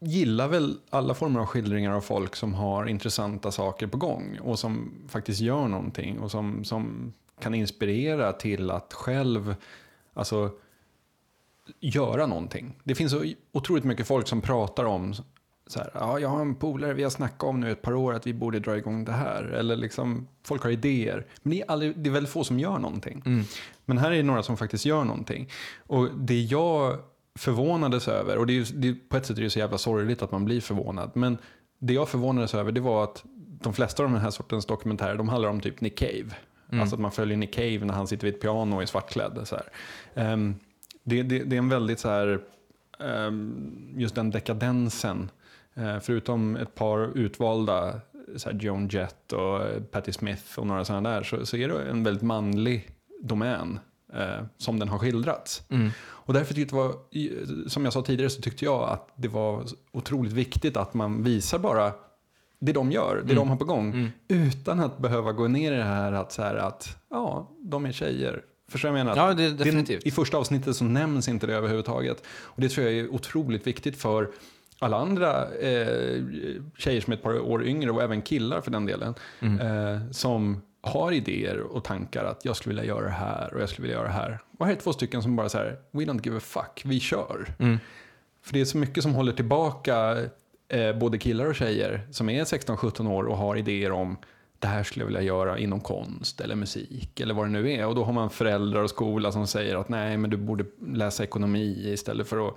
gillar 0.00 0.48
väl 0.48 0.80
alla 0.90 1.14
former 1.14 1.40
av 1.40 1.46
skildringar 1.46 1.92
av 1.92 2.00
folk 2.00 2.36
som 2.36 2.54
har 2.54 2.86
intressanta 2.86 3.50
saker 3.50 3.86
på 3.86 3.96
gång 3.96 4.38
och 4.42 4.58
som 4.58 4.92
faktiskt 5.08 5.40
gör 5.40 5.68
någonting 5.68 6.18
och 6.18 6.30
som, 6.30 6.64
som 6.64 7.12
kan 7.40 7.54
inspirera 7.54 8.32
till 8.32 8.70
att 8.70 8.92
själv 8.92 9.54
alltså, 10.14 10.50
göra 11.80 12.26
någonting. 12.26 12.74
Det 12.84 12.94
finns 12.94 13.12
så 13.12 13.24
otroligt 13.52 13.84
mycket 13.84 14.06
folk 14.06 14.28
som 14.28 14.40
pratar 14.40 14.84
om 14.84 15.14
så 15.66 15.78
här, 15.78 15.90
ja, 15.94 16.18
jag 16.18 16.28
har 16.28 16.40
en 16.40 16.54
polare, 16.54 16.94
vi 16.94 17.02
har 17.02 17.10
snackat 17.10 17.42
om 17.42 17.60
nu 17.60 17.72
ett 17.72 17.82
par 17.82 17.94
år 17.94 18.14
att 18.14 18.26
vi 18.26 18.34
borde 18.34 18.60
dra 18.60 18.76
igång 18.76 19.04
det 19.04 19.12
här. 19.12 19.42
Eller 19.42 19.76
liksom, 19.76 20.28
folk 20.44 20.62
har 20.62 20.70
idéer. 20.70 21.26
Men 21.42 21.50
det 21.50 21.60
är, 21.60 21.70
aldrig, 21.70 21.98
det 21.98 22.10
är 22.10 22.12
väldigt 22.12 22.32
få 22.32 22.44
som 22.44 22.58
gör 22.58 22.78
någonting. 22.78 23.22
Mm. 23.26 23.44
Men 23.84 23.98
här 23.98 24.10
är 24.10 24.16
det 24.16 24.22
några 24.22 24.42
som 24.42 24.56
faktiskt 24.56 24.84
gör 24.84 25.04
någonting. 25.04 25.50
Och 25.78 26.08
det 26.14 26.40
jag 26.40 26.98
förvånades 27.38 28.08
över, 28.08 28.38
och 28.38 28.46
det 28.46 28.58
är, 28.58 28.66
det, 28.74 28.94
på 28.94 29.16
ett 29.16 29.26
sätt 29.26 29.38
är 29.38 29.42
det 29.42 29.50
så 29.50 29.58
jävla 29.58 29.78
sorgligt 29.78 30.22
att 30.22 30.32
man 30.32 30.44
blir 30.44 30.60
förvånad. 30.60 31.10
Men 31.14 31.38
det 31.78 31.94
jag 31.94 32.08
förvånades 32.08 32.54
över 32.54 32.72
det 32.72 32.80
var 32.80 33.04
att 33.04 33.24
de 33.62 33.74
flesta 33.74 34.04
av 34.04 34.10
den 34.10 34.20
här 34.20 34.30
sortens 34.30 34.66
dokumentärer, 34.66 35.14
de 35.14 35.28
handlar 35.28 35.48
om 35.48 35.60
typ 35.60 35.80
Nick 35.80 35.98
Cave. 35.98 36.34
Mm. 36.68 36.80
Alltså 36.80 36.96
att 36.96 37.00
man 37.00 37.12
följer 37.12 37.36
Nick 37.36 37.54
Cave 37.54 37.78
när 37.84 37.94
han 37.94 38.06
sitter 38.06 38.26
vid 38.26 38.34
ett 38.34 38.40
piano 38.40 38.76
och 38.76 38.82
är 38.82 38.86
svartklädd. 38.86 39.40
Så. 39.44 39.56
Um, 40.14 40.54
det, 41.02 41.22
det, 41.22 41.38
det, 41.38 41.56
är 41.56 41.58
en 41.58 41.68
väldigt 41.68 41.98
så 41.98 42.08
här, 42.08 42.40
um, 42.98 43.94
just 43.96 44.14
den 44.14 44.30
dekadensen. 44.30 45.30
Uh, 45.78 45.98
förutom 45.98 46.56
ett 46.56 46.74
par 46.74 47.18
utvalda, 47.18 48.00
så 48.36 48.50
Joan 48.50 48.88
Jett 48.88 49.32
och 49.32 49.60
Patti 49.90 50.12
Smith 50.12 50.58
och 50.58 50.66
några 50.66 50.84
sådana 50.84 51.10
där, 51.10 51.22
så, 51.22 51.46
så 51.46 51.56
är 51.56 51.68
det 51.68 51.90
en 51.90 52.04
väldigt 52.04 52.22
manlig 52.22 52.90
domän 53.22 53.80
uh, 54.16 54.44
som 54.58 54.78
den 54.78 54.88
har 54.88 54.98
skildrats. 54.98 55.62
Mm. 55.70 55.90
Och 56.00 56.34
därför 56.34 56.54
tyckte 56.54 56.76
jag, 56.76 56.94
som 57.70 57.84
jag 57.84 57.92
sa 57.92 58.02
tidigare, 58.02 58.30
så 58.30 58.40
tyckte 58.42 58.64
jag 58.64 58.88
att 58.88 59.08
det 59.16 59.28
var 59.28 59.64
otroligt 59.92 60.32
viktigt 60.32 60.76
att 60.76 60.94
man 60.94 61.22
visar 61.22 61.58
bara 61.58 61.92
det 62.60 62.72
de 62.72 62.92
gör, 62.92 63.14
det 63.14 63.20
Mm. 63.22 63.34
de 63.36 63.48
har 63.48 63.56
på 63.56 63.64
gång. 63.64 63.92
Mm. 63.92 64.08
Utan 64.28 64.80
att 64.80 64.98
behöva 64.98 65.32
gå 65.32 65.48
ner 65.48 65.72
i 65.72 65.76
det 65.76 65.82
här 65.84 66.12
att, 66.12 66.32
så 66.32 66.42
här, 66.42 66.54
att 66.54 66.96
ja, 67.10 67.50
de 67.60 67.86
är 67.86 67.92
tjejer. 67.92 68.42
Förstår 68.70 68.88
du 68.88 68.92
vad 68.92 69.00
jag 69.00 69.06
menar? 69.06 69.28
Ja, 69.28 69.34
det, 69.34 69.42
Det- 69.50 69.64
definitivt. 69.64 70.06
I 70.06 70.10
första 70.10 70.36
avsnittet 70.38 70.76
så 70.76 70.84
nämns 70.84 71.28
inte 71.28 71.46
det 71.46 71.54
överhuvudtaget. 71.54 72.22
Och 72.28 72.60
det 72.60 72.68
tror 72.68 72.86
jag 72.86 72.94
är 72.94 73.08
otroligt 73.14 73.66
viktigt 73.66 73.96
för 73.96 74.28
alla 74.78 74.96
andra 74.96 75.44
eh, 75.54 76.22
tjejer 76.78 77.00
som 77.00 77.12
är 77.12 77.16
ett 77.16 77.22
par 77.22 77.40
år 77.40 77.64
yngre 77.66 77.90
och 77.90 78.02
även 78.02 78.22
killar 78.22 78.60
för 78.60 78.70
den 78.70 78.86
delen. 78.86 79.14
Mm. 79.40 79.60
Eh, 79.60 80.10
som 80.10 80.62
har 80.80 81.12
idéer 81.12 81.60
och 81.60 81.84
tankar 81.84 82.24
att 82.24 82.44
jag 82.44 82.56
skulle 82.56 82.74
vilja 82.74 82.94
göra 82.94 83.04
det 83.04 83.10
här 83.10 83.54
och 83.54 83.60
jag 83.60 83.68
skulle 83.68 83.82
vilja 83.82 83.96
göra 83.96 84.08
det 84.08 84.14
här. 84.14 84.38
Och 84.58 84.66
här 84.66 84.72
är 84.72 84.76
två 84.76 84.92
stycken 84.92 85.22
som 85.22 85.36
bara 85.36 85.48
säger 85.48 85.76
we 85.90 86.04
don't 86.04 86.24
give 86.24 86.36
a 86.36 86.40
fuck, 86.40 86.82
vi 86.84 87.00
kör. 87.00 87.54
Mm. 87.58 87.78
För 88.42 88.52
det 88.52 88.60
är 88.60 88.64
så 88.64 88.78
mycket 88.78 89.02
som 89.02 89.14
håller 89.14 89.32
tillbaka 89.32 90.16
eh, 90.68 90.96
både 90.96 91.18
killar 91.18 91.46
och 91.46 91.54
tjejer 91.54 92.06
som 92.10 92.28
är 92.28 92.44
16-17 92.44 93.10
år 93.10 93.24
och 93.24 93.36
har 93.36 93.56
idéer 93.56 93.92
om 93.92 94.16
det 94.58 94.66
här 94.66 94.82
skulle 94.82 95.02
jag 95.02 95.06
vilja 95.06 95.22
göra 95.22 95.58
inom 95.58 95.80
konst 95.80 96.40
eller 96.40 96.54
musik 96.54 97.20
eller 97.20 97.34
vad 97.34 97.46
det 97.46 97.50
nu 97.50 97.72
är. 97.72 97.86
Och 97.86 97.94
då 97.94 98.04
har 98.04 98.12
man 98.12 98.30
föräldrar 98.30 98.82
och 98.82 98.90
skola 98.90 99.32
som 99.32 99.46
säger 99.46 99.76
att 99.76 99.88
nej, 99.88 100.16
men 100.16 100.30
du 100.30 100.36
borde 100.36 100.64
läsa 100.86 101.24
ekonomi 101.24 101.92
istället 101.92 102.28
för 102.28 102.48
att 102.48 102.54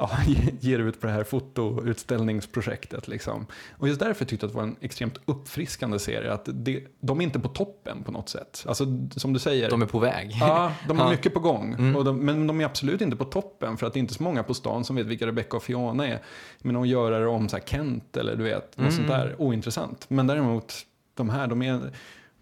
ja, 0.00 0.10
ge- 0.26 0.52
ge 0.60 0.76
dig 0.76 0.86
ut 0.86 1.00
på 1.00 1.06
det 1.06 1.12
här 1.12 1.24
fotoutställningsprojektet. 1.24 3.08
Liksom. 3.08 3.46
Och 3.78 3.88
just 3.88 4.00
därför 4.00 4.24
tyckte 4.24 4.44
jag 4.44 4.48
att 4.48 4.52
det 4.52 4.56
var 4.56 4.66
en 4.66 4.76
extremt 4.80 5.18
uppfriskande 5.24 5.98
serie. 5.98 6.32
Att 6.32 6.48
det, 6.52 6.84
de 7.00 7.20
är 7.20 7.24
inte 7.24 7.40
på 7.40 7.48
toppen 7.48 8.02
på 8.04 8.12
något 8.12 8.28
sätt. 8.28 8.64
Alltså, 8.68 8.84
som 9.16 9.32
du 9.32 9.38
säger, 9.38 9.70
De 9.70 9.82
är 9.82 9.86
på 9.86 9.98
väg. 9.98 10.36
Ja, 10.40 10.72
de 10.88 10.98
har 10.98 11.04
Ja. 11.06 11.10
mycket 11.10 11.34
på 11.34 11.40
gång. 11.40 11.74
Mm. 11.74 12.04
De, 12.04 12.18
men 12.18 12.46
de 12.46 12.60
är 12.60 12.64
absolut 12.64 13.00
inte 13.00 13.16
på 13.16 13.24
toppen 13.24 13.76
för 13.76 13.86
att 13.86 13.92
det 13.92 13.98
är 13.98 14.00
inte 14.00 14.14
så 14.14 14.22
många 14.22 14.42
på 14.42 14.54
stan 14.54 14.84
som 14.84 14.96
vet 14.96 15.06
vilka 15.06 15.26
Rebecca 15.26 15.56
och 15.56 15.62
Fiona 15.62 16.06
är. 16.08 16.22
Men 16.58 16.76
att 16.76 16.88
göra 16.88 17.18
det 17.18 17.26
om 17.26 17.48
så 17.48 17.56
här 17.56 17.64
Kent 17.64 18.16
eller 18.16 18.36
du 18.36 18.42
vet, 18.44 18.62
något 18.76 18.78
Mm. 18.78 18.90
sånt 18.92 19.08
där 19.08 19.34
ointressant. 19.38 20.04
Men 20.08 20.26
däremot, 20.26 20.74
de 21.14 21.30
här, 21.30 21.46
de, 21.46 21.62
är, 21.62 21.80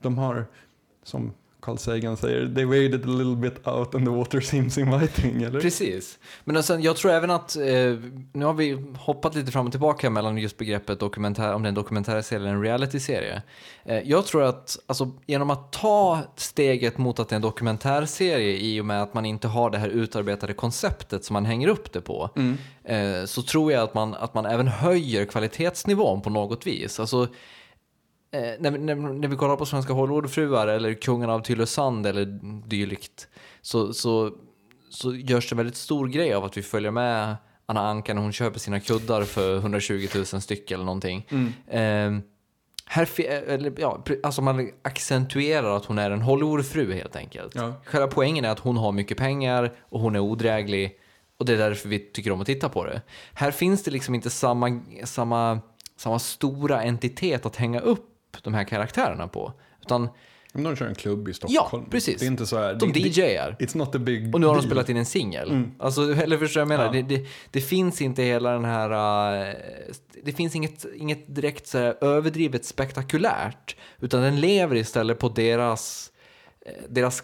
de 0.01 0.19
har, 0.19 0.47
som 1.03 1.33
Carl 1.61 1.79
Sagan 1.79 2.17
säger, 2.17 2.55
they 2.55 2.65
waded 2.65 3.05
a 3.05 3.09
little 3.09 3.37
bit 3.37 3.67
out 3.69 3.95
and 3.95 4.05
the 4.07 4.11
water 4.11 4.41
seems 4.41 4.79
inviting. 4.79 5.43
Eller? 5.43 5.61
Precis. 5.61 6.19
Men 6.45 6.57
alltså, 6.57 6.79
jag 6.79 6.97
tror 6.97 7.13
även 7.13 7.31
att, 7.31 7.57
eh, 7.57 7.63
nu 8.33 8.45
har 8.45 8.55
vi 8.55 8.87
hoppat 8.99 9.35
lite 9.35 9.53
fram 9.53 9.67
och 9.67 9.73
tillbaka 9.73 10.11
mellan 10.11 10.39
just 10.39 10.57
begreppet 10.59 11.01
dokumentär, 11.01 11.55
om 11.55 11.63
det 11.63 11.67
är 11.67 11.69
en 11.69 11.75
dokumentärserie 11.75 12.41
eller 12.41 12.51
en 12.51 12.63
realityserie. 12.63 13.43
Eh, 13.85 13.99
jag 13.99 14.27
tror 14.27 14.43
att 14.45 14.79
alltså, 14.87 15.11
genom 15.27 15.51
att 15.51 15.73
ta 15.73 16.21
steget 16.37 16.99
mot 16.99 17.19
att 17.19 17.29
det 17.29 17.33
är 17.33 17.37
en 17.37 17.43
dokumentärserie 17.43 18.57
i 18.59 18.81
och 18.81 18.85
med 18.87 19.03
att 19.03 19.15
man 19.15 19.25
inte 19.27 19.49
har 19.49 19.71
det 19.71 19.79
här 19.79 19.89
utarbetade 19.89 20.53
konceptet 20.53 21.25
som 21.25 21.35
man 21.35 21.45
hänger 21.45 21.69
upp 21.69 21.93
det 21.93 22.01
på, 22.01 22.31
Mm. 22.37 22.59
eh, 22.85 23.25
så 23.27 23.43
tror 23.43 23.73
jag 23.73 23.83
att 23.83 23.95
man, 23.95 24.15
att 24.15 24.35
man 24.35 24.47
även 24.47 24.69
höjer 24.69 25.25
kvalitetsnivån 25.25 26.21
på 26.23 26.31
något 26.31 26.67
vis. 26.67 27.01
Alltså, 27.01 27.29
eh, 28.31 28.41
när, 28.59 28.71
vi- 28.71 28.79
när, 28.79 28.95
när 28.95 29.29
vi 29.29 29.37
kollar 29.37 29.57
på 29.57 29.67
Svenska 29.67 29.93
Hollywoodfruar 29.93 30.67
eller 30.69 30.95
Kungarna 30.95 31.35
av 31.35 31.41
Tylösand 31.41 32.07
eller 32.07 32.25
dylikt 32.69 33.29
så, 33.63 33.93
så, 33.93 34.31
så 34.91 35.15
görs 35.15 35.49
det 35.51 35.57
väldigt 35.57 35.77
stor 35.77 36.09
grej 36.09 36.35
av 36.35 36.45
att 36.45 36.57
vi 36.57 36.63
följer 36.63 36.91
med 36.91 37.37
Anna 37.67 37.89
Anka 37.89 38.15
när 38.15 38.23
hon 38.23 38.33
köper 38.33 38.59
sina 38.59 38.81
kuddar 38.81 39.23
för 39.23 39.57
120 39.57 40.07
000 40.15 40.25
styck 40.27 40.71
eller 40.71 40.85
någonting. 40.85 41.27
Mm. 41.31 41.53
Eh, 42.17 42.23
här, 42.87 43.09
eller, 43.27 43.73
ja, 43.79 44.05
alltså 44.23 44.43
man 44.43 44.71
accentuerar 44.83 45.77
att 45.77 45.85
hon 45.85 45.99
är 45.99 46.11
en 46.11 46.23
Hollywoodfru 46.23 46.93
helt 46.93 47.17
enkelt. 47.17 47.55
Ja. 47.55 47.73
Själva 47.85 48.07
poängen 48.07 48.45
är 48.45 48.49
att 48.51 48.59
hon 48.59 48.77
har 48.77 48.93
mycket 48.93 49.19
pengar 49.19 49.73
och 49.89 50.01
hon 50.01 50.17
är 50.17 50.21
odräglig 50.21 50.99
och 51.39 51.47
det 51.47 51.53
är 51.53 51.57
därför 51.59 51.89
vi 51.89 51.99
tycker 51.99 52.31
om 52.33 52.41
att 52.41 52.47
titta 52.47 52.69
på 52.69 52.85
det. 52.85 53.03
Här 53.35 53.51
finns 53.51 53.83
det 53.85 53.91
liksom 53.91 54.15
inte 54.15 54.31
samma, 54.31 54.81
samma, 55.05 55.61
samma 55.97 56.19
stora 56.19 56.83
entitet 56.83 57.47
att 57.47 57.57
hänga 57.57 57.81
upp 57.81 58.08
de 58.43 58.55
här 58.55 58.65
karaktärerna 58.65 59.29
på. 59.29 59.53
Utan 59.83 60.09
Men 60.53 60.65
de 60.65 60.77
kör 60.77 60.87
en 60.87 60.95
klubb 60.95 61.29
i 61.29 61.35
Stockholm. 61.35 61.91
precis. 61.91 62.21
Det 62.21 62.27
är 62.27 62.31
inte 62.31 62.47
så 62.47 62.59
här, 62.59 62.75
de 62.75 62.93
det, 62.93 63.01
DJar. 63.01 63.57
It's 63.59 63.77
not 63.77 63.95
a 63.95 63.99
big 63.99 64.35
Och 64.35 64.41
nu 64.41 64.47
har 64.47 64.55
de 64.55 64.61
deal. 64.61 64.71
spelat 64.71 64.89
in 64.89 64.97
en 64.97 65.07
singel. 65.07 65.51
Mm. 65.51 65.71
Alltså, 65.79 66.15
eller 66.23 66.39
förstår 66.39 66.61
jag 66.61 66.69
menar? 66.69 66.85
Ja. 66.85 66.93
Det, 66.93 67.03
det, 67.03 67.27
det 67.51 67.61
finns 67.61 68.03
inte 68.03 68.23
hela 68.23 68.51
den 68.53 68.65
här... 68.65 68.91
eh, 69.49 69.55
det 70.23 70.33
finns 70.33 70.55
inget, 70.57 70.87
inget 70.97 71.35
direkt 71.35 71.67
så 71.67 71.79
här, 71.79 72.05
överdrivet 72.05 72.65
spektakulärt. 72.65 73.77
Utan 74.01 74.23
den 74.23 74.41
lever 74.41 74.77
istället 74.77 75.19
på 75.19 75.29
deras, 75.29 76.13
eh, 76.67 76.73
deras 76.89 77.23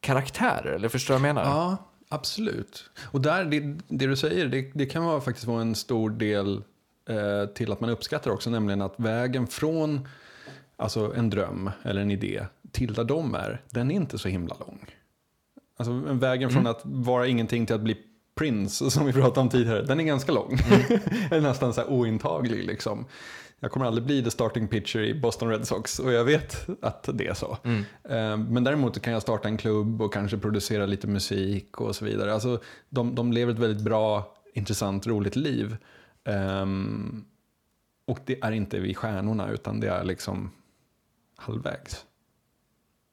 karaktärer. 0.00 0.72
Eller 0.72 0.88
förstår 0.88 1.14
jag 1.14 1.20
menar? 1.22 1.42
Ja, 1.44 1.76
absolut. 2.08 2.90
Och 3.02 3.20
där, 3.20 3.44
det, 3.44 3.60
det 3.88 4.06
du 4.06 4.16
säger, 4.16 4.46
det, 4.46 4.70
det 4.74 4.86
kan 4.86 5.04
vara, 5.04 5.20
faktiskt 5.20 5.46
vara 5.46 5.60
en 5.60 5.74
stor 5.74 6.10
del 6.10 6.62
eh, 7.08 7.46
till 7.54 7.72
att 7.72 7.80
man 7.80 7.90
uppskattar 7.90 8.30
också, 8.30 8.50
nämligen 8.50 8.82
att 8.82 8.94
vägen 8.96 9.46
från 9.46 10.08
alltså 10.76 11.14
en 11.16 11.30
dröm 11.30 11.70
eller 11.82 12.00
en 12.00 12.10
idé 12.10 12.46
till 12.72 12.94
där 12.94 13.04
de 13.04 13.34
är, 13.34 13.62
den 13.70 13.90
är 13.90 13.94
inte 13.94 14.18
så 14.18 14.28
himla 14.28 14.56
lång. 14.60 14.86
Alltså 15.76 15.92
vägen 15.92 16.50
från 16.50 16.66
att 16.66 16.80
vara 16.84 17.26
ingenting 17.26 17.66
till 17.66 17.74
att 17.74 17.82
bli 17.82 17.96
Prince, 18.34 18.90
som 18.90 19.06
vi 19.06 19.12
pratade 19.12 19.40
om 19.40 19.48
tidigare, 19.48 19.82
den 19.82 20.00
är 20.00 20.04
ganska 20.04 20.32
lång. 20.32 20.58
Eller 21.30 21.40
nästan 21.40 21.74
så 21.74 21.80
här 21.80 21.90
ointaglig 21.90 22.64
liksom. 22.64 23.04
Jag 23.60 23.70
kommer 23.70 23.86
aldrig 23.86 24.06
bli 24.06 24.22
the 24.22 24.30
starting 24.30 24.68
pitcher 24.68 25.00
i 25.00 25.14
Boston 25.14 25.48
Red 25.48 25.66
Sox 25.66 25.98
och 25.98 26.12
jag 26.12 26.24
vet 26.24 26.66
att 26.82 27.08
det 27.14 27.26
är 27.26 27.34
så. 27.34 27.58
Mm. 27.64 27.84
Eh, 28.04 28.36
Men 28.52 28.64
däremot 28.64 29.02
kan 29.02 29.12
jag 29.12 29.22
starta 29.22 29.48
en 29.48 29.56
klubb 29.56 30.02
och 30.02 30.12
kanske 30.12 30.38
producera 30.38 30.86
lite 30.86 31.06
musik 31.06 31.80
och 31.80 31.96
så 31.96 32.04
vidare. 32.04 32.34
Alltså, 32.34 32.60
de, 32.88 33.14
de 33.14 33.32
lever 33.32 33.52
ett 33.52 33.58
väldigt 33.58 33.84
bra, 33.84 34.34
intressant, 34.54 35.06
roligt 35.06 35.36
liv. 35.36 35.76
Ehm, 36.24 37.24
och 38.06 38.18
det 38.24 38.40
är 38.42 38.52
inte 38.52 38.78
vi 38.78 38.94
stjärnorna 38.94 39.48
utan 39.48 39.80
det 39.80 39.88
är 39.88 40.04
liksom 40.04 40.50
halvvägs. 41.36 42.06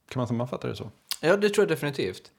Kan 0.10 0.20
man 0.20 0.28
sammanfatta 0.28 0.68
det 0.68 0.76
så? 0.76 0.92
Ja, 1.22 1.38
det 1.38 1.50
tror 1.50 1.64
jag 1.64 1.70
definitivt. 1.70 2.32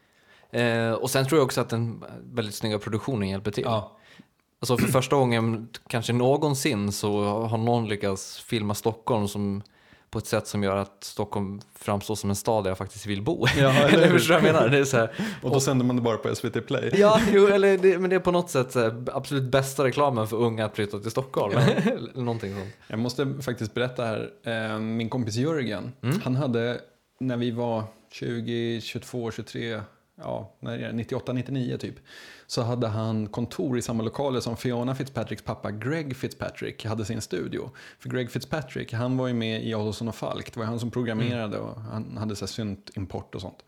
Eh, 0.51 0.93
och 0.93 1.11
sen 1.11 1.27
tror 1.27 1.39
jag 1.39 1.45
också 1.45 1.61
att 1.61 1.69
den 1.69 2.05
väldigt 2.23 2.55
snygga 2.55 2.79
produktionen 2.79 3.29
hjälper 3.29 3.51
till. 3.51 3.67
Alltså 3.67 4.77
för 4.77 4.87
första 4.87 5.17
gången, 5.17 5.69
kanske 5.87 6.13
någonsin, 6.13 6.93
så 6.93 7.25
har 7.25 7.59
någon 7.59 7.89
lyckats 7.89 8.41
filma 8.41 8.75
Stockholm 8.75 9.29
som, 9.29 9.63
på 10.13 10.19
ett 10.19 10.27
sätt 10.27 10.47
som 10.47 10.63
gör 10.63 10.77
att 10.77 11.05
Stockholm 11.05 11.61
framstår 11.79 12.15
som 12.15 12.31
en 12.31 12.37
stad 12.37 12.65
där 12.65 12.71
jag 12.71 12.79
faktiskt 12.79 13.07
vill 13.07 13.23
bo. 13.23 13.47
Ja, 13.59 13.73
eller 13.89 14.09
hur? 14.09 14.31
jag 14.33 14.43
menar? 14.43 14.69
Det 14.69 14.79
är 14.79 14.85
så 14.85 14.97
här, 14.97 15.11
Och 15.43 15.51
då 15.51 15.61
sänder 15.61 15.85
man 15.87 15.97
det 15.97 16.03
bara 16.03 16.17
på 16.17 16.35
SVT 16.35 16.67
Play. 16.67 16.91
ja, 16.99 17.21
jo, 17.33 17.47
eller 17.53 17.79
det, 17.79 17.99
men 17.99 18.11
det 18.11 18.17
är 18.17 18.21
på 18.21 18.31
något 18.31 18.51
sätt 18.51 18.75
här, 18.75 19.05
absolut 19.13 19.43
bästa 19.43 19.85
reklamen 19.85 20.27
för 20.29 20.37
unga 20.37 20.65
att 20.65 20.77
flytta 20.77 20.99
till 20.99 21.11
Stockholm. 21.11 21.59
eller 21.85 22.21
någonting 22.23 22.55
sånt. 22.55 22.69
Jag 22.87 22.99
måste 22.99 23.35
faktiskt 23.43 23.75
berätta 23.75 24.05
här, 24.05 24.31
eh, 24.45 24.79
min 24.79 25.09
kompis 25.09 25.37
Jörgen, 25.37 25.93
Mm. 26.03 26.21
han 26.25 26.37
hade 26.37 26.81
när 27.21 27.37
vi 27.37 27.51
var 27.51 27.85
20, 28.13 28.81
22, 28.83 29.31
23, 29.31 29.81
ja, 30.17 30.57
när 30.61 30.79
är 30.79 30.93
det? 30.93 31.03
98-99 31.03 31.77
typ, 31.77 31.95
så 32.47 32.63
hade 32.63 32.87
han 32.87 33.27
kontor 33.27 33.79
i 33.79 33.83
samma 33.83 34.03
lokaler 34.03 34.41
som 34.41 34.57
Fiona 34.57 34.95
Fitzpatricks 34.95 35.43
pappa 35.43 35.71
Greg 35.71 36.17
Fitzpatrick 36.17 36.85
hade 36.85 37.05
sin 37.05 37.21
studio. 37.21 37.71
För 37.99 38.09
Greg 38.09 38.31
Fitzpatrick, 38.31 38.93
han 38.93 39.17
var 39.17 39.27
ju 39.27 39.35
med 39.35 39.65
i 39.65 39.75
Adolfsson 39.75 40.09
och 40.09 40.15
Falk, 40.15 40.55
det 40.55 40.61
var 40.61 40.67
han 40.67 40.81
som 40.81 40.91
programmerade 40.91 41.59
och 41.59 41.81
han 41.81 42.17
hade 42.17 42.37
så 42.37 42.47
synt-import 42.47 43.35
och 43.35 43.41
sånt. 43.41 43.65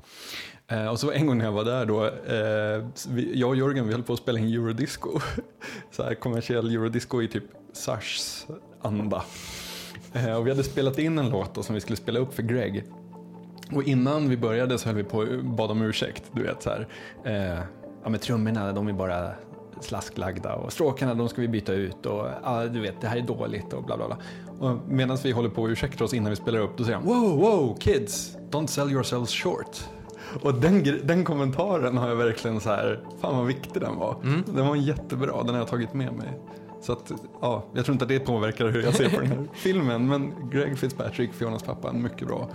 Eh, 0.67 0.87
och 0.87 1.01
så 1.01 1.11
en 1.11 1.27
gång 1.27 1.39
när 1.39 1.45
jag 1.45 1.53
var 1.53 1.65
där 1.65 1.87
då, 1.87 2.05
eh, 2.07 2.89
vi, 3.09 3.41
jag 3.41 3.51
och 3.51 3.57
Jörgen 3.57 3.87
vi 3.87 3.93
höll 3.93 4.03
på 4.03 4.13
att 4.13 4.19
spela 4.19 4.39
in 4.39 4.49
eurodisco. 4.49 5.21
så 5.91 6.03
här 6.03 6.15
kommersiell 6.15 6.71
eurodisco 6.71 7.23
i 7.23 7.29
typ 7.29 7.45
Sars 7.73 8.47
anda. 8.81 9.25
Eh, 10.13 10.37
och 10.37 10.47
vi 10.47 10.51
hade 10.51 10.65
spelat 10.65 10.99
in 10.99 11.19
en 11.19 11.31
låt 11.31 11.55
då, 11.55 11.63
som 11.63 11.75
vi 11.75 11.81
skulle 11.81 11.97
spela 11.97 12.19
upp 12.19 12.35
för 12.35 12.43
Greg. 12.43 12.85
Och 13.73 13.83
innan 13.83 14.29
vi 14.29 14.37
började 14.37 14.79
så 14.79 14.89
höll 14.89 14.97
vi 14.97 15.05
på 15.05 15.19
och 15.19 15.45
bad 15.45 15.71
om 15.71 15.83
ursäkt. 15.83 16.23
Du 16.33 16.43
vet 16.43 16.63
så 16.63 16.71
här. 16.71 16.89
Eh, 17.25 17.65
ja 18.03 18.09
men 18.09 18.21
trummorna 18.21 18.73
de 18.73 18.89
är 18.89 18.93
bara 18.93 19.31
slasklagda 19.81 20.55
och 20.55 20.73
stråkarna 20.73 21.15
de 21.15 21.29
ska 21.29 21.41
vi 21.41 21.49
byta 21.49 21.73
ut 21.73 22.07
och 22.07 22.27
ja, 22.43 22.67
du 22.67 22.81
vet 22.81 23.01
det 23.01 23.09
här 23.09 23.17
är 23.17 23.23
dåligt 23.23 23.73
och 23.73 23.85
bla 23.85 23.97
bla 23.97 24.07
bla. 24.07 24.19
Och 24.59 24.79
medan 24.89 25.19
vi 25.23 25.31
håller 25.31 25.49
på 25.49 25.63
och 25.63 25.69
ursäktar 25.69 26.05
oss 26.05 26.15
innan 26.15 26.31
vi 26.31 26.37
spelar 26.37 26.59
upp 26.59 26.77
då 26.77 26.85
säger 26.85 26.99
han 26.99 27.07
wow 27.07 27.39
wow 27.39 27.77
kids 27.79 28.37
don't 28.51 28.67
sell 28.67 28.91
yourselves 28.91 29.31
short. 29.31 29.89
Och 30.43 30.55
den, 30.55 30.85
den 31.03 31.25
kommentaren 31.25 31.97
har 31.97 32.09
jag 32.09 32.17
verkligen 32.17 32.61
så 32.61 32.71
här, 32.71 33.01
fan 33.21 33.37
vad 33.37 33.47
viktig 33.47 33.83
den 33.83 33.97
var. 33.97 34.17
Mm. 34.23 34.43
Den 34.47 34.67
var 34.67 34.77
jättebra, 34.77 35.43
den 35.43 35.49
har 35.49 35.59
jag 35.59 35.69
tagit 35.69 35.95
med 35.95 36.13
mig. 36.13 36.41
Så 36.81 36.93
att, 36.93 37.13
ja, 37.41 37.65
jag 37.75 37.85
tror 37.85 37.93
inte 37.93 38.05
att 38.05 38.09
det 38.09 38.21
påverkar 38.21 38.67
hur 38.67 38.83
jag 38.83 38.95
ser 38.95 39.09
på 39.09 39.21
den 39.21 39.27
här 39.27 39.49
filmen, 39.55 40.09
men 40.09 40.51
Greg 40.51 40.79
Fitzpatrick, 40.79 41.33
Fionas 41.33 41.63
pappa, 41.63 41.89
en 41.89 42.03
mycket 42.03 42.29
bra 42.29 42.49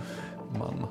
man. 0.58 0.86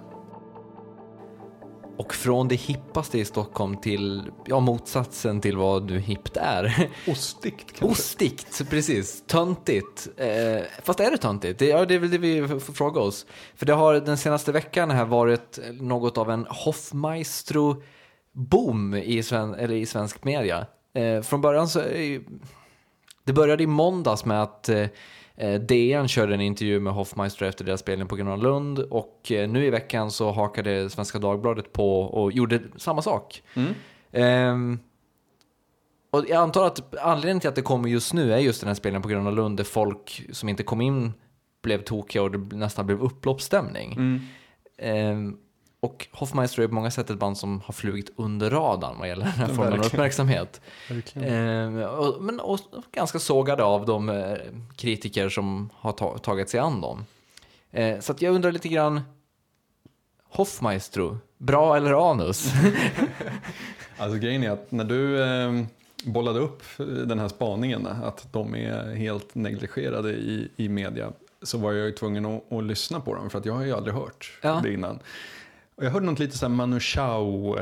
Och 1.98 2.14
från 2.14 2.48
det 2.48 2.56
hippaste 2.56 3.20
i 3.20 3.26
Stockholm 3.26 3.78
till 3.78 4.32
ja, 4.46 4.60
motsatsen 4.60 5.42
till 5.42 5.58
vad 5.58 5.88
du 5.88 6.00
hippt 6.00 6.38
är. 6.38 6.90
Ostigt 7.08 7.66
kanske? 7.68 7.86
Ostigt, 7.86 8.70
precis. 8.70 9.24
Töntigt. 9.28 10.08
Eh, 10.18 10.62
fast 10.84 11.00
är 11.00 11.12
det 11.12 11.18
töntigt? 11.18 11.60
Det, 11.60 11.66
ja, 11.66 11.86
det 11.86 11.96
är 11.96 12.00
väl 12.00 12.10
det 12.10 12.18
vi 12.18 12.48
får 12.48 12.74
fråga 12.74 13.02
oss. 13.02 13.26
För 13.56 13.66
det 13.66 13.74
har 13.74 13.94
den 13.94 14.18
senaste 14.18 14.52
veckan 14.52 14.92
här 14.92 15.06
varit 15.06 15.60
något 15.80 16.18
av 16.18 16.32
en 16.32 16.46
Hoffmaestro-boom 16.46 18.96
i, 18.96 19.24
sven, 19.24 19.54
eller 19.54 19.76
i 19.76 19.86
svensk 19.86 20.24
media. 20.24 20.66
Eh, 20.94 21.22
från 21.22 21.42
början 21.42 21.68
så... 21.68 21.80
Eh, 21.80 22.22
det 23.24 23.34
började 23.34 23.64
i 23.64 23.68
måndags 23.68 24.26
med 24.26 24.44
att 24.44 24.70
Eh, 24.70 24.88
DN 25.40 26.08
körde 26.08 26.34
en 26.34 26.42
intervju 26.42 26.80
med 26.80 26.94
Hoffmeister 26.94 27.46
efter 27.46 27.66
deras 27.66 27.80
spelning 27.80 28.08
på 28.08 28.16
Gröna 28.16 28.36
Lund 28.36 28.80
och 28.80 29.32
eh, 29.32 29.50
nu 29.50 29.66
i 29.66 29.70
veckan 29.70 30.12
så 30.12 30.32
hakade 30.32 30.90
Svenska 30.90 31.20
Dagbladet 31.20 31.74
på 31.74 32.02
och 32.02 32.32
gjorde 32.32 32.62
samma 32.76 33.02
sak. 33.02 33.44
Mm. 33.54 33.74
Um, 34.54 34.80
och 36.12 36.26
jag 36.30 36.38
antar 36.38 36.66
att 36.66 36.96
anledningen 36.98 37.40
till 37.40 37.50
att 37.50 37.56
det 37.56 37.62
kommer 37.62 37.90
just 37.90 38.14
nu 38.14 38.34
är 38.34 38.38
just 38.38 38.62
den 38.62 38.68
här 38.68 38.76
spelningen 38.76 39.02
på 39.02 39.08
Gröna 39.08 39.32
Lund 39.32 39.58
där 39.58 39.64
folk 39.64 40.26
som 40.32 40.50
inte 40.50 40.64
kom 40.64 40.82
in 40.82 41.14
blev 41.62 41.84
tokiga 41.84 42.24
och 42.24 42.32
det 42.32 42.58
nästan 42.58 42.86
blev 42.86 43.02
upploppsstämning. 43.02 43.94
Mm. 43.94 45.18
Um, 45.18 45.38
och 45.80 46.08
Hoffmeister 46.12 46.62
är 46.62 46.68
på 46.68 46.74
många 46.74 46.92
sätt 46.92 47.10
ett 47.10 47.20
band 47.20 47.38
som 47.38 47.62
har 47.66 47.74
flugit 47.74 48.12
under 48.16 48.50
radarn 48.50 49.00
vad 49.00 49.08
gäller 49.08 49.26
den 49.26 49.34
här 49.34 49.48
formen 49.48 49.80
av 49.80 49.86
uppmärksamhet. 49.86 50.62
Eh, 51.14 51.84
och, 51.84 52.24
men 52.24 52.40
och, 52.40 52.60
ganska 52.92 53.20
sågade 53.20 53.64
av 53.64 53.86
de 53.86 54.10
eh, 54.10 54.38
kritiker 54.76 55.30
som 55.30 55.70
har 55.76 55.92
ta, 55.92 56.18
tagit 56.18 56.50
sig 56.50 56.60
an 56.60 56.82
dem. 56.82 57.06
Eh, 57.72 58.00
så 58.00 58.12
att 58.12 58.22
jag 58.22 58.36
undrar 58.36 58.52
lite 58.52 58.68
grann, 58.68 59.02
Hoffmaestro, 60.30 61.18
bra 61.38 61.78
eller 61.78 62.12
anus? 62.12 62.54
alltså 63.98 64.18
grejen 64.18 64.44
är 64.44 64.52
att 64.52 64.72
när 64.72 64.84
du 64.84 65.24
eh, 65.24 65.66
bollade 66.04 66.40
upp 66.40 66.64
den 66.78 67.20
här 67.20 67.28
spaningen, 67.28 67.88
att 67.88 68.34
de 68.34 68.56
är 68.56 68.96
helt 68.96 69.36
negligerade 69.36 70.10
i, 70.10 70.52
i 70.56 70.70
media, 70.70 71.12
så 71.42 71.58
var 71.58 71.74
jag 71.74 71.86
ju 71.86 71.92
tvungen 71.92 72.26
att, 72.26 72.54
att 72.54 72.64
lyssna 72.64 73.00
på 73.00 73.16
dem, 73.16 73.30
för 73.30 73.40
att 73.40 73.46
jag 73.46 73.54
har 73.54 73.64
ju 73.64 73.74
aldrig 73.74 73.96
hört 73.96 74.40
ja. 74.42 74.60
det 74.64 74.74
innan. 74.74 75.00
Och 75.80 75.86
jag 75.86 75.92
hörde 75.92 76.06
något 76.06 76.20
lite 76.20 76.38
såhär 76.38 76.54
Manu 76.54 76.80
Chao 76.80 77.58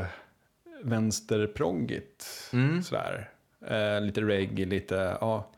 vänsterproggigt. 0.82 2.26
Mm. 2.52 2.82
Sådär. 2.82 3.30
Eh, 3.66 4.00
lite 4.00 4.20
reggae, 4.20 4.66
lite, 4.66 5.18
ja. 5.20 5.50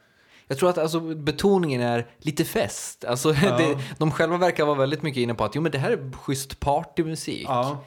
Jag 0.46 0.58
tror 0.58 0.70
att 0.70 0.78
alltså, 0.78 1.00
betoningen 1.00 1.80
är 1.80 2.06
lite 2.18 2.44
fest. 2.44 3.04
Alltså, 3.04 3.34
ja. 3.42 3.56
det, 3.56 3.78
de 3.98 4.10
själva 4.10 4.36
verkar 4.36 4.64
vara 4.64 4.78
väldigt 4.78 5.02
mycket 5.02 5.20
inne 5.20 5.34
på 5.34 5.44
att 5.44 5.54
jo, 5.54 5.62
men 5.62 5.72
det 5.72 5.78
här 5.78 5.90
är 5.90 6.12
schysst 6.12 6.60
partymusik. 6.60 7.44
Ja. 7.48 7.84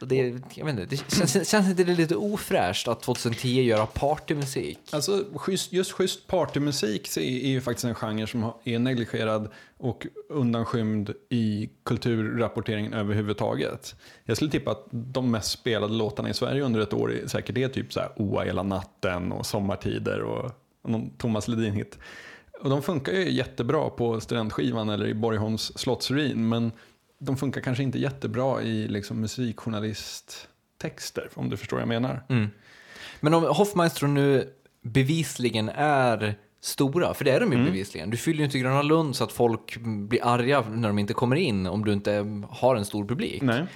Det, 0.00 0.16
jag 0.54 0.64
vet 0.64 0.78
inte, 0.78 0.86
det 0.86 0.96
känns, 0.96 1.48
känns 1.48 1.68
inte 1.68 1.84
det 1.84 1.94
lite 1.94 2.16
ofräscht 2.16 2.88
att 2.88 3.02
2010 3.02 3.62
göra 3.62 3.86
partymusik? 3.86 4.78
Alltså, 4.92 5.24
just 5.70 5.92
schysst 5.92 6.26
partymusik 6.26 7.16
är 7.16 7.48
ju 7.48 7.60
faktiskt 7.60 7.84
en 7.84 7.94
genre 7.94 8.26
som 8.26 8.52
är 8.64 8.78
negligerad 8.78 9.48
och 9.78 10.06
undanskymd 10.28 11.10
i 11.28 11.70
kulturrapporteringen 11.84 12.92
överhuvudtaget. 12.92 13.94
Jag 14.24 14.36
skulle 14.36 14.50
tippa 14.50 14.70
att 14.70 14.86
de 14.90 15.30
mest 15.30 15.50
spelade 15.50 15.94
låtarna 15.94 16.30
i 16.30 16.34
Sverige 16.34 16.62
under 16.62 16.80
ett 16.80 16.92
år 16.92 17.12
är 17.12 17.26
säkert 17.26 17.58
är 17.58 17.68
typ 17.68 17.92
så 17.92 18.00
här 18.00 18.12
Oa 18.16 18.44
hela 18.44 18.62
natten 18.62 19.32
och 19.32 19.46
Sommartider 19.46 20.20
och 20.20 20.50
någon 20.84 21.10
Thomas 21.10 21.48
Ledin-hit. 21.48 21.98
Och 22.60 22.70
de 22.70 22.82
funkar 22.82 23.12
ju 23.12 23.30
jättebra 23.30 23.90
på 23.90 24.20
studentskivan 24.20 24.88
eller 24.88 25.06
i 25.06 25.14
Borgholms 25.14 25.78
slottsruin 25.78 26.48
men 26.48 26.72
de 27.18 27.36
funkar 27.36 27.60
kanske 27.60 27.82
inte 27.82 27.98
jättebra 27.98 28.62
i 28.62 28.88
liksom, 28.88 29.20
musikjournalisttexter, 29.20 31.28
om 31.34 31.50
du 31.50 31.56
förstår 31.56 31.76
vad 31.76 31.82
jag 31.82 31.88
menar. 31.88 32.22
Mm. 32.28 32.48
Men 33.20 33.34
om 33.34 33.42
Hoffmaestro 33.42 34.08
nu 34.08 34.52
bevisligen 34.82 35.68
är 35.74 36.34
stora, 36.60 37.14
för 37.14 37.24
det 37.24 37.30
är 37.30 37.40
de 37.40 37.52
ju 37.52 37.58
mm. 37.58 37.66
bevisligen. 37.66 38.10
Du 38.10 38.16
fyller 38.16 38.38
ju 38.38 38.44
inte 38.44 38.58
Gröna 38.58 38.82
Lund 38.82 39.16
så 39.16 39.24
att 39.24 39.32
folk 39.32 39.76
blir 39.80 40.26
arga 40.26 40.60
när 40.60 40.88
de 40.88 40.98
inte 40.98 41.14
kommer 41.14 41.36
in 41.36 41.66
om 41.66 41.84
du 41.84 41.92
inte 41.92 42.42
har 42.50 42.76
en 42.76 42.84
stor 42.84 43.04
publik. 43.04 43.42
Nej. 43.42 43.66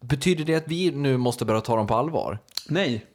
Betyder 0.00 0.44
det 0.44 0.54
att 0.54 0.68
vi 0.68 0.90
nu 0.90 1.16
måste 1.16 1.44
börja 1.44 1.60
ta 1.60 1.76
dem 1.76 1.86
på 1.86 1.94
allvar? 1.94 2.38
Nej, 2.68 3.06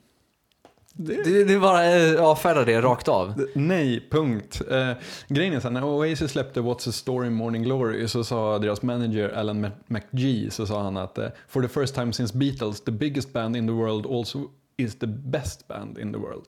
det... 0.94 1.24
Du, 1.24 1.46
du 1.46 1.60
bara 1.60 1.96
eh, 1.96 2.24
avfärdar 2.24 2.66
det 2.66 2.82
rakt 2.82 3.08
av? 3.08 3.46
Nej, 3.56 4.08
punkt. 4.12 4.62
Eh, 4.72 4.92
grejen 5.28 5.54
är 5.54 5.60
så 5.60 5.68
här, 5.68 5.74
när 5.74 5.84
Oasis 5.84 6.32
släppte 6.32 6.60
What's 6.60 6.90
a 6.90 6.92
Story 6.92 7.30
Morning 7.30 7.64
Glory 7.64 8.08
så 8.08 8.24
sa 8.24 8.60
deras 8.60 8.82
manager 8.82 9.30
Alan 9.30 9.68
McGee 9.88 10.52
så 10.52 10.68
sa 10.68 10.84
han 10.84 10.98
att 10.98 11.18
eh, 11.18 11.28
For 11.48 11.62
the 11.62 11.68
first 11.68 11.96
time 11.96 12.14
since 12.14 12.38
Beatles, 12.38 12.82
the 12.82 12.92
biggest 12.92 13.34
band 13.34 13.58
in 13.58 13.68
the 13.68 13.74
world 13.74 14.06
also 14.06 14.50
is 14.78 15.00
the 15.00 15.08
best 15.08 15.68
band 15.68 15.98
in 15.98 16.14
the 16.14 16.20
world. 16.20 16.46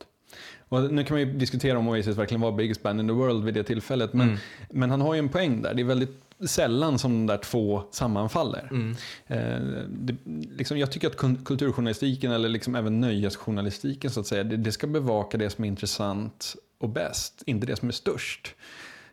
Och 0.70 0.94
nu 0.94 1.04
kan 1.04 1.18
man 1.18 1.28
ju 1.28 1.34
diskutera 1.34 1.78
om 1.78 1.88
Oasis 1.88 2.18
verkligen 2.18 2.42
var 2.42 2.52
biggest 2.52 2.84
band 2.84 3.00
in 3.00 3.08
the 3.08 3.14
world 3.14 3.44
vid 3.44 3.54
det 3.54 3.64
tillfället, 3.64 4.14
men, 4.14 4.28
mm. 4.28 4.40
men 4.70 4.90
han 4.90 5.02
har 5.02 5.14
ju 5.14 5.20
en 5.20 5.30
poäng 5.30 5.62
där. 5.62 5.74
Det 5.74 5.82
är 5.82 5.86
väldigt 5.86 6.22
sällan 6.48 7.00
som 7.00 7.12
de 7.12 7.34
där 7.34 7.38
två 7.38 7.84
sammanfaller. 7.92 8.68
Mm. 8.72 8.96
Eh, 9.28 9.84
det, 9.90 10.16
liksom, 10.58 10.78
jag 10.78 10.92
tycker 10.92 11.08
att 11.08 11.46
kulturjournalistiken, 11.46 12.32
eller 12.32 12.50
liksom 12.50 12.76
även 12.76 13.02
nöjesjournalistiken, 13.02 14.12
så 14.12 14.20
att 14.20 14.28
säga, 14.28 14.44
det, 14.44 14.58
det, 14.58 14.72
ska 14.72 14.88
bevaka 14.88 15.38
det 15.38 15.50
som 15.50 15.64
är 15.64 15.68
intressant 15.68 16.56
och 16.80 16.90
bäst, 16.90 17.44
inte 17.46 17.68
det 17.68 17.76
som 17.76 17.88
är 17.88 17.94
störst. 17.94 18.56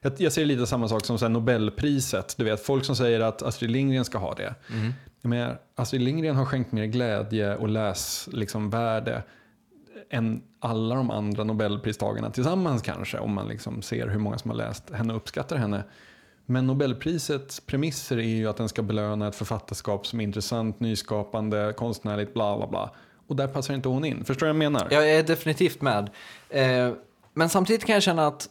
Jag, 0.01 0.13
jag 0.17 0.33
ser 0.33 0.45
lite 0.45 0.67
samma 0.67 0.89
sak 0.89 1.07
som 1.07 1.19
så 1.19 1.29
Nobelpriset. 1.29 2.35
Du 2.39 2.45
vet, 2.45 2.61
folk 2.61 2.85
som 2.85 2.97
säger 2.97 3.21
att 3.21 3.43
Astrid 3.43 3.71
Lindgren 3.71 4.05
ska 4.05 4.19
ha 4.19 4.35
det. 4.35 4.55
Mm. 4.73 4.93
Men 5.23 5.57
Astrid 5.75 6.03
Lindgren 6.03 6.37
har 6.37 6.45
skänkt 6.45 6.73
mer 6.73 6.85
glädje 6.85 7.57
och 7.57 7.69
läsvärde 7.69 8.39
liksom, 8.39 8.71
än 10.11 10.43
alla 10.61 10.95
de 10.95 11.11
andra 11.11 11.45
Nobelpristagarna 11.45 12.31
tillsammans 12.31 12.83
kanske, 12.83 13.19
om 13.19 13.35
man 13.35 13.49
liksom 13.49 13.83
ser 13.83 14.09
hur 14.09 14.19
många 14.19 14.39
som 14.39 14.51
har 14.51 14.59
läst 14.59 14.91
henne 14.91 15.13
och 15.13 15.17
uppskattar 15.17 15.57
henne. 15.57 15.85
Men 16.51 16.67
Nobelprisets 16.67 17.61
premisser 17.61 18.19
är 18.19 18.23
ju 18.23 18.49
att 18.49 18.57
den 18.57 18.69
ska 18.69 18.83
belöna 18.83 19.29
ett 19.29 19.37
författarskap 19.37 20.07
som 20.07 20.21
är 20.21 20.25
intressant, 20.25 20.81
nyskapande, 20.81 21.75
konstnärligt, 21.77 22.35
bla 22.35 22.57
bla 22.57 22.67
bla. 22.67 22.91
Och 23.27 23.37
där 23.37 23.47
passar 23.47 23.75
inte 23.75 23.89
hon 23.89 24.05
in. 24.05 24.25
Förstår 24.25 24.47
du 24.47 24.53
vad 24.53 24.65
jag 24.65 24.73
menar? 24.73 24.89
Jag 24.91 25.11
är 25.11 25.23
definitivt 25.23 25.81
med. 25.83 26.11
Eh, 26.49 26.93
men 27.35 27.49
samtidigt 27.49 27.85
kan 27.85 27.95
jag 27.95 28.03
känna 28.03 28.27
att 28.27 28.49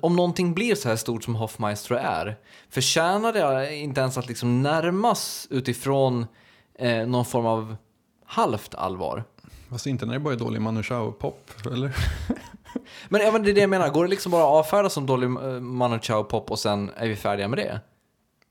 om 0.00 0.16
någonting 0.16 0.54
blir 0.54 0.74
så 0.74 0.88
här 0.88 0.96
stort 0.96 1.24
som 1.24 1.34
Hoffmeister 1.34 1.94
är, 1.94 2.36
förtjänar 2.70 3.32
det 3.32 3.76
inte 3.76 4.00
ens 4.00 4.18
att 4.18 4.28
liksom 4.28 4.62
närmas 4.62 5.46
utifrån 5.50 6.26
eh, 6.74 7.06
någon 7.06 7.24
form 7.24 7.46
av 7.46 7.76
halvt 8.24 8.74
allvar? 8.74 9.24
Fast 9.70 9.86
inte 9.86 10.06
när 10.06 10.12
det 10.12 10.20
bara 10.20 10.34
är 10.34 10.38
dålig 10.38 10.60
Manu 10.60 10.82
Chao-pop, 10.82 11.50
eller? 11.66 11.96
men, 13.08 13.20
ja, 13.20 13.32
men 13.32 13.42
det 13.42 13.50
är 13.50 13.54
det 13.54 13.60
jag 13.60 13.70
menar, 13.70 13.88
går 13.88 14.04
det 14.04 14.10
liksom 14.10 14.32
bara 14.32 14.42
att 14.42 14.48
avfärda 14.48 14.90
som 14.90 15.06
dålig 15.06 15.26
uh, 15.26 15.60
Manu 15.60 15.98
Chao-pop 16.02 16.50
och 16.50 16.58
sen 16.58 16.90
är 16.96 17.08
vi 17.08 17.16
färdiga 17.16 17.48
med 17.48 17.58
det? 17.58 17.80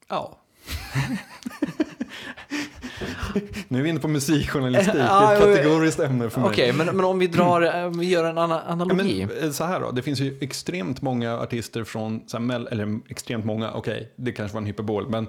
Ja. 0.10 0.38
nu 3.68 3.80
är 3.80 3.84
vi 3.84 3.90
inne 3.90 4.00
på 4.00 4.08
musikjournalistik, 4.08 4.94
det 4.94 5.00
är 5.02 5.34
ett 5.34 5.40
kategoriskt 5.40 6.00
ämne 6.00 6.30
för 6.30 6.42
mig. 6.42 6.50
Okej, 6.50 6.72
okay, 6.72 6.86
men, 6.86 6.96
men 6.96 7.06
om 7.06 7.20
vi, 7.20 7.28
drar, 7.28 7.62
eh, 7.62 7.90
vi 7.90 8.10
gör 8.10 8.24
en 8.24 8.38
analogi. 8.38 9.22
Ja, 9.22 9.28
men, 9.28 9.44
eh, 9.44 9.52
så 9.52 9.64
här 9.64 9.80
då, 9.80 9.92
det 9.92 10.02
finns 10.02 10.20
ju 10.20 10.38
extremt 10.42 11.02
många 11.02 11.38
artister 11.38 11.84
från, 11.84 12.22
eller 12.72 13.00
extremt 13.10 13.46
många, 13.46 13.72
okej, 13.74 13.94
okay, 13.94 14.08
det 14.16 14.32
kanske 14.32 14.54
var 14.54 14.62
en 14.62 14.68
hyperbol, 14.68 15.10
men 15.10 15.28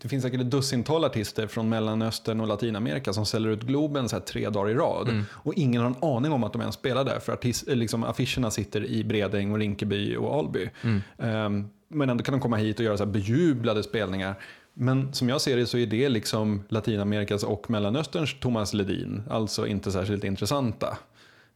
det 0.00 0.08
finns 0.08 0.22
säkert 0.22 0.40
ett 0.40 0.50
dussintal 0.50 1.04
artister 1.04 1.46
från 1.46 1.68
Mellanöstern 1.68 2.40
och 2.40 2.46
Latinamerika 2.46 3.12
som 3.12 3.26
säljer 3.26 3.50
ut 3.50 3.62
Globen 3.62 4.08
så 4.08 4.20
tre 4.20 4.50
dagar 4.50 4.70
i 4.70 4.74
rad. 4.74 5.08
Mm. 5.08 5.24
Och 5.30 5.54
ingen 5.54 5.82
har 5.82 5.88
en 5.88 5.96
aning 6.02 6.32
om 6.32 6.44
att 6.44 6.52
de 6.52 6.60
ens 6.60 6.74
spelar 6.74 7.04
där 7.04 7.20
för 7.20 7.32
artist, 7.32 7.66
liksom, 7.66 8.04
affischerna 8.04 8.50
sitter 8.50 8.84
i 8.84 9.04
Bredäng, 9.04 9.52
och 9.52 9.58
Rinkeby 9.58 10.16
och 10.16 10.34
Alby. 10.34 10.70
Mm. 10.82 11.02
Ehm, 11.18 11.68
men 11.88 12.10
ändå 12.10 12.24
kan 12.24 12.32
de 12.32 12.40
komma 12.40 12.56
hit 12.56 12.78
och 12.78 12.84
göra 12.84 12.96
så 12.96 13.04
här 13.04 13.12
bejublade 13.12 13.82
spelningar. 13.82 14.34
Men 14.74 15.12
som 15.12 15.28
jag 15.28 15.40
ser 15.40 15.56
det 15.56 15.66
så 15.66 15.78
är 15.78 15.86
det 15.86 16.08
liksom 16.08 16.62
Latinamerikas 16.68 17.42
och 17.42 17.70
Mellanösterns 17.70 18.40
Thomas 18.40 18.74
Ledin, 18.74 19.22
alltså 19.30 19.66
inte 19.66 19.92
särskilt 19.92 20.24
intressanta. 20.24 20.98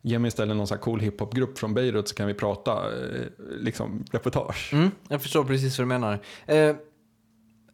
Ge 0.02 0.18
mig 0.18 0.28
istället 0.28 0.56
någon 0.56 0.66
så 0.66 0.74
här 0.74 0.80
cool 0.80 1.00
hiphopgrupp 1.00 1.58
från 1.58 1.74
Beirut 1.74 2.08
så 2.08 2.14
kan 2.14 2.26
vi 2.26 2.34
prata 2.34 2.72
eh, 2.72 3.26
liksom, 3.60 4.04
reportage. 4.12 4.70
Mm, 4.72 4.90
jag 5.08 5.22
förstår 5.22 5.44
precis 5.44 5.78
vad 5.78 5.84
du 5.84 5.88
menar. 5.88 6.18
Eh, 6.46 6.76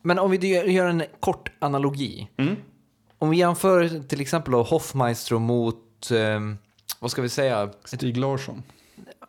men 0.07 0.19
om 0.19 0.31
vi 0.31 0.71
gör 0.73 0.87
en 0.89 1.03
kort 1.21 1.51
analogi. 1.59 2.29
Mm. 2.37 2.57
Om 3.19 3.31
vi 3.31 3.37
jämför 3.37 4.09
till 4.09 4.21
exempel 4.21 4.53
då 4.53 4.63
Hoffmaestro 4.63 5.39
mot, 5.39 6.11
eh, 6.11 6.41
vad 7.01 7.11
ska 7.11 7.23
vi 7.23 7.29
säga? 7.29 7.71
Stig 7.85 8.17
Larsson. 8.17 8.63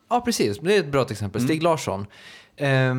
Ja, 0.09 0.21
precis. 0.21 0.59
Det 0.59 0.75
är 0.75 0.80
ett 0.80 0.91
bra 0.91 1.05
exempel. 1.09 1.41
Mm. 1.41 1.47
Stig 1.47 1.63
Larsson. 1.63 2.05
Eh, 2.55 2.95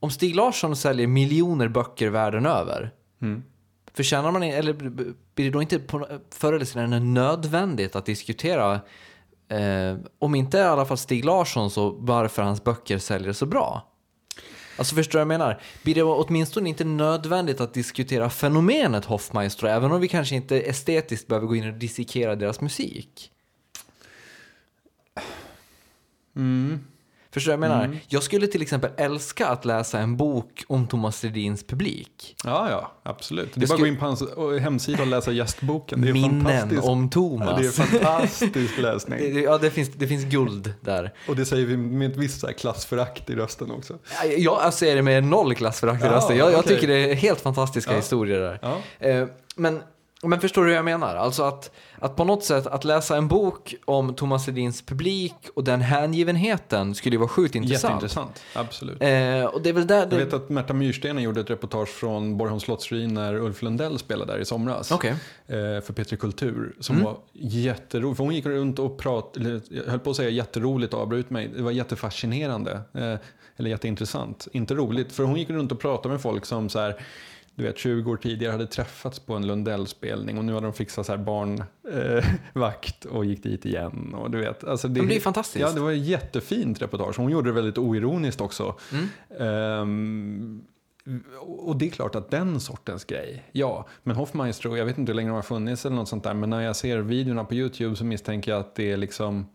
om 0.00 0.10
Stig 0.10 0.34
Larsson 0.36 0.76
säljer 0.76 1.06
miljoner 1.06 1.68
böcker 1.68 2.08
världen 2.08 2.46
över, 2.46 2.90
Mm. 3.22 3.42
förtjänar 3.94 4.32
man, 4.32 4.42
eller 4.42 4.72
blir 4.72 5.14
det 5.34 5.50
då 5.50 5.62
inte 5.62 5.78
på, 5.78 6.06
förr 6.30 6.52
eller 6.52 6.64
senare 6.64 7.00
nödvändigt 7.00 7.96
att 7.96 8.06
diskutera, 8.06 8.74
eh, 9.48 9.96
om 10.18 10.34
inte 10.34 10.58
i 10.58 10.62
alla 10.62 10.84
fall 10.84 10.98
Stig 10.98 11.24
Larsson, 11.24 11.70
så 11.70 11.90
varför 11.90 12.42
hans 12.42 12.64
böcker 12.64 12.98
säljer 12.98 13.32
så 13.32 13.46
bra? 13.46 13.93
Alltså 14.76 14.94
förstår 14.94 15.18
du 15.18 15.24
vad 15.24 15.34
jag 15.34 15.40
menar? 15.40 15.60
Blir 15.82 15.94
det 15.94 16.02
åtminstone 16.02 16.68
inte 16.68 16.84
nödvändigt 16.84 17.60
att 17.60 17.74
diskutera 17.74 18.30
fenomenet 18.30 19.04
Hoffmaestro, 19.04 19.68
även 19.68 19.92
om 19.92 20.00
vi 20.00 20.08
kanske 20.08 20.34
inte 20.34 20.60
estetiskt 20.60 21.26
behöver 21.26 21.46
gå 21.46 21.56
in 21.56 21.68
och 21.68 21.74
dissekera 21.74 22.36
deras 22.36 22.60
musik? 22.60 23.30
Mm. 26.36 26.80
Förstår 27.34 27.52
du 27.52 27.56
vad 27.58 27.66
jag 27.68 27.70
menar? 27.70 27.84
Mm. 27.84 27.98
Jag 28.08 28.22
skulle 28.22 28.46
till 28.46 28.62
exempel 28.62 28.90
älska 28.96 29.46
att 29.46 29.64
läsa 29.64 29.98
en 29.98 30.16
bok 30.16 30.64
om 30.68 30.86
Thomas 30.86 31.22
Ledins 31.22 31.66
publik. 31.66 32.36
Ja, 32.44 32.70
ja, 32.70 32.92
absolut. 33.02 33.54
Det 33.54 33.58
är 33.58 33.62
Jag 33.62 33.68
bara 33.68 33.74
att 33.74 33.80
gå 33.80 33.86
in 33.86 33.96
på 33.96 34.04
hans 34.04 34.22
eh, 34.22 34.62
hemsida 34.62 35.02
och 35.02 35.06
läsa 35.08 35.32
gästboken. 35.32 36.00
Det 36.00 36.08
är 36.08 36.12
Minnen 36.12 36.78
om 36.82 37.02
Ja, 37.04 37.08
Thomas. 37.10 37.60
det 37.60 37.66
är 37.66 37.70
fantastisk 37.70 38.78
läsning. 38.78 39.18
Det- 39.18 39.40
Ja, 39.40 39.58
det 39.58 39.70
finns, 39.70 39.88
det 39.88 40.06
finns 40.08 40.24
guld 40.24 40.72
där. 40.80 41.12
Och 41.28 41.36
det 41.36 41.44
säger 41.44 41.66
vi 41.66 41.76
med 41.76 42.10
ett 42.10 42.16
visst 42.16 42.56
klassförakt 42.58 43.30
i 43.30 43.34
rösten 43.34 43.70
också. 43.70 43.98
Jag 44.38 44.74
ser 44.74 44.96
det 44.96 45.02
med 45.02 45.24
noll 45.24 45.54
klassförakt 45.54 46.02
i 46.04 46.06
Ja, 46.06 46.12
rösten. 46.12 46.36
Jag, 46.36 46.52
jag 46.52 46.58
okej. 46.58 46.74
tycker 46.74 46.88
det 46.88 47.10
är 47.10 47.14
helt 47.14 47.40
fantastiska 47.40 47.90
Ja. 47.90 47.96
historier 47.96 48.40
där. 48.40 48.58
Ja. 48.62 48.78
Eh, 49.08 49.26
Men, 49.56 49.82
men 50.28 50.40
förstår 50.40 50.62
du 50.62 50.68
hur 50.68 50.76
jag 50.76 50.84
menar? 50.84 51.16
Alltså 51.16 51.42
att, 51.42 51.70
att 51.98 52.16
på 52.16 52.24
något 52.24 52.44
sätt 52.44 52.66
att 52.66 52.84
läsa 52.84 53.16
en 53.16 53.28
bok 53.28 53.74
om 53.84 54.14
Thomas 54.14 54.46
Ledins 54.46 54.82
publik 54.86 55.34
och 55.54 55.64
den 55.64 55.80
hängivenheten 55.80 56.94
skulle 56.94 57.14
ju 57.14 57.18
vara 57.18 57.28
sjukt 57.28 57.54
intressant. 57.54 57.82
Jätteintressant, 57.82 58.42
absolut. 58.54 59.02
Eh, 59.02 59.44
och 59.44 59.62
det 59.62 59.68
är 59.68 59.72
väl 59.72 59.86
där 59.86 59.98
Jag 59.98 60.10
det... 60.10 60.16
vet 60.16 60.32
att 60.32 60.48
Märta 60.48 60.72
Myrstenen 60.74 61.22
gjorde 61.22 61.40
ett 61.40 61.50
reportage 61.50 61.88
från 61.88 62.36
Borgholms 62.36 62.62
slottsruin 62.62 63.14
när 63.14 63.34
Ulf 63.34 63.62
Lundell 63.62 63.98
spelade 63.98 64.32
där 64.32 64.38
i 64.38 64.44
somras. 64.44 64.90
Okej. 64.92 65.10
eh, 65.46 65.56
för 65.56 65.92
Petri 65.92 66.16
Kultur 66.16 66.74
som 66.80 66.94
Mm. 66.96 67.04
var 67.04 67.16
jätteroligt. 67.32 68.16
För 68.16 68.24
hon 68.24 68.34
gick 68.34 68.46
runt 68.46 68.78
och 68.78 68.98
pratade, 68.98 69.60
jag 69.70 69.84
höll 69.84 69.98
på 70.00 70.10
att 70.10 70.16
säga 70.16 70.30
jätteroligt 70.30 70.94
och 70.94 71.00
avbröt 71.00 71.30
mig. 71.30 71.48
Det 71.56 71.62
var 71.62 71.70
jättefascinerande. 71.70 72.80
Eh, 72.94 73.14
eller 73.56 73.70
jätteintressant. 73.70 74.48
Inte 74.52 74.74
roligt, 74.74 75.12
för 75.12 75.22
hon 75.24 75.36
gick 75.38 75.50
runt 75.50 75.72
och 75.72 75.80
pratade 75.80 76.08
med 76.12 76.20
folk 76.22 76.46
som 76.46 76.68
så 76.68 76.78
här, 76.78 77.00
du 77.54 77.62
vet, 77.62 77.78
20 77.78 78.10
år 78.10 78.16
tidigare 78.16 78.52
hade 78.52 78.66
träffats 78.66 79.18
på 79.18 79.34
en 79.34 79.46
Lundell-spelning 79.46 80.38
och 80.38 80.44
nu 80.44 80.54
hade 80.54 80.66
de 80.66 80.72
fixat 80.72 81.06
så 81.06 81.12
här 81.12 81.18
barnvakt 81.18 83.04
eh, 83.04 83.12
och 83.12 83.24
gick 83.24 83.42
dit 83.42 83.66
igen. 83.66 84.14
Och 84.14 84.30
du 84.30 84.38
vet, 84.38 84.64
alltså 84.64 84.88
det, 84.88 85.00
Men 85.00 85.08
det 85.08 85.16
är 85.16 85.20
fantastiskt. 85.20 85.60
Ja, 85.60 85.72
det 85.72 85.80
var 85.80 85.92
ett 85.92 86.06
jättefint 86.06 86.82
reportage. 86.82 87.18
Hon 87.18 87.30
gjorde 87.30 87.50
det 87.50 87.54
väldigt 87.54 87.78
oironiskt 87.78 88.40
också. 88.40 88.74
Mm. 88.92 89.08
Ehm, 89.38 90.64
och 91.40 91.76
det 91.76 91.86
är 91.86 91.90
klart 91.90 92.14
att 92.14 92.30
den 92.30 92.60
sortens 92.60 93.04
grej, 93.04 93.44
ja. 93.52 93.86
Men 94.02 94.16
Hoffmaestro, 94.16 94.76
jag 94.76 94.84
vet 94.84 94.98
inte 94.98 95.12
hur 95.12 95.16
länge 95.16 95.28
de 95.28 95.34
har 95.34 95.42
funnits 95.42 95.86
eller 95.86 95.96
något 95.96 96.08
sånt 96.08 96.24
där, 96.24 96.34
men 96.34 96.50
när 96.50 96.60
jag 96.60 96.76
ser 96.76 96.98
videorna 96.98 97.44
på 97.44 97.54
YouTube 97.54 97.96
så 97.96 98.04
misstänker 98.04 98.50
jag 98.50 98.60
att 98.60 98.74
det 98.74 98.92
är 98.92 98.96
liksom, 98.96 99.46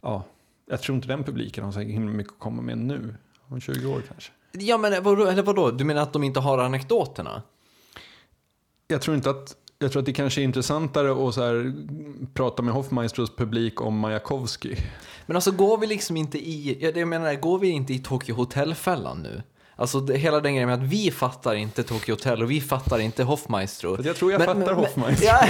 ja, 0.00 0.24
jag 0.66 0.80
tror 0.80 0.96
inte 0.96 1.08
den 1.08 1.24
publiken 1.24 1.64
har 1.64 1.72
så 1.72 1.80
himla 1.80 2.12
mycket 2.12 2.32
att 2.32 2.38
komma 2.38 2.62
med 2.62 2.78
nu. 2.78 3.14
Om 3.48 3.60
20 3.60 3.86
år 3.86 4.02
kanske. 4.08 4.32
Ja, 4.52 4.78
men 4.78 5.02
vadå, 5.02 5.26
eller 5.26 5.42
vadå? 5.42 5.70
Du 5.70 5.84
menar 5.84 6.02
att 6.02 6.12
de 6.12 6.24
inte 6.24 6.40
har 6.40 6.58
anekdoterna? 6.58 7.42
Jag 8.88 9.02
tror 9.02 9.16
inte 9.16 9.30
att 9.30 9.56
jag 9.78 9.92
tror 9.92 10.00
att 10.00 10.06
det 10.06 10.12
kanske 10.12 10.40
är 10.40 10.42
intressantare 10.42 11.28
att 11.28 11.34
så 11.34 11.42
här, 11.42 11.72
prata 12.34 12.62
med 12.62 12.74
Hoffmaestros 12.74 13.36
publik 13.36 13.80
om 13.80 13.98
Majakovskij. 13.98 14.78
Men 15.26 15.36
alltså 15.36 15.50
går 15.50 15.78
vi 15.78 15.86
liksom 15.86 16.16
inte 16.16 16.38
i, 16.38 16.78
jag 16.94 17.08
menar, 17.08 17.34
går 17.34 17.58
vi 17.58 17.68
inte 17.68 17.94
i 17.94 17.98
Tokyo 17.98 18.34
Hotel-fällan 18.34 19.22
nu? 19.22 19.42
Alltså 19.82 20.00
det, 20.00 20.16
hela 20.18 20.40
den 20.40 20.52
grejen 20.54 20.68
med 20.68 20.78
att 20.82 20.88
vi 20.92 21.10
fattar 21.10 21.54
inte 21.54 21.82
Tokyo 21.82 22.12
Hotel 22.14 22.42
och 22.42 22.50
vi 22.50 22.60
fattar 22.60 22.98
inte 22.98 23.22
Hoffmaestro. 23.24 24.02
Jag 24.04 24.16
tror 24.16 24.32
jag 24.32 24.38
Men- 24.38 24.46
fattar 24.46 24.58
men- 24.60 24.66
men- 24.68 24.76
Hoffmaestro. 24.84 25.26
Ja, 25.26 25.46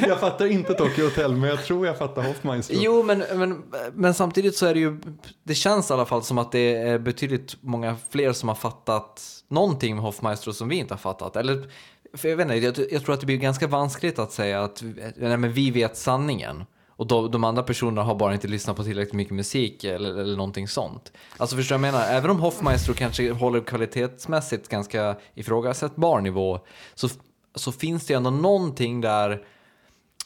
jag 0.08 0.20
fattar 0.20 0.46
inte 0.46 0.74
Tokyo 0.74 1.04
Hotel, 1.04 1.32
men 1.36 1.50
jag 1.50 1.64
tror 1.64 1.86
jag 1.86 1.98
fattar 1.98 2.22
Hoffmaestro. 2.22 2.76
jo, 2.80 3.02
men, 3.02 3.24
men, 3.34 3.62
men 3.94 4.14
samtidigt 4.14 4.56
så 4.56 4.66
är 4.66 4.74
det 4.74 4.80
ju, 4.80 4.98
det 5.44 5.54
känns 5.54 5.90
i 5.90 5.92
alla 5.92 6.06
fall 6.06 6.22
som 6.22 6.38
att 6.38 6.52
det 6.52 6.76
är 6.76 6.98
betydligt 6.98 7.56
många 7.60 7.96
fler 8.10 8.32
som 8.32 8.48
har 8.48 8.56
fattat 8.56 9.22
någonting 9.50 9.94
med 9.94 10.04
Hoffmaestro 10.04 10.52
som 10.52 10.68
vi 10.68 10.76
inte 10.76 10.94
har 10.94 10.98
fattat. 10.98 11.36
Eller, 11.36 11.70
för 12.14 12.28
jag 12.28 12.36
vet 12.36 12.44
inte, 12.50 12.56
jag, 12.82 12.92
jag 12.92 13.04
tror 13.04 13.14
att 13.14 13.20
det 13.20 13.26
blir 13.26 13.36
ganska 13.36 13.66
vanskligt 13.66 14.18
att 14.18 14.32
säga 14.32 14.62
att 14.64 14.82
nej, 15.16 15.36
men 15.36 15.52
vi 15.52 15.70
vet 15.70 15.96
sanningen. 15.96 16.64
Och 16.96 17.06
de, 17.06 17.30
de 17.30 17.44
andra 17.44 17.62
personerna 17.62 18.02
har 18.02 18.14
bara 18.14 18.34
inte 18.34 18.48
lyssnat 18.48 18.76
på 18.76 18.84
tillräckligt 18.84 19.14
mycket 19.14 19.34
musik 19.34 19.84
eller, 19.84 20.18
eller 20.18 20.36
någonting 20.36 20.68
sånt. 20.68 21.12
Alltså 21.36 21.56
förstår 21.56 21.76
du 21.76 21.80
vad 21.82 21.88
jag 21.88 21.92
menar? 21.94 22.06
Även 22.08 22.30
om 22.30 22.40
Hoffmaestro 22.40 22.94
kanske 22.94 23.32
håller 23.32 23.60
kvalitetsmässigt 23.60 24.68
ganska 24.68 25.16
ifrågasättbar 25.34 26.20
nivå 26.20 26.60
så, 26.94 27.08
så 27.54 27.72
finns 27.72 28.06
det 28.06 28.14
ändå 28.14 28.30
någonting 28.30 29.00
där 29.00 29.42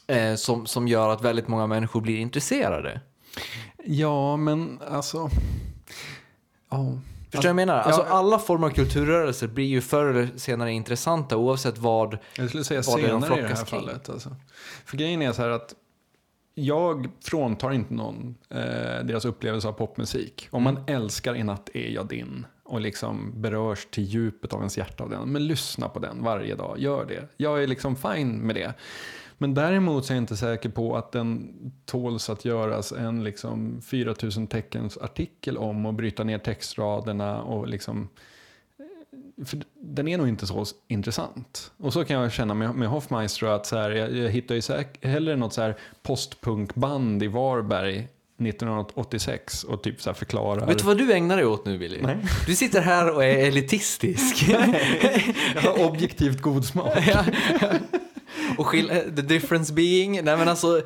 eh, 0.07 0.35
som, 0.35 0.65
som 0.65 0.87
gör 0.87 1.09
att 1.09 1.21
väldigt 1.21 1.47
många 1.47 1.67
människor 1.67 2.01
blir 2.01 2.17
intresserade. 2.19 3.01
Ja, 3.85 4.37
men 4.37 4.79
alltså... 4.89 5.29
Ja. 6.69 6.93
Förstår 7.31 7.41
du 7.41 7.47
vad 7.47 7.49
jag 7.49 7.55
menar? 7.67 7.79
Alltså 7.79 8.05
Ja. 8.09 8.15
alla 8.15 8.39
former 8.39 8.67
av 8.67 8.71
kulturrörelser 8.71 9.47
blir 9.47 9.65
ju 9.65 9.81
förr 9.81 10.05
eller 10.05 10.29
senare 10.37 10.71
intressanta 10.71 11.37
oavsett 11.37 11.77
vad... 11.77 12.17
Jag 12.35 12.49
skulle 12.49 12.63
säga 12.63 12.83
senare 12.83 13.39
i 13.39 13.41
det 13.41 13.47
här 13.47 13.55
kring. 13.55 13.65
fallet. 13.65 14.09
Alltså. 14.09 14.35
För 14.85 14.97
grejen 14.97 15.21
är 15.21 15.31
så 15.31 15.41
här 15.41 15.49
att 15.49 15.73
jag 16.53 17.09
fråntar 17.23 17.71
inte 17.71 17.93
någon 17.93 18.35
eh, 18.49 19.03
deras 19.03 19.25
upplevelse 19.25 19.67
av 19.67 19.73
popmusik. 19.73 20.47
Om 20.51 20.63
man 20.63 20.83
älskar 20.87 21.33
En 21.33 21.45
natt 21.45 21.69
är 21.73 21.89
jag 21.89 22.07
din 22.07 22.45
och 22.63 22.81
liksom 22.81 23.41
berörs 23.41 23.87
till 23.91 24.03
djupet 24.03 24.53
av 24.53 24.59
ens 24.59 24.77
hjärta 24.77 25.03
av 25.03 25.09
den. 25.09 25.29
Men 25.29 25.47
lyssna 25.47 25.89
på 25.89 25.99
den 25.99 26.23
varje 26.23 26.55
dag, 26.55 26.79
gör 26.79 27.05
det. 27.05 27.27
Jag 27.37 27.63
är 27.63 27.67
liksom 27.67 27.95
fine 27.95 28.37
med 28.37 28.55
det. 28.55 28.73
Men 29.37 29.53
däremot 29.53 30.05
så 30.05 30.13
är 30.13 30.15
jag 30.15 30.23
inte 30.23 30.37
säker 30.37 30.69
på 30.69 30.95
att 30.95 31.11
den 31.11 31.53
tåls 31.85 32.29
att 32.29 32.45
göras 32.45 32.91
en 32.91 33.23
liksom 33.23 33.81
4000 33.81 34.47
teckens 34.47 34.97
artikel 34.97 35.57
om 35.57 35.85
och 35.85 35.93
bryta 35.93 36.23
ner 36.23 36.37
textraderna 36.37 37.41
och 37.41 37.67
liksom 37.67 38.09
för 39.45 39.59
den 39.81 40.07
är 40.07 40.17
nog 40.17 40.27
inte 40.27 40.47
så 40.47 40.65
intressant. 40.87 41.71
Och 41.77 41.93
så 41.93 42.05
kan 42.05 42.21
jag 42.21 42.31
känna 42.31 42.53
med, 42.53 42.75
med 42.75 42.87
Hoffmeister 42.89 43.47
att 43.47 43.65
så 43.65 43.77
här, 43.77 43.91
jag, 43.91 44.15
jag 44.17 44.29
hittar 44.29 44.55
ju 44.55 44.61
säk- 44.61 45.05
hellre 45.05 45.35
något 45.35 45.53
så 45.53 45.61
här 45.61 45.75
postpunkband 46.03 47.23
i 47.23 47.27
Varberg 47.27 48.07
1986 48.39 49.63
och 49.63 49.83
typ 49.83 50.01
så 50.01 50.13
förklarar. 50.13 50.67
Vet 50.67 50.77
du 50.77 50.83
vad 50.83 50.97
du 50.97 51.13
ägnar 51.13 51.37
dig 51.37 51.45
åt 51.45 51.65
nu 51.65 51.77
Billy? 51.77 51.99
Nej. 52.01 52.17
Du 52.47 52.55
sitter 52.55 52.81
här 52.81 53.15
och 53.15 53.23
är 53.25 53.37
elitistisk. 53.47 54.49
Jag 55.55 55.61
har 55.61 55.85
objektivt 55.85 56.41
god 56.41 56.65
smak. 56.65 56.97
Ja. 57.07 57.23
och 58.57 58.65
skill- 58.67 59.15
the 59.15 59.21
difference 59.21 59.73
being, 59.73 60.11
nej 60.23 60.37
men 60.37 60.47
alltså, 60.49 60.81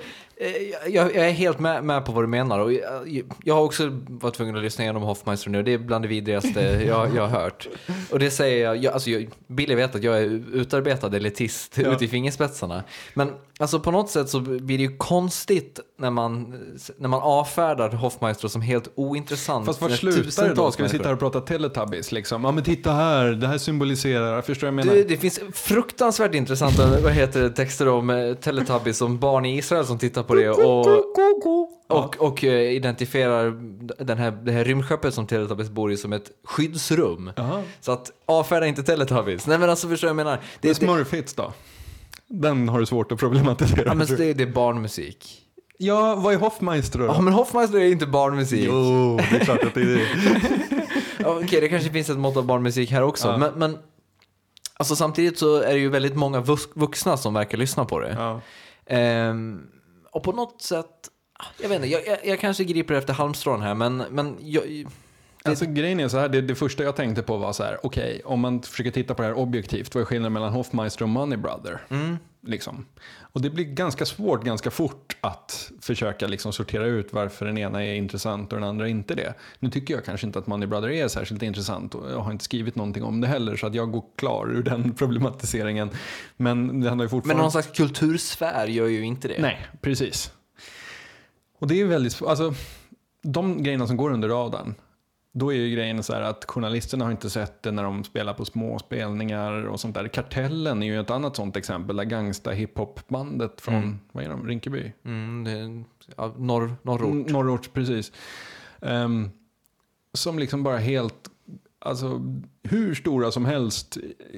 jag, 0.88 1.16
jag 1.16 1.28
är 1.28 1.32
helt 1.32 1.60
med, 1.60 1.84
med 1.84 2.06
på 2.06 2.12
vad 2.12 2.24
du 2.24 2.28
menar. 2.28 2.60
Och 2.60 2.74
jag, 2.74 3.24
jag 3.44 3.56
har 3.56 3.62
också 3.62 3.90
varit 4.08 4.36
tvungen 4.36 4.56
att 4.56 4.64
lyssna 4.64 4.84
igenom 4.84 5.04
Hoffmeister 5.04 5.50
nu, 5.50 5.64
det 5.64 5.74
är 5.74 5.78
bland 5.78 6.04
det 6.04 6.08
vidrigaste 6.08 6.62
jag, 6.88 7.16
jag 7.16 7.28
har 7.28 7.42
hört. 7.42 7.68
Och 8.12 8.20
det 8.20 8.32
säger 8.32 8.66
jag, 8.66 8.78
jag, 8.78 8.94
alltså 8.94 9.10
jag, 9.10 9.30
Billy 9.48 9.76
vet 9.76 9.96
att 9.96 10.04
jag 10.04 10.18
är 10.18 10.42
utarbetad 10.54 11.16
elitist 11.16 11.78
Ja. 11.78 11.92
ute 11.96 12.06
i 12.06 12.08
fingerspetsarna. 12.08 12.84
Men 13.14 13.32
alltså 13.60 13.80
på 13.80 13.92
något 13.92 14.10
sätt 14.10 14.30
så 14.30 14.40
blir 14.40 14.78
det 14.78 14.84
ju 14.84 14.98
konstigt 14.98 15.80
när 16.00 16.10
man, 16.10 16.54
när 16.98 17.10
man 17.10 17.22
avfärdar 17.22 17.90
Hoffmeister 17.90 18.48
som 18.48 18.62
helt 18.62 18.90
ointressant. 18.96 19.66
Fast 19.66 19.82
var 19.82 19.90
slutar 19.90 20.48
det 20.48 20.54
då? 20.54 20.72
Ska 20.72 20.84
vi 20.84 20.90
sitta 20.90 21.04
här 21.04 21.14
och 21.14 21.20
prata 21.20 21.42
Teletubbies 21.42 22.12
liksom? 22.12 22.44
Ja 22.44 22.52
men 22.52 22.64
titta 22.64 22.92
här, 22.92 23.26
det 23.26 23.48
här 23.48 23.58
symboliserar, 23.58 24.42
förstår 24.42 24.68
jag 24.68 24.74
menar? 24.74 24.94
Det, 24.94 25.04
det 25.04 25.18
finns 25.18 25.40
fruktansvärt 25.54 26.36
intressanta 26.36 27.00
vad 27.04 27.12
heter 27.12 27.42
det, 27.42 27.50
texter 27.50 27.88
om 27.88 28.10
eh, 28.10 28.34
Teletubbies, 28.34 29.02
om 29.02 29.20
barn 29.20 29.46
i 29.46 29.58
Israel 29.58 29.86
som 29.86 29.98
tittar 29.98 30.24
på 30.28 30.36
det 30.36 30.50
och, 30.50 30.88
och, 31.88 32.16
och 32.20 32.44
eh, 32.44 32.72
identifierar 32.72 33.52
den 34.04 34.18
här, 34.18 34.32
det 34.32 34.52
här 34.52 34.64
rymdskeppet 34.64 35.14
som 35.14 35.28
Teletubbies 35.28 35.70
bor 35.70 35.92
i 35.92 35.98
som 35.98 36.14
ett 36.14 36.32
skyddsrum. 36.44 37.32
Ja. 37.36 37.62
Så 37.82 37.92
att 37.92 38.12
avfärda 38.26 38.66
inte 38.68 38.84
Teletubbies. 38.84 39.48
Nej 39.48 39.58
men 39.60 39.70
alltså 39.70 39.88
förstår 39.88 40.08
jag 40.08 40.16
menar? 40.16 40.40
Det, 40.62 40.68
det, 40.68 40.76
Smurfits 40.76 41.34
då? 41.34 41.54
Den 42.28 42.70
har 42.70 42.80
du 42.80 42.86
svårt 42.86 43.12
att 43.12 43.20
problematisera. 43.20 43.84
ja, 43.86 43.94
men 43.94 44.08
det, 44.08 44.34
det 44.34 44.44
är 44.44 44.48
barnmusik. 44.52 45.42
ja, 45.78 46.16
vad 46.16 46.34
är 46.34 46.38
Hoffmeister 46.38 47.00
då? 47.00 47.06
Ja 47.06 47.22
men 47.22 47.34
Hoffmeister 47.34 47.78
är 47.80 47.92
inte 47.92 48.06
barnmusik. 48.08 48.66
Jo, 48.68 49.18
det 49.18 49.36
är 49.36 49.46
klart 49.46 49.64
att 49.64 49.74
det 49.74 49.82
är 49.82 49.86
det. 49.86 50.06
Okej, 51.26 51.62
det 51.62 51.70
kanske 51.70 51.90
finns 51.90 52.10
ett 52.10 52.18
mått 52.18 52.38
av 52.38 52.46
barnmusik 52.46 52.92
här 52.92 53.02
också. 53.04 53.28
Ja. 53.28 53.38
Men, 53.38 53.52
men 53.56 53.78
alltså, 54.78 54.96
samtidigt 54.96 55.40
så 55.40 55.62
är 55.62 55.74
det 55.74 55.80
ju 55.80 55.90
väldigt 55.90 56.16
många 56.16 56.40
vux- 56.42 56.70
vuxna 56.74 57.18
som 57.18 57.34
verkar 57.34 57.58
lyssna 57.58 57.86
på 57.86 58.00
det. 58.00 58.16
Ja. 58.20 58.42
Ehm, 58.86 59.62
och 60.16 60.24
på 60.24 60.32
något 60.32 60.62
sätt, 60.62 61.10
jag 61.62 61.70
vet 61.70 61.76
inte, 61.76 61.88
jag, 61.88 62.08
jag, 62.08 62.18
jag 62.26 62.40
kanske 62.40 62.64
griper 62.64 62.94
efter 62.94 63.14
halmstrån 63.14 63.62
här, 63.62 63.74
men, 63.74 63.98
men 63.98 64.38
jag, 64.40 64.64
Alltså 65.44 65.66
grejen 65.66 66.00
är 66.00 66.08
så 66.08 66.18
här, 66.18 66.30
det, 66.30 66.42
det 66.42 66.56
första 66.56 66.84
jag 66.84 66.96
tänkte 66.96 67.24
på 67.24 67.38
var 67.38 67.54
så 67.54 67.64
här, 67.64 67.80
okej, 67.84 68.22
om 68.26 68.40
man 68.40 68.62
försöker 68.62 68.92
titta 68.92 69.14
på 69.14 69.22
det 69.22 69.28
här 69.28 69.38
objektivt, 69.38 69.96
vad 69.96 70.02
är 70.02 70.06
skillnaden 70.06 70.34
mellan 70.34 70.54
Hoffmeister 70.54 71.04
och 71.04 71.10
Money 71.10 71.38
Brother? 71.38 71.82
mm, 71.90 72.18
Liksom. 72.48 72.86
Och 73.20 73.42
det 73.42 73.50
blir 73.50 73.66
ganska 73.66 74.06
svårt 74.06 74.44
ganska 74.44 74.72
fort 74.72 75.18
att 75.22 75.72
försöka 75.82 76.28
liksom 76.28 76.54
sortera 76.54 76.86
ut 76.86 77.14
varför 77.14 77.46
den 77.46 77.58
ena 77.58 77.86
är 77.86 77.94
intressant 77.94 78.54
och 78.54 78.60
den 78.60 78.70
andra 78.70 78.88
inte 78.88 79.16
det. 79.16 79.34
Nu 79.60 79.70
tycker 79.70 79.94
jag 79.94 80.06
kanske 80.06 80.28
inte 80.28 80.40
att 80.40 80.48
Money 80.48 80.68
Brother 80.68 80.90
är 80.90 81.08
särskilt 81.08 81.44
intressant 81.44 81.96
och 81.96 82.12
jag 82.12 82.20
har 82.20 82.32
inte 82.32 82.44
skrivit 82.44 82.76
någonting 82.76 83.04
om 83.04 83.22
det 83.22 83.28
heller 83.28 83.56
så 83.56 83.68
att 83.68 83.76
jag 83.76 83.92
går 83.92 84.04
klar 84.16 84.52
ur 84.52 84.64
den 84.64 84.92
problematiseringen. 84.98 85.90
Men 86.38 86.82
det 86.82 86.90
handlar 86.90 86.90
ju 86.90 86.98
men 86.98 87.10
fortfarande... 87.10 87.42
någon 87.42 87.52
slags 87.52 87.72
kultursfär 87.72 88.68
gör 88.68 88.88
ju 88.88 89.02
inte 89.02 89.28
det. 89.28 89.42
Nej, 89.42 89.68
precis. 89.82 90.32
Och 91.60 91.68
det 91.68 91.82
är 91.82 91.86
väldigt 91.86 92.22
alltså 92.22 92.54
de 93.22 93.64
grejerna 93.64 93.88
som 93.88 93.98
går 93.98 94.12
under 94.12 94.30
radarn. 94.30 94.76
Då 95.38 95.54
är 95.54 95.56
ju 95.58 95.76
grejen 95.76 96.04
så 96.04 96.14
här 96.14 96.22
att 96.22 96.46
journalisterna 96.46 97.06
har 97.06 97.12
inte 97.12 97.30
sett 97.30 97.64
det 97.64 97.72
när 97.72 97.84
de 97.84 98.04
spelar 98.04 98.34
på 98.34 98.46
små 98.46 98.80
spelningar 98.80 99.66
och 99.66 99.80
sånt 99.80 99.96
där. 99.96 100.08
Kartellen 100.08 100.84
är 100.84 100.88
ju 100.88 101.00
ett 101.00 101.10
annat 101.10 101.36
sånt 101.36 101.56
exempel, 101.58 101.96
där 101.96 102.04
gangsta 102.04 102.52
hiphop-bandet 102.52 103.62
från, 103.62 103.76
Mm. 103.76 104.00
vad 104.12 104.24
är 104.24 104.30
de, 104.30 104.48
Rinkeby? 104.48 104.92
Mm, 105.06 105.44
det 105.44 105.52
är, 105.52 105.84
ja, 106.18 106.34
norr, 106.38 106.76
norrort. 106.82 107.30
Norrort, 107.30 107.74
precis. 107.74 108.12
Ehm, 108.82 109.30
som 110.14 110.40
liksom 110.40 110.64
bara 110.64 110.78
helt, 110.78 111.30
alltså 111.80 112.22
hur 112.64 112.96
stora 112.96 113.32
som 113.32 113.46
helst 113.46 113.98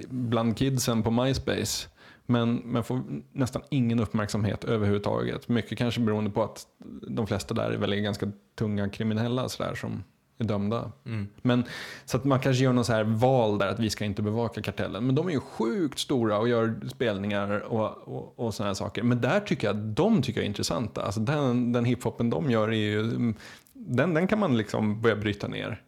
bland 0.10 0.58
kidsen 0.58 1.04
på 1.04 1.12
MySpace. 1.12 1.88
Men, 2.26 2.56
men 2.56 2.84
får 2.84 3.02
nästan 3.32 3.62
ingen 3.70 4.00
uppmärksamhet 4.00 4.64
överhuvudtaget. 4.64 5.50
Mycket 5.50 5.78
kanske 5.78 6.02
beroende 6.02 6.30
på 6.32 6.44
att 6.44 6.68
de 7.10 7.28
flesta 7.28 7.54
där 7.54 7.72
är 7.72 7.78
väl 7.78 7.96
ganska 7.96 8.32
tunga 8.56 8.90
kriminella 8.90 9.50
sådär 9.50 9.76
som 9.76 10.04
är 10.38 10.44
dömda. 10.44 10.92
Mm. 11.06 11.28
Men, 11.42 11.64
så 12.06 12.18
att 12.18 12.24
man 12.24 12.40
kanske 12.40 12.64
gör 12.64 12.74
någon 12.74 12.86
så 12.86 12.94
här 12.94 13.04
val 13.04 13.58
där 13.58 13.68
att 13.68 13.80
vi 13.80 13.90
ska 13.90 14.06
inte 14.06 14.22
bevaka 14.22 14.62
kartellen. 14.62 15.06
Men 15.06 15.16
de 15.16 15.28
är 15.28 15.32
ju 15.32 15.40
sjukt 15.40 16.00
stora 16.00 16.38
och 16.38 16.50
gör 16.50 16.80
spelningar 16.90 17.60
och, 17.60 18.08
och, 18.08 18.40
och 18.40 18.54
sådana 18.54 18.70
här 18.70 18.74
saker. 18.74 19.04
Men 19.04 19.22
där 19.22 19.40
tycker 19.40 19.68
jag, 19.68 19.76
de 19.76 20.22
tycker 20.22 20.40
jag 20.40 20.46
är 20.46 20.50
intressanta. 20.50 21.02
Alltså 21.02 21.20
den, 21.20 21.72
den 21.72 21.86
hiphopen 21.86 22.30
de 22.30 22.52
gör 22.52 22.68
är 22.68 22.74
ju, 22.74 23.34
den, 23.74 24.14
den 24.14 24.28
kan 24.28 24.40
man 24.40 24.58
liksom 24.58 25.02
börja 25.02 25.16
bryta 25.16 25.48
ner. 25.48 25.82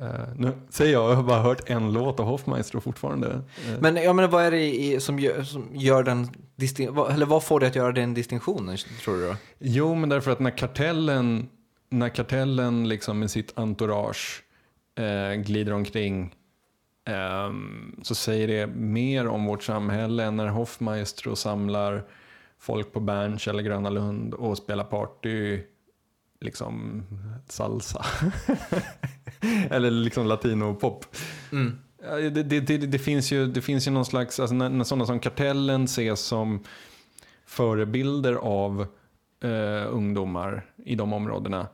Eh, 0.00 0.34
nu 0.36 0.52
säger 0.70 0.92
jag, 0.92 1.10
jag 1.10 1.16
har 1.16 1.22
bara 1.22 1.42
hört 1.42 1.70
en 1.70 1.92
låt 1.92 2.20
av 2.20 2.26
Hoffmeister 2.26 2.80
fortfarande. 2.80 3.28
Uh, 3.28 3.80
Men 3.80 3.96
jag 3.96 4.16
menar, 4.16 4.28
vad 4.28 4.44
är 4.44 4.50
det 4.50 4.74
i, 4.74 5.00
som, 5.00 5.18
gör, 5.18 5.42
som 5.42 5.68
gör 5.72 6.02
den 6.02 6.28
eller 7.10 7.26
vad 7.26 7.44
får 7.44 7.60
det 7.60 7.66
att 7.66 7.76
göra 7.76 7.92
den 7.92 8.14
distinktionen, 8.14 8.76
tror 9.04 9.16
du 9.16 9.26
då? 9.26 9.36
Jo, 9.58 9.94
men 9.94 10.08
därför 10.08 10.30
att 10.30 10.40
när 10.40 10.50
kartellen, 10.50 11.48
när 11.98 12.08
kartellen 12.08 12.88
liksom 12.88 13.18
med 13.18 13.30
sitt 13.30 13.58
entourage 13.58 14.42
eh, 14.94 15.34
glider 15.34 15.72
omkring 15.72 16.34
ehm, 17.04 18.00
så 18.02 18.14
säger 18.14 18.48
det 18.48 18.66
mer 18.66 19.26
om 19.26 19.44
vårt 19.44 19.62
samhälle 19.62 20.24
än 20.24 20.36
när 20.36 20.46
Hoffmaestro 20.46 21.36
samlar 21.36 22.04
folk 22.58 22.92
på 22.92 23.00
Berns 23.00 23.48
eller 23.48 23.62
Gröna 23.62 23.90
Lund 23.90 24.34
och 24.34 24.58
spelar 24.58 24.84
party, 24.84 25.60
liksom 26.40 27.02
salsa. 27.48 28.04
eller 29.70 29.90
liksom 29.90 30.26
latinopop. 30.26 31.06
Mm. 31.52 31.78
Det, 31.98 32.42
det, 32.42 32.60
det, 32.60 32.76
det, 32.78 32.98
finns 32.98 33.32
ju, 33.32 33.46
det 33.46 33.60
finns 33.60 33.86
ju 33.86 33.90
någon 33.90 34.04
slags, 34.04 34.40
alltså 34.40 34.54
när, 34.54 34.68
när 34.68 34.84
sådana 34.84 35.06
som 35.06 35.20
Kartellen 35.20 35.84
ses 35.84 36.20
som 36.20 36.64
förebilder 37.46 38.34
av 38.34 38.86
eh, 39.42 39.94
ungdomar 39.94 40.66
i 40.84 40.94
de 40.94 41.12
områdena 41.12 41.66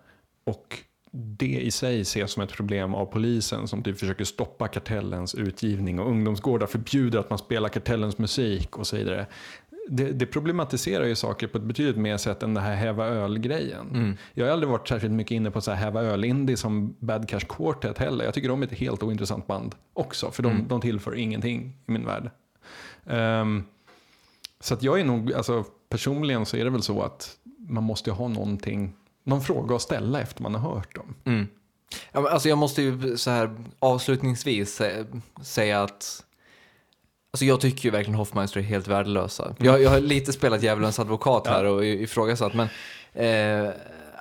och 0.51 0.79
det 1.13 1.61
i 1.61 1.71
sig 1.71 2.01
ses 2.01 2.33
som 2.33 2.43
ett 2.43 2.53
problem 2.53 2.95
av 2.95 3.07
polisen 3.07 3.69
som 3.69 3.83
typ 3.83 3.99
försöker 3.99 4.25
stoppa 4.25 4.69
kartellens 4.69 5.35
utgivning 5.35 6.01
och 6.01 6.09
ungdomsgårdar 6.11 6.67
förbjuder 6.67 7.19
att 7.19 7.31
man 7.31 7.39
spelar 7.39 7.69
kartellens 7.69 8.19
musik 8.19 8.79
och 8.79 8.87
så 8.87 8.97
vidare. 8.97 9.27
Det, 9.89 10.13
det 10.13 10.27
problematiserar 10.27 11.05
ju 11.07 11.15
saker 11.15 11.47
på 11.47 11.59
ett 11.59 11.65
betydligt 11.65 11.97
mer 11.97 12.17
sätt 12.17 12.43
än 12.43 12.55
det 12.55 12.61
här 12.61 12.75
häva 12.75 13.07
öl-grejen. 13.07 13.91
Mm. 13.91 14.17
Jag 14.35 14.47
har 14.47 14.53
aldrig 14.53 14.71
varit 14.71 14.89
särskilt 14.89 15.13
mycket 15.13 15.31
inne 15.35 15.51
på 15.51 15.61
så 15.61 15.71
här 15.71 15.85
häva 15.85 16.03
öl-indie 16.03 16.57
som 16.57 16.97
Bad 16.99 17.29
Cash 17.29 17.41
Quartet 17.49 17.99
heller. 17.99 18.25
Jag 18.25 18.35
tycker 18.35 18.49
de 18.49 18.63
är 18.63 18.67
ett 18.67 18.73
helt 18.73 19.03
ointressant 19.03 19.47
band 19.47 19.75
också, 19.93 20.31
för 20.31 20.43
de, 20.43 20.53
Mm. 20.53 20.69
de 20.69 20.81
tillför 20.81 21.15
ingenting 21.15 21.77
i 21.87 21.93
min 21.93 22.07
värld. 22.07 22.31
Ehm, 23.07 23.65
så 24.61 24.75
att 24.75 24.83
jag 24.83 25.01
är 25.01 25.05
nog, 25.05 25.33
alltså 25.33 25.65
personligen 25.89 26.47
så 26.47 26.57
är 26.57 26.65
det 26.65 26.71
väl 26.71 26.83
så 26.83 27.03
att 27.03 27.37
man 27.59 27.85
måste 27.85 28.11
ha 28.11 28.29
någonting, 28.29 28.93
någon 29.31 29.41
fråga 29.43 29.77
att 29.77 29.83
ställa 29.83 30.21
efter 30.21 30.43
man 30.43 30.55
har 30.55 30.75
hört 30.75 30.95
dem. 30.95 31.15
Mm. 31.25 31.47
Ja, 32.13 32.21
men 32.21 32.33
alltså 32.33 32.49
jag 32.49 32.59
måste 32.59 32.83
ju 32.83 33.17
så 33.17 33.31
här 33.31 33.65
avslutningsvis 33.79 34.81
sä- 34.81 35.21
säga 35.43 35.83
att 35.83 36.25
Alltså 37.33 37.45
jag 37.45 37.61
tycker 37.61 37.85
ju 37.85 37.91
verkligen 37.91 38.19
Hoffmeister 38.19 38.61
är 38.61 38.65
helt 38.65 38.89
värdelösa. 38.89 39.55
Jag, 39.59 39.83
jag 39.83 39.91
har 39.91 40.01
lite 40.01 40.33
spelat 40.33 40.63
djävulens 40.63 40.99
advokat 40.99 41.47
här 41.47 41.65
och 41.65 41.85
ifrågasatt, 41.85 42.53
men 42.55 42.69
eh, 43.67 43.73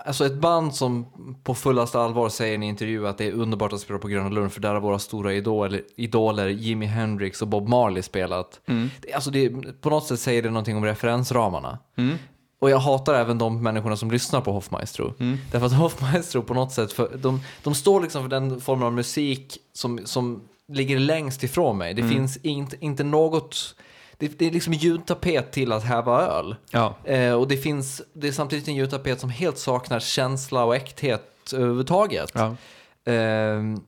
alltså 0.05 0.25
ett 0.25 0.33
band 0.35 0.75
som 0.75 1.05
på 1.43 1.55
fullaste 1.55 1.99
allvar 1.99 2.29
säger 2.29 2.51
i 2.51 2.55
en 2.55 2.63
intervju 2.63 3.07
att 3.07 3.17
det 3.17 3.25
är 3.25 3.31
underbart 3.31 3.73
att 3.73 3.79
spela 3.81 3.99
på 3.99 4.07
Gröna 4.07 4.29
Lund 4.29 4.51
för 4.53 4.61
där 4.61 4.73
har 4.73 4.79
våra 4.81 4.99
stora 4.99 5.33
idoler, 5.33 5.81
idoler 5.95 6.47
Jimi 6.47 6.85
Hendrix 6.85 7.41
och 7.41 7.47
Bob 7.47 7.67
Marley 7.67 8.03
spelat. 8.03 8.61
Det, 9.01 9.13
alltså 9.13 9.31
det, 9.31 9.49
på 9.81 9.89
något 9.89 10.05
sätt 10.07 10.19
säger 10.19 10.41
det 10.41 10.49
någonting 10.49 10.77
om 10.77 10.85
referensramarna. 10.85 11.77
Mm. 11.97 12.15
Och 12.59 12.69
jag 12.69 12.79
hatar 12.79 13.13
även 13.13 13.37
de 13.37 13.63
människorna 13.63 13.97
som 13.97 14.11
lyssnar 14.11 14.41
på 14.41 14.51
Hoffmaestro. 14.51 15.13
Mm. 15.19 15.37
Därför 15.51 15.65
att 15.65 15.73
Hoffmaestro 15.77 16.41
på 16.41 16.53
något 16.53 16.71
sätt, 16.71 16.93
för, 16.93 17.17
de, 17.17 17.41
de 17.63 17.75
står 17.75 18.01
liksom 18.01 18.21
för 18.23 18.29
den 18.29 18.61
formen 18.61 18.85
av 18.87 18.93
musik 18.93 19.57
som, 19.73 19.99
som 20.05 20.41
ligger 20.67 20.99
längst 20.99 21.43
ifrån 21.43 21.77
mig. 21.77 21.93
Det 21.93 22.01
Mm. 22.01 22.13
finns 22.13 22.37
inte, 22.37 22.77
inte 22.79 23.03
något, 23.03 23.75
det, 24.17 24.39
det 24.39 24.45
är 24.47 24.51
liksom 24.51 24.73
ljudtapet 24.73 25.51
till 25.51 25.71
att 25.71 25.83
häva 25.83 26.21
öl. 26.21 26.55
Ja. 26.71 26.95
Eh, 27.03 27.33
och 27.33 27.47
det 27.47 27.57
finns, 27.57 28.01
det 28.13 28.27
är 28.27 28.31
samtidigt 28.31 28.67
en 28.67 28.75
ljudtapet 28.75 29.19
som 29.19 29.29
helt 29.29 29.57
saknar 29.57 29.99
känsla 29.99 30.63
och 30.63 30.75
äkthet 30.75 31.53
överhuvudtaget. 31.53 32.31
ja. 32.33 32.55
Ehm, 33.05 33.79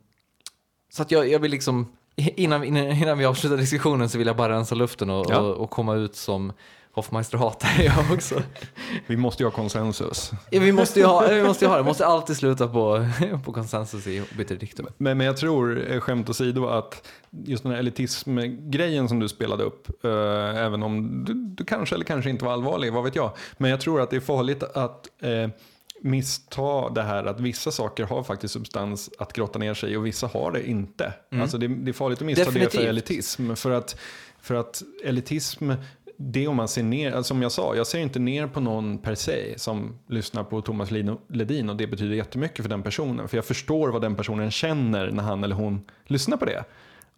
så 0.93 1.01
att 1.01 1.11
jag, 1.11 1.29
jag 1.29 1.39
vill 1.39 1.51
liksom, 1.51 1.91
innan, 2.15 2.63
innan, 2.63 2.87
innan 2.91 3.17
vi 3.17 3.25
avslutar 3.25 3.57
diskussionen 3.57 4.09
så 4.09 4.17
vill 4.17 4.27
jag 4.27 4.35
bara 4.37 4.53
rensa 4.53 4.75
luften 4.75 5.09
och, 5.09 5.25
Ja. 5.29 5.37
och, 5.39 5.55
och 5.55 5.69
komma 5.69 5.95
ut 5.95 6.15
som 6.15 6.53
Hoffmeister-hatare 6.93 7.83
jag 7.83 8.11
också. 8.13 8.41
Vi 9.07 9.17
måste 9.17 9.43
ju 9.43 9.47
ha 9.47 9.51
konsensus. 9.51 10.31
Ja, 10.49 10.59
vi 10.59 10.71
måste 10.71 10.99
ju 10.99 11.05
ha, 11.05 11.27
vi 11.27 11.43
måste 11.43 11.67
ha 11.67 11.75
det, 11.75 11.81
vi 11.81 11.87
måste 11.87 12.05
alltid 12.05 12.37
sluta 12.37 12.67
på, 12.67 13.07
på 13.45 13.53
konsensus 13.53 14.07
i 14.07 14.23
Bitterdiktum. 14.37 14.87
Men, 14.97 15.17
men 15.17 15.27
jag 15.27 15.37
tror, 15.37 15.91
eh, 15.91 15.99
skämt 15.99 16.29
åsido, 16.29 16.67
att 16.67 17.07
just 17.29 17.63
den 17.63 17.71
här 17.71 17.79
elitismgrejen 17.79 19.09
som 19.09 19.19
du 19.19 19.29
spelade 19.29 19.63
upp, 19.63 20.05
eh, 20.05 20.11
även 20.57 20.83
om 20.83 21.25
du, 21.25 21.33
du 21.33 21.65
kanske 21.65 21.95
eller 21.95 22.05
kanske 22.05 22.29
inte 22.29 22.45
var 22.45 22.53
allvarlig, 22.53 22.93
vad 22.93 23.03
vet 23.03 23.15
jag. 23.15 23.31
Men 23.57 23.71
jag 23.71 23.81
tror 23.81 24.01
att 24.01 24.09
det 24.09 24.15
är 24.15 24.21
farligt 24.21 24.63
att 24.63 25.07
eh, 25.21 25.49
missta 26.01 26.89
det 26.89 27.03
här 27.03 27.25
att 27.25 27.39
vissa 27.39 27.71
saker 27.71 28.03
har 28.03 28.23
faktiskt 28.23 28.53
substans 28.53 29.09
att 29.19 29.33
grotta 29.33 29.59
ner 29.59 29.73
sig 29.73 29.97
och 29.97 30.05
vissa 30.05 30.27
har 30.27 30.51
det 30.51 30.69
inte. 30.69 31.13
Mm. 31.29 31.41
Alltså 31.41 31.57
det, 31.57 31.67
det 31.67 31.91
är 31.91 31.93
farligt 31.93 32.19
att 32.19 32.25
missa 32.25 32.43
det 32.43 32.45
Definitivt. 32.45 32.81
för 32.81 32.87
elitism. 32.87 33.55
För 33.55 33.71
att, 33.71 33.99
för 34.41 34.55
att 34.55 34.83
elitism, 35.03 35.71
det 36.23 36.47
om 36.47 36.55
man 36.55 36.67
ser 36.67 36.83
ner, 36.83 37.11
alltså 37.11 37.27
som 37.27 37.41
jag 37.41 37.51
sa, 37.51 37.75
jag 37.75 37.87
ser 37.87 37.99
inte 37.99 38.19
ner 38.19 38.47
på 38.47 38.59
någon 38.59 38.97
per 38.97 39.15
se 39.15 39.59
som 39.59 39.99
lyssnar 40.09 40.43
på 40.43 40.61
Thomas 40.61 40.91
Ledin 41.27 41.69
och 41.69 41.75
det 41.75 41.87
betyder 41.87 42.15
jättemycket 42.15 42.61
för 42.61 42.69
den 42.69 42.83
personen. 42.83 43.27
För 43.27 43.37
jag 43.37 43.45
förstår 43.45 43.89
vad 43.89 44.01
den 44.01 44.15
personen 44.15 44.51
känner 44.51 45.11
när 45.11 45.23
han 45.23 45.43
eller 45.43 45.55
hon 45.55 45.81
lyssnar 46.05 46.37
på 46.37 46.45
det. 46.45 46.63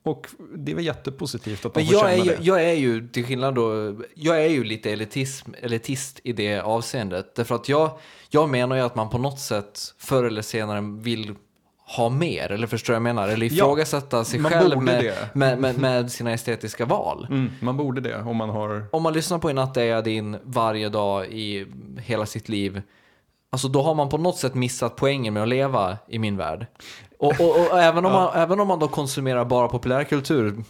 Och 0.03 0.27
det 0.55 0.71
är 0.71 0.75
väl 0.75 0.85
jättepositivt 0.85 1.65
att 1.65 1.73
de 1.73 1.79
Men 1.79 1.91
får 1.91 1.95
jag 1.95 2.13
är, 2.13 2.17
känna 2.17 2.31
ju, 2.31 2.37
det. 2.37 2.43
jag 2.43 2.63
är 2.63 2.73
ju, 2.73 3.07
till 3.07 3.25
skillnad 3.25 3.55
då, 3.55 3.95
jag 4.13 4.45
är 4.45 4.49
ju 4.49 4.63
lite 4.63 4.91
elitism, 4.91 5.51
elitist 5.61 6.19
i 6.23 6.33
det 6.33 6.59
avseendet. 6.59 7.35
Därför 7.35 7.55
att 7.55 7.69
jag, 7.69 7.99
jag 8.29 8.49
menar 8.49 8.75
ju 8.75 8.81
att 8.81 8.95
man 8.95 9.09
på 9.09 9.17
något 9.17 9.39
sätt 9.39 9.79
förr 9.97 10.23
eller 10.23 10.41
senare 10.41 10.81
vill 11.01 11.35
ha 11.95 12.09
mer, 12.09 12.51
eller 12.51 12.67
förstår 12.67 12.93
jag 12.93 12.99
vad 13.01 13.09
jag 13.09 13.15
menar? 13.15 13.27
Eller 13.29 13.45
ifrågasätta 13.45 14.23
sig 14.23 14.39
man 14.39 14.51
själv 14.51 14.81
med, 14.81 15.13
med, 15.33 15.59
med, 15.59 15.77
med 15.79 16.11
sina 16.11 16.31
estetiska 16.31 16.85
val. 16.85 17.27
Mm, 17.29 17.51
man 17.59 17.77
borde 17.77 18.01
det 18.01 18.21
om 18.21 18.37
man 18.37 18.49
har... 18.49 18.85
Om 18.91 19.03
man 19.03 19.13
lyssnar 19.13 19.39
på 19.39 19.49
Inatte 19.49 19.79
Ayadin 19.81 20.37
varje 20.43 20.89
dag 20.89 21.25
i 21.27 21.65
hela 21.97 22.25
sitt 22.25 22.49
liv, 22.49 22.81
alltså 23.49 23.67
då 23.67 23.81
har 23.81 23.95
man 23.95 24.09
på 24.09 24.17
något 24.17 24.37
sätt 24.37 24.53
missat 24.55 24.95
poängen 24.95 25.33
med 25.33 25.43
att 25.43 25.49
leva 25.49 25.97
i 26.07 26.19
min 26.19 26.37
värld. 26.37 26.65
Och, 27.19 27.41
och, 27.41 27.49
och 27.71 27.79
även, 27.81 28.05
om 28.05 28.11
man, 28.11 28.35
även 28.35 28.59
om 28.59 28.67
man 28.67 28.79
då 28.79 28.87
konsumerar 28.87 29.45
bara 29.45 29.67
populärkultur, 29.67 30.63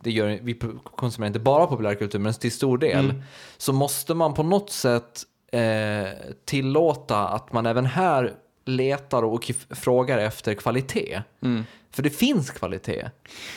det 0.00 0.10
gör, 0.10 0.38
vi 0.42 0.60
konsumerar 0.96 1.26
inte 1.26 1.40
bara 1.40 1.66
populärkultur, 1.66 2.18
men 2.18 2.32
till 2.34 2.52
stor 2.52 2.78
del, 2.78 3.04
Mm. 3.04 3.22
så 3.56 3.72
måste 3.72 4.14
man 4.14 4.34
på 4.34 4.42
något 4.42 4.70
sätt 4.70 5.22
eh, 5.52 6.08
tillåta 6.44 7.28
att 7.28 7.52
man 7.52 7.66
även 7.66 7.86
här 7.86 8.32
letar 8.68 9.22
och 9.22 9.50
frågar 9.70 10.18
efter 10.18 10.54
kvalitet. 10.54 11.22
Mm. 11.42 11.64
För 11.90 12.02
det 12.02 12.10
finns 12.10 12.50
kvalitet. 12.50 13.10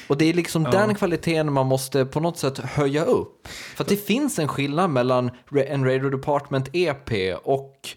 Och 0.08 0.18
det 0.18 0.26
är 0.26 0.34
liksom 0.34 0.64
Ja. 0.64 0.72
den 0.72 0.96
kvaliteten 0.96 1.54
man 1.54 1.68
måste 1.68 2.06
på 2.06 2.20
något 2.20 2.38
sätt 2.38 2.58
höja 2.58 3.04
upp. 3.04 3.48
För 3.76 3.84
att 3.84 3.90
det 3.90 4.06
finns 4.06 4.40
en 4.40 4.48
skillnad 4.48 4.90
mellan 4.90 5.32
en 5.68 5.86
Radio 5.86 6.10
Department 6.10 6.70
EP 6.74 7.36
och 7.44 7.90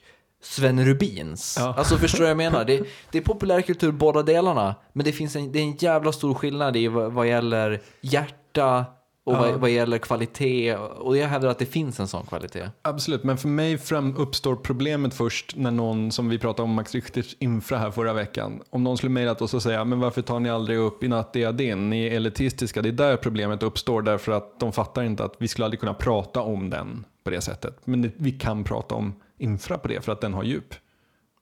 Sven 0.42 0.84
Rubins. 0.84 1.56
Ja. 1.58 1.74
Alltså 1.78 1.96
förstår 1.98 2.18
du 2.18 2.22
vad 2.24 2.30
jag 2.30 2.36
menar? 2.36 2.64
Det, 2.64 2.82
det 3.10 3.18
är 3.18 3.22
populärkultur 3.22 3.92
båda 3.92 4.22
delarna. 4.22 4.74
Men 4.92 5.04
det 5.04 5.12
finns 5.12 5.36
en, 5.36 5.52
det 5.52 5.58
är 5.58 5.62
en 5.62 5.76
jävla 5.76 6.12
stor 6.12 6.34
skillnad 6.34 6.76
i 6.76 6.88
vad, 6.88 7.12
vad 7.12 7.28
gäller 7.28 7.80
hjärta 8.00 8.84
och 9.24 9.36
vad, 9.36 9.54
vad 9.54 9.70
gäller 9.70 9.98
kvalitet. 9.98 10.76
Och 10.76 11.16
jag 11.16 11.28
hävdar 11.28 11.48
att 11.48 11.58
det 11.58 11.66
finns 11.66 12.00
en 12.00 12.08
sån 12.08 12.26
kvalitet. 12.26 12.70
Absolut, 12.82 13.24
men 13.24 13.38
för 13.38 13.48
mig 13.48 13.78
fram 13.78 14.16
uppstår 14.16 14.56
problemet 14.56 15.14
först 15.14 15.56
när 15.56 15.70
någon, 15.70 16.12
som 16.12 16.28
vi 16.28 16.38
pratade 16.38 16.62
om 16.62 16.74
Max 16.74 16.94
Richters 16.94 17.36
infra 17.38 17.78
här 17.78 17.90
förra 17.90 18.12
veckan, 18.12 18.62
om 18.70 18.84
någon 18.84 18.96
skulle 18.96 19.10
mejlat 19.10 19.42
oss 19.42 19.54
och 19.54 19.62
säga 19.62 19.84
men 19.84 20.00
varför 20.00 20.22
tar 20.22 20.40
ni 20.40 20.50
aldrig 20.50 20.78
upp 20.78 21.04
Inat 21.04 21.32
Din? 21.32 21.90
Ni 21.90 22.06
är 22.06 22.10
elitistiska. 22.10 22.82
Det 22.82 22.88
är 22.88 22.92
där 22.92 23.16
problemet 23.16 23.62
uppstår 23.62 24.02
därför 24.02 24.32
att 24.32 24.60
de 24.60 24.72
fattar 24.72 25.02
inte 25.02 25.24
att 25.24 25.34
vi 25.38 25.48
skulle 25.48 25.64
aldrig 25.64 25.80
kunna 25.80 25.94
prata 25.94 26.40
om 26.40 26.70
den 26.70 27.04
på 27.24 27.30
det 27.30 27.40
sättet. 27.40 27.78
Men 27.84 28.02
det, 28.02 28.10
vi 28.16 28.32
kan 28.32 28.64
prata 28.64 28.94
om 28.94 29.14
infra 29.38 29.78
på 29.78 29.88
det 29.88 30.04
för 30.04 30.12
att 30.12 30.20
den 30.20 30.34
har 30.34 30.44
djup. 30.44 30.74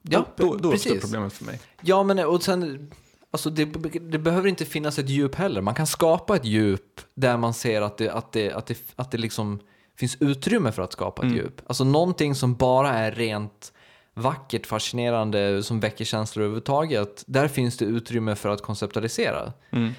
Ja, 0.03 0.27
då, 0.37 0.45
då, 0.47 0.57
då 0.57 0.73
uppstår 0.73 0.97
problemet 0.97 1.33
för 1.33 1.45
mig. 1.45 1.61
Ja, 1.81 2.03
men 2.03 2.19
och 2.19 2.43
sen, 2.43 2.91
alltså 3.33 3.51
det, 3.51 3.65
det 4.01 4.19
behöver 4.19 4.49
inte 4.49 4.65
finnas 4.65 4.99
ett 4.99 5.09
djup 5.09 5.35
heller. 5.35 5.61
Man 5.61 5.75
kan 5.75 5.87
skapa 5.87 6.37
ett 6.37 6.45
djup 6.45 7.01
där 7.15 7.37
man 7.37 7.55
ser 7.55 7.83
att 7.83 7.99
det, 7.99 8.09
att 8.11 8.33
det, 8.33 8.53
att 8.53 8.67
det, 8.67 8.79
att 8.97 9.11
det 9.11 9.19
liksom 9.19 9.59
finns 9.97 10.17
utrymme 10.21 10.73
för 10.73 10.83
att 10.83 10.93
skapa 10.93 11.23
ett 11.23 11.27
Mm. 11.27 11.37
djup. 11.37 11.61
Alltså 11.67 11.85
någonting 11.85 12.35
som 12.35 12.55
bara 12.55 12.89
är 12.91 13.13
rent 13.13 13.73
vackert, 14.15 14.67
fascinerande, 14.67 15.63
som 15.63 15.81
väcker 15.81 16.05
känslor 16.05 16.43
överhuvudtaget. 16.43 17.25
Där 17.27 17.49
finns 17.49 17.77
det 17.79 17.85
utrymme 17.85 18.35
för 18.35 18.49
att 18.49 18.63
konceptualisera. 18.63 19.53
Mm. 19.71 19.93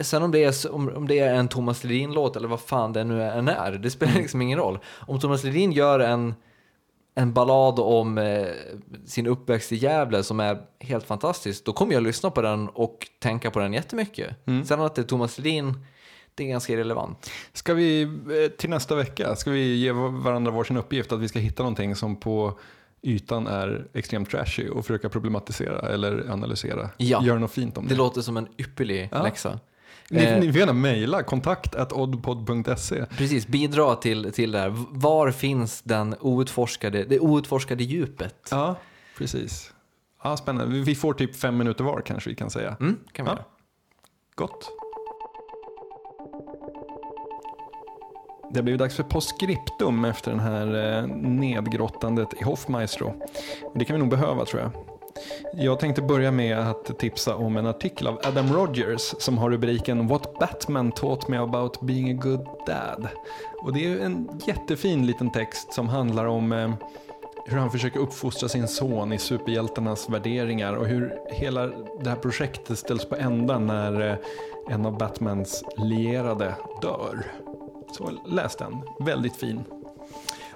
Sen 0.00 0.22
om 0.22 0.30
det, 0.30 0.44
är, 0.44 0.72
om, 0.74 0.88
om 0.96 1.08
det 1.08 1.18
är 1.18 1.34
en 1.34 1.48
Thomas 1.48 1.84
Ledin-låt 1.84 2.36
eller 2.36 2.48
vad 2.48 2.60
fan 2.60 2.92
det 2.92 3.04
nu 3.04 3.22
än 3.22 3.48
är, 3.48 3.72
det 3.72 3.90
spelar 3.90 4.10
Mm. 4.12 4.22
liksom 4.22 4.42
ingen 4.42 4.58
roll. 4.58 4.78
Om 5.06 5.20
Thomas 5.20 5.44
Ledin 5.44 5.72
gör 5.72 6.00
en, 6.00 6.34
en 7.14 7.32
ballad 7.32 7.78
om 7.78 8.18
eh, 8.18 8.46
sin 9.06 9.26
uppväxt 9.26 9.72
i 9.72 9.76
Gävle 9.76 10.22
som 10.22 10.40
är 10.40 10.58
helt 10.80 11.04
fantastisk, 11.06 11.64
då 11.64 11.72
kommer 11.72 11.94
jag 11.94 12.02
lyssna 12.02 12.30
på 12.30 12.42
den 12.42 12.68
och 12.68 13.08
tänka 13.18 13.50
på 13.50 13.58
den 13.60 13.72
jättemycket. 13.72 14.46
Mm. 14.46 14.64
Sen 14.64 14.80
att 14.80 14.94
det 14.94 15.02
är 15.02 15.06
Thomas 15.06 15.38
Ledin, 15.38 15.84
det 16.34 16.44
är 16.44 16.48
ganska 16.48 16.72
irrelevant. 16.72 17.30
Ska 17.52 17.74
vi 17.74 18.02
eh, 18.02 18.08
till 18.58 18.70
nästa 18.70 18.94
vecka, 18.94 19.36
ska 19.36 19.50
vi 19.50 19.76
ge 19.76 19.92
varandra 19.92 20.52
varsin 20.52 20.76
uppgift 20.76 21.12
att 21.12 21.20
vi 21.20 21.28
ska 21.28 21.38
hitta 21.38 21.62
någonting 21.62 21.96
som 21.96 22.16
på 22.16 22.58
ytan 23.02 23.46
är 23.46 23.86
extremt 23.94 24.30
trashy 24.30 24.68
och 24.68 24.84
försöka 24.86 25.08
problematisera 25.08 25.88
eller 25.88 26.30
analysera. 26.30 26.90
Ja. 26.96 27.24
Göra 27.24 27.38
något 27.38 27.52
fint 27.52 27.78
om 27.78 27.84
Det 27.84 27.94
det. 27.94 27.98
låter 27.98 28.20
som 28.20 28.36
en 28.36 28.48
ypperlig 28.58 29.08
Ja. 29.12 29.22
läxa. 29.22 29.58
Ni, 30.12 30.22
Eh, 30.24 30.40
ni 30.40 30.52
får 30.52 30.58
gärna 30.58 30.72
mejla 30.72 31.22
kontakt 31.22 31.74
oddpod.se. 31.92 33.06
Precis, 33.06 33.46
bidra 33.46 33.94
till, 33.96 34.32
till 34.32 34.52
det 34.52 34.58
här. 34.58 34.74
Var 34.90 35.30
finns 35.30 35.82
den 35.82 36.14
outforskade, 36.20 37.04
det 37.04 37.20
outforskade 37.20 37.84
djupet? 37.84 38.48
Ja, 38.50 38.76
precis. 39.18 39.72
Ja, 40.22 40.36
spännande. 40.36 40.78
Vi- 40.78 40.94
får 40.94 41.12
typ 41.14 41.36
fem 41.36 41.56
minuter 41.58 41.84
var 41.84 42.00
kanske 42.00 42.30
vi 42.30 42.36
kan 42.36 42.50
säga. 42.50 42.76
Mm, 42.80 42.96
kan 43.12 43.24
vi 43.26 43.30
Ja. 43.32 43.38
Gott. 44.34 44.70
Det 48.52 48.58
har 48.58 48.62
blivit 48.62 48.78
dags 48.78 48.96
för 48.96 49.02
postscriptum 49.02 50.04
efter 50.04 50.30
den 50.30 50.40
här 50.40 50.96
eh, 50.98 51.06
nedgrottandet 51.16 52.28
i 52.40 52.44
Hoffmaestro. 52.44 53.22
Det 53.74 53.84
kan 53.84 53.94
vi 53.96 54.00
nog 54.00 54.10
behöva 54.10 54.44
tror 54.44 54.62
jag. 54.62 54.70
Jag 55.52 55.80
tänkte 55.80 56.02
börja 56.02 56.30
med 56.30 56.58
att 56.58 56.98
tipsa 56.98 57.36
om 57.36 57.56
en 57.56 57.66
artikel 57.66 58.06
av 58.06 58.20
Adam 58.24 58.52
Rogers 58.52 59.14
som 59.18 59.38
har 59.38 59.50
rubriken 59.50 60.06
What 60.06 60.38
Batman 60.38 60.92
taught 60.92 61.28
me 61.28 61.36
about 61.36 61.80
being 61.80 62.10
a 62.10 62.20
good 62.22 62.46
dad. 62.66 63.08
Och 63.62 63.72
det 63.72 63.84
är 63.84 63.98
en 63.98 64.40
jättefin 64.46 65.06
liten 65.06 65.32
text 65.32 65.72
som 65.72 65.88
handlar 65.88 66.24
om 66.24 66.52
eh, 66.52 66.74
hur 67.46 67.56
han 67.56 67.70
försöker 67.70 68.00
uppfostra 68.00 68.48
sin 68.48 68.68
son 68.68 69.12
i 69.12 69.18
superhjältarnas 69.18 70.08
värderingar 70.08 70.72
och 70.72 70.86
hur 70.86 71.18
hela 71.30 71.66
det 72.00 72.10
här 72.10 72.16
projektet 72.16 72.78
ställs 72.78 73.04
på 73.04 73.16
ända 73.16 73.58
när 73.58 74.10
eh, 74.10 74.16
en 74.70 74.86
av 74.86 74.98
Batmans 74.98 75.64
lierade 75.76 76.54
dör. 76.82 77.26
Så 77.92 78.10
läs 78.26 78.56
den, 78.56 78.82
väldigt 79.00 79.36
fin. 79.36 79.64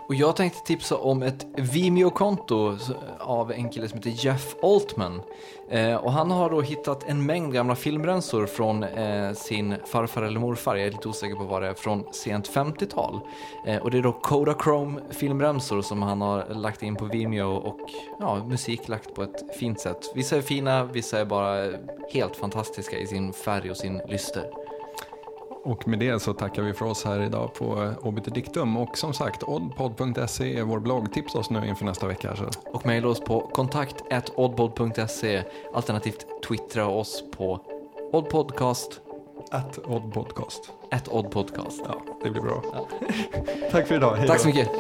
Och 0.06 0.14
jag 0.14 0.36
tänkte 0.36 0.66
tipsa 0.66 0.96
om 0.96 1.22
ett 1.22 1.46
Vimeo-konto 1.56 2.76
av 3.18 3.52
en 3.52 3.70
kille 3.70 3.88
som 3.88 3.98
heter 3.98 4.26
Jeff 4.26 4.54
Altman. 4.62 5.22
Eh, 5.68 5.94
och 5.94 6.12
han 6.12 6.30
har 6.30 6.50
då 6.50 6.60
hittat 6.60 7.04
en 7.08 7.26
mängd 7.26 7.52
gamla 7.52 7.76
filmrensor 7.76 8.46
från 8.46 8.82
eh, 8.82 9.32
sin 9.32 9.74
farfar 9.86 10.22
eller 10.22 10.40
morfar, 10.40 10.76
jag 10.76 10.86
är 10.86 10.90
lite 10.90 11.08
osäker 11.08 11.36
på 11.36 11.44
vad 11.44 11.62
det 11.62 11.68
är, 11.68 11.74
från 11.74 12.04
sent 12.12 12.50
50-tal. 12.50 13.20
Eh, 13.66 13.82
och 13.82 13.90
det 13.90 13.98
är 13.98 14.02
då 14.02 14.12
Kodachrome 14.12 15.00
filmrensor 15.10 15.82
som 15.82 16.02
han 16.02 16.20
har 16.20 16.54
lagt 16.54 16.82
in 16.82 16.96
på 16.96 17.04
Vimeo 17.04 17.50
och 17.50 17.80
ja, 18.18 18.44
musik 18.44 18.88
lagt 18.88 19.14
på 19.14 19.22
ett 19.22 19.56
fint 19.58 19.80
sätt. 19.80 20.12
Vissa 20.14 20.36
är 20.36 20.42
fina, 20.42 20.84
vissa 20.84 21.20
är 21.20 21.24
bara 21.24 21.72
helt 22.12 22.36
fantastiska 22.36 22.98
i 22.98 23.06
sin 23.06 23.32
färg 23.32 23.70
och 23.70 23.76
sin 23.76 24.00
lyster. 24.08 24.63
Och 25.64 25.88
med 25.88 25.98
det 25.98 26.20
så 26.22 26.32
tackar 26.32 26.62
vi 26.62 26.72
för 26.72 26.86
oss 26.86 27.04
här 27.04 27.20
idag 27.22 27.54
på 27.54 27.82
eh, 27.82 28.06
Obiter 28.06 28.30
Dictum. 28.30 28.76
Och 28.76 28.98
som 28.98 29.14
sagt, 29.14 29.42
oddpod.se 29.42 30.58
är 30.58 30.62
vår 30.62 30.80
blogg. 30.80 31.12
Tipsa 31.12 31.38
oss 31.38 31.50
nu 31.50 31.68
inför 31.68 31.84
nästa 31.84 32.06
vecka. 32.06 32.36
Så. 32.36 32.44
Och 32.70 32.86
mejla 32.86 33.08
oss 33.08 33.20
på 33.20 33.40
kontakt 33.40 33.96
oddpod.se 34.34 35.42
alternativt 35.74 36.26
twittra 36.48 36.86
oss 36.86 37.24
på 37.36 37.60
oddpodcast 38.12 39.00
Att 39.50 39.78
oddpodcast. 39.78 40.70
at 40.90 41.08
oddpodcast. 41.08 41.82
Ja, 41.88 42.02
det 42.22 42.30
blir 42.30 42.42
bra. 42.42 42.62
Tack 43.70 43.86
för 43.86 43.94
idag. 43.94 44.14
Hej 44.16 44.28
Tack 44.28 44.40
så 44.40 44.46
mycket. 44.46 44.70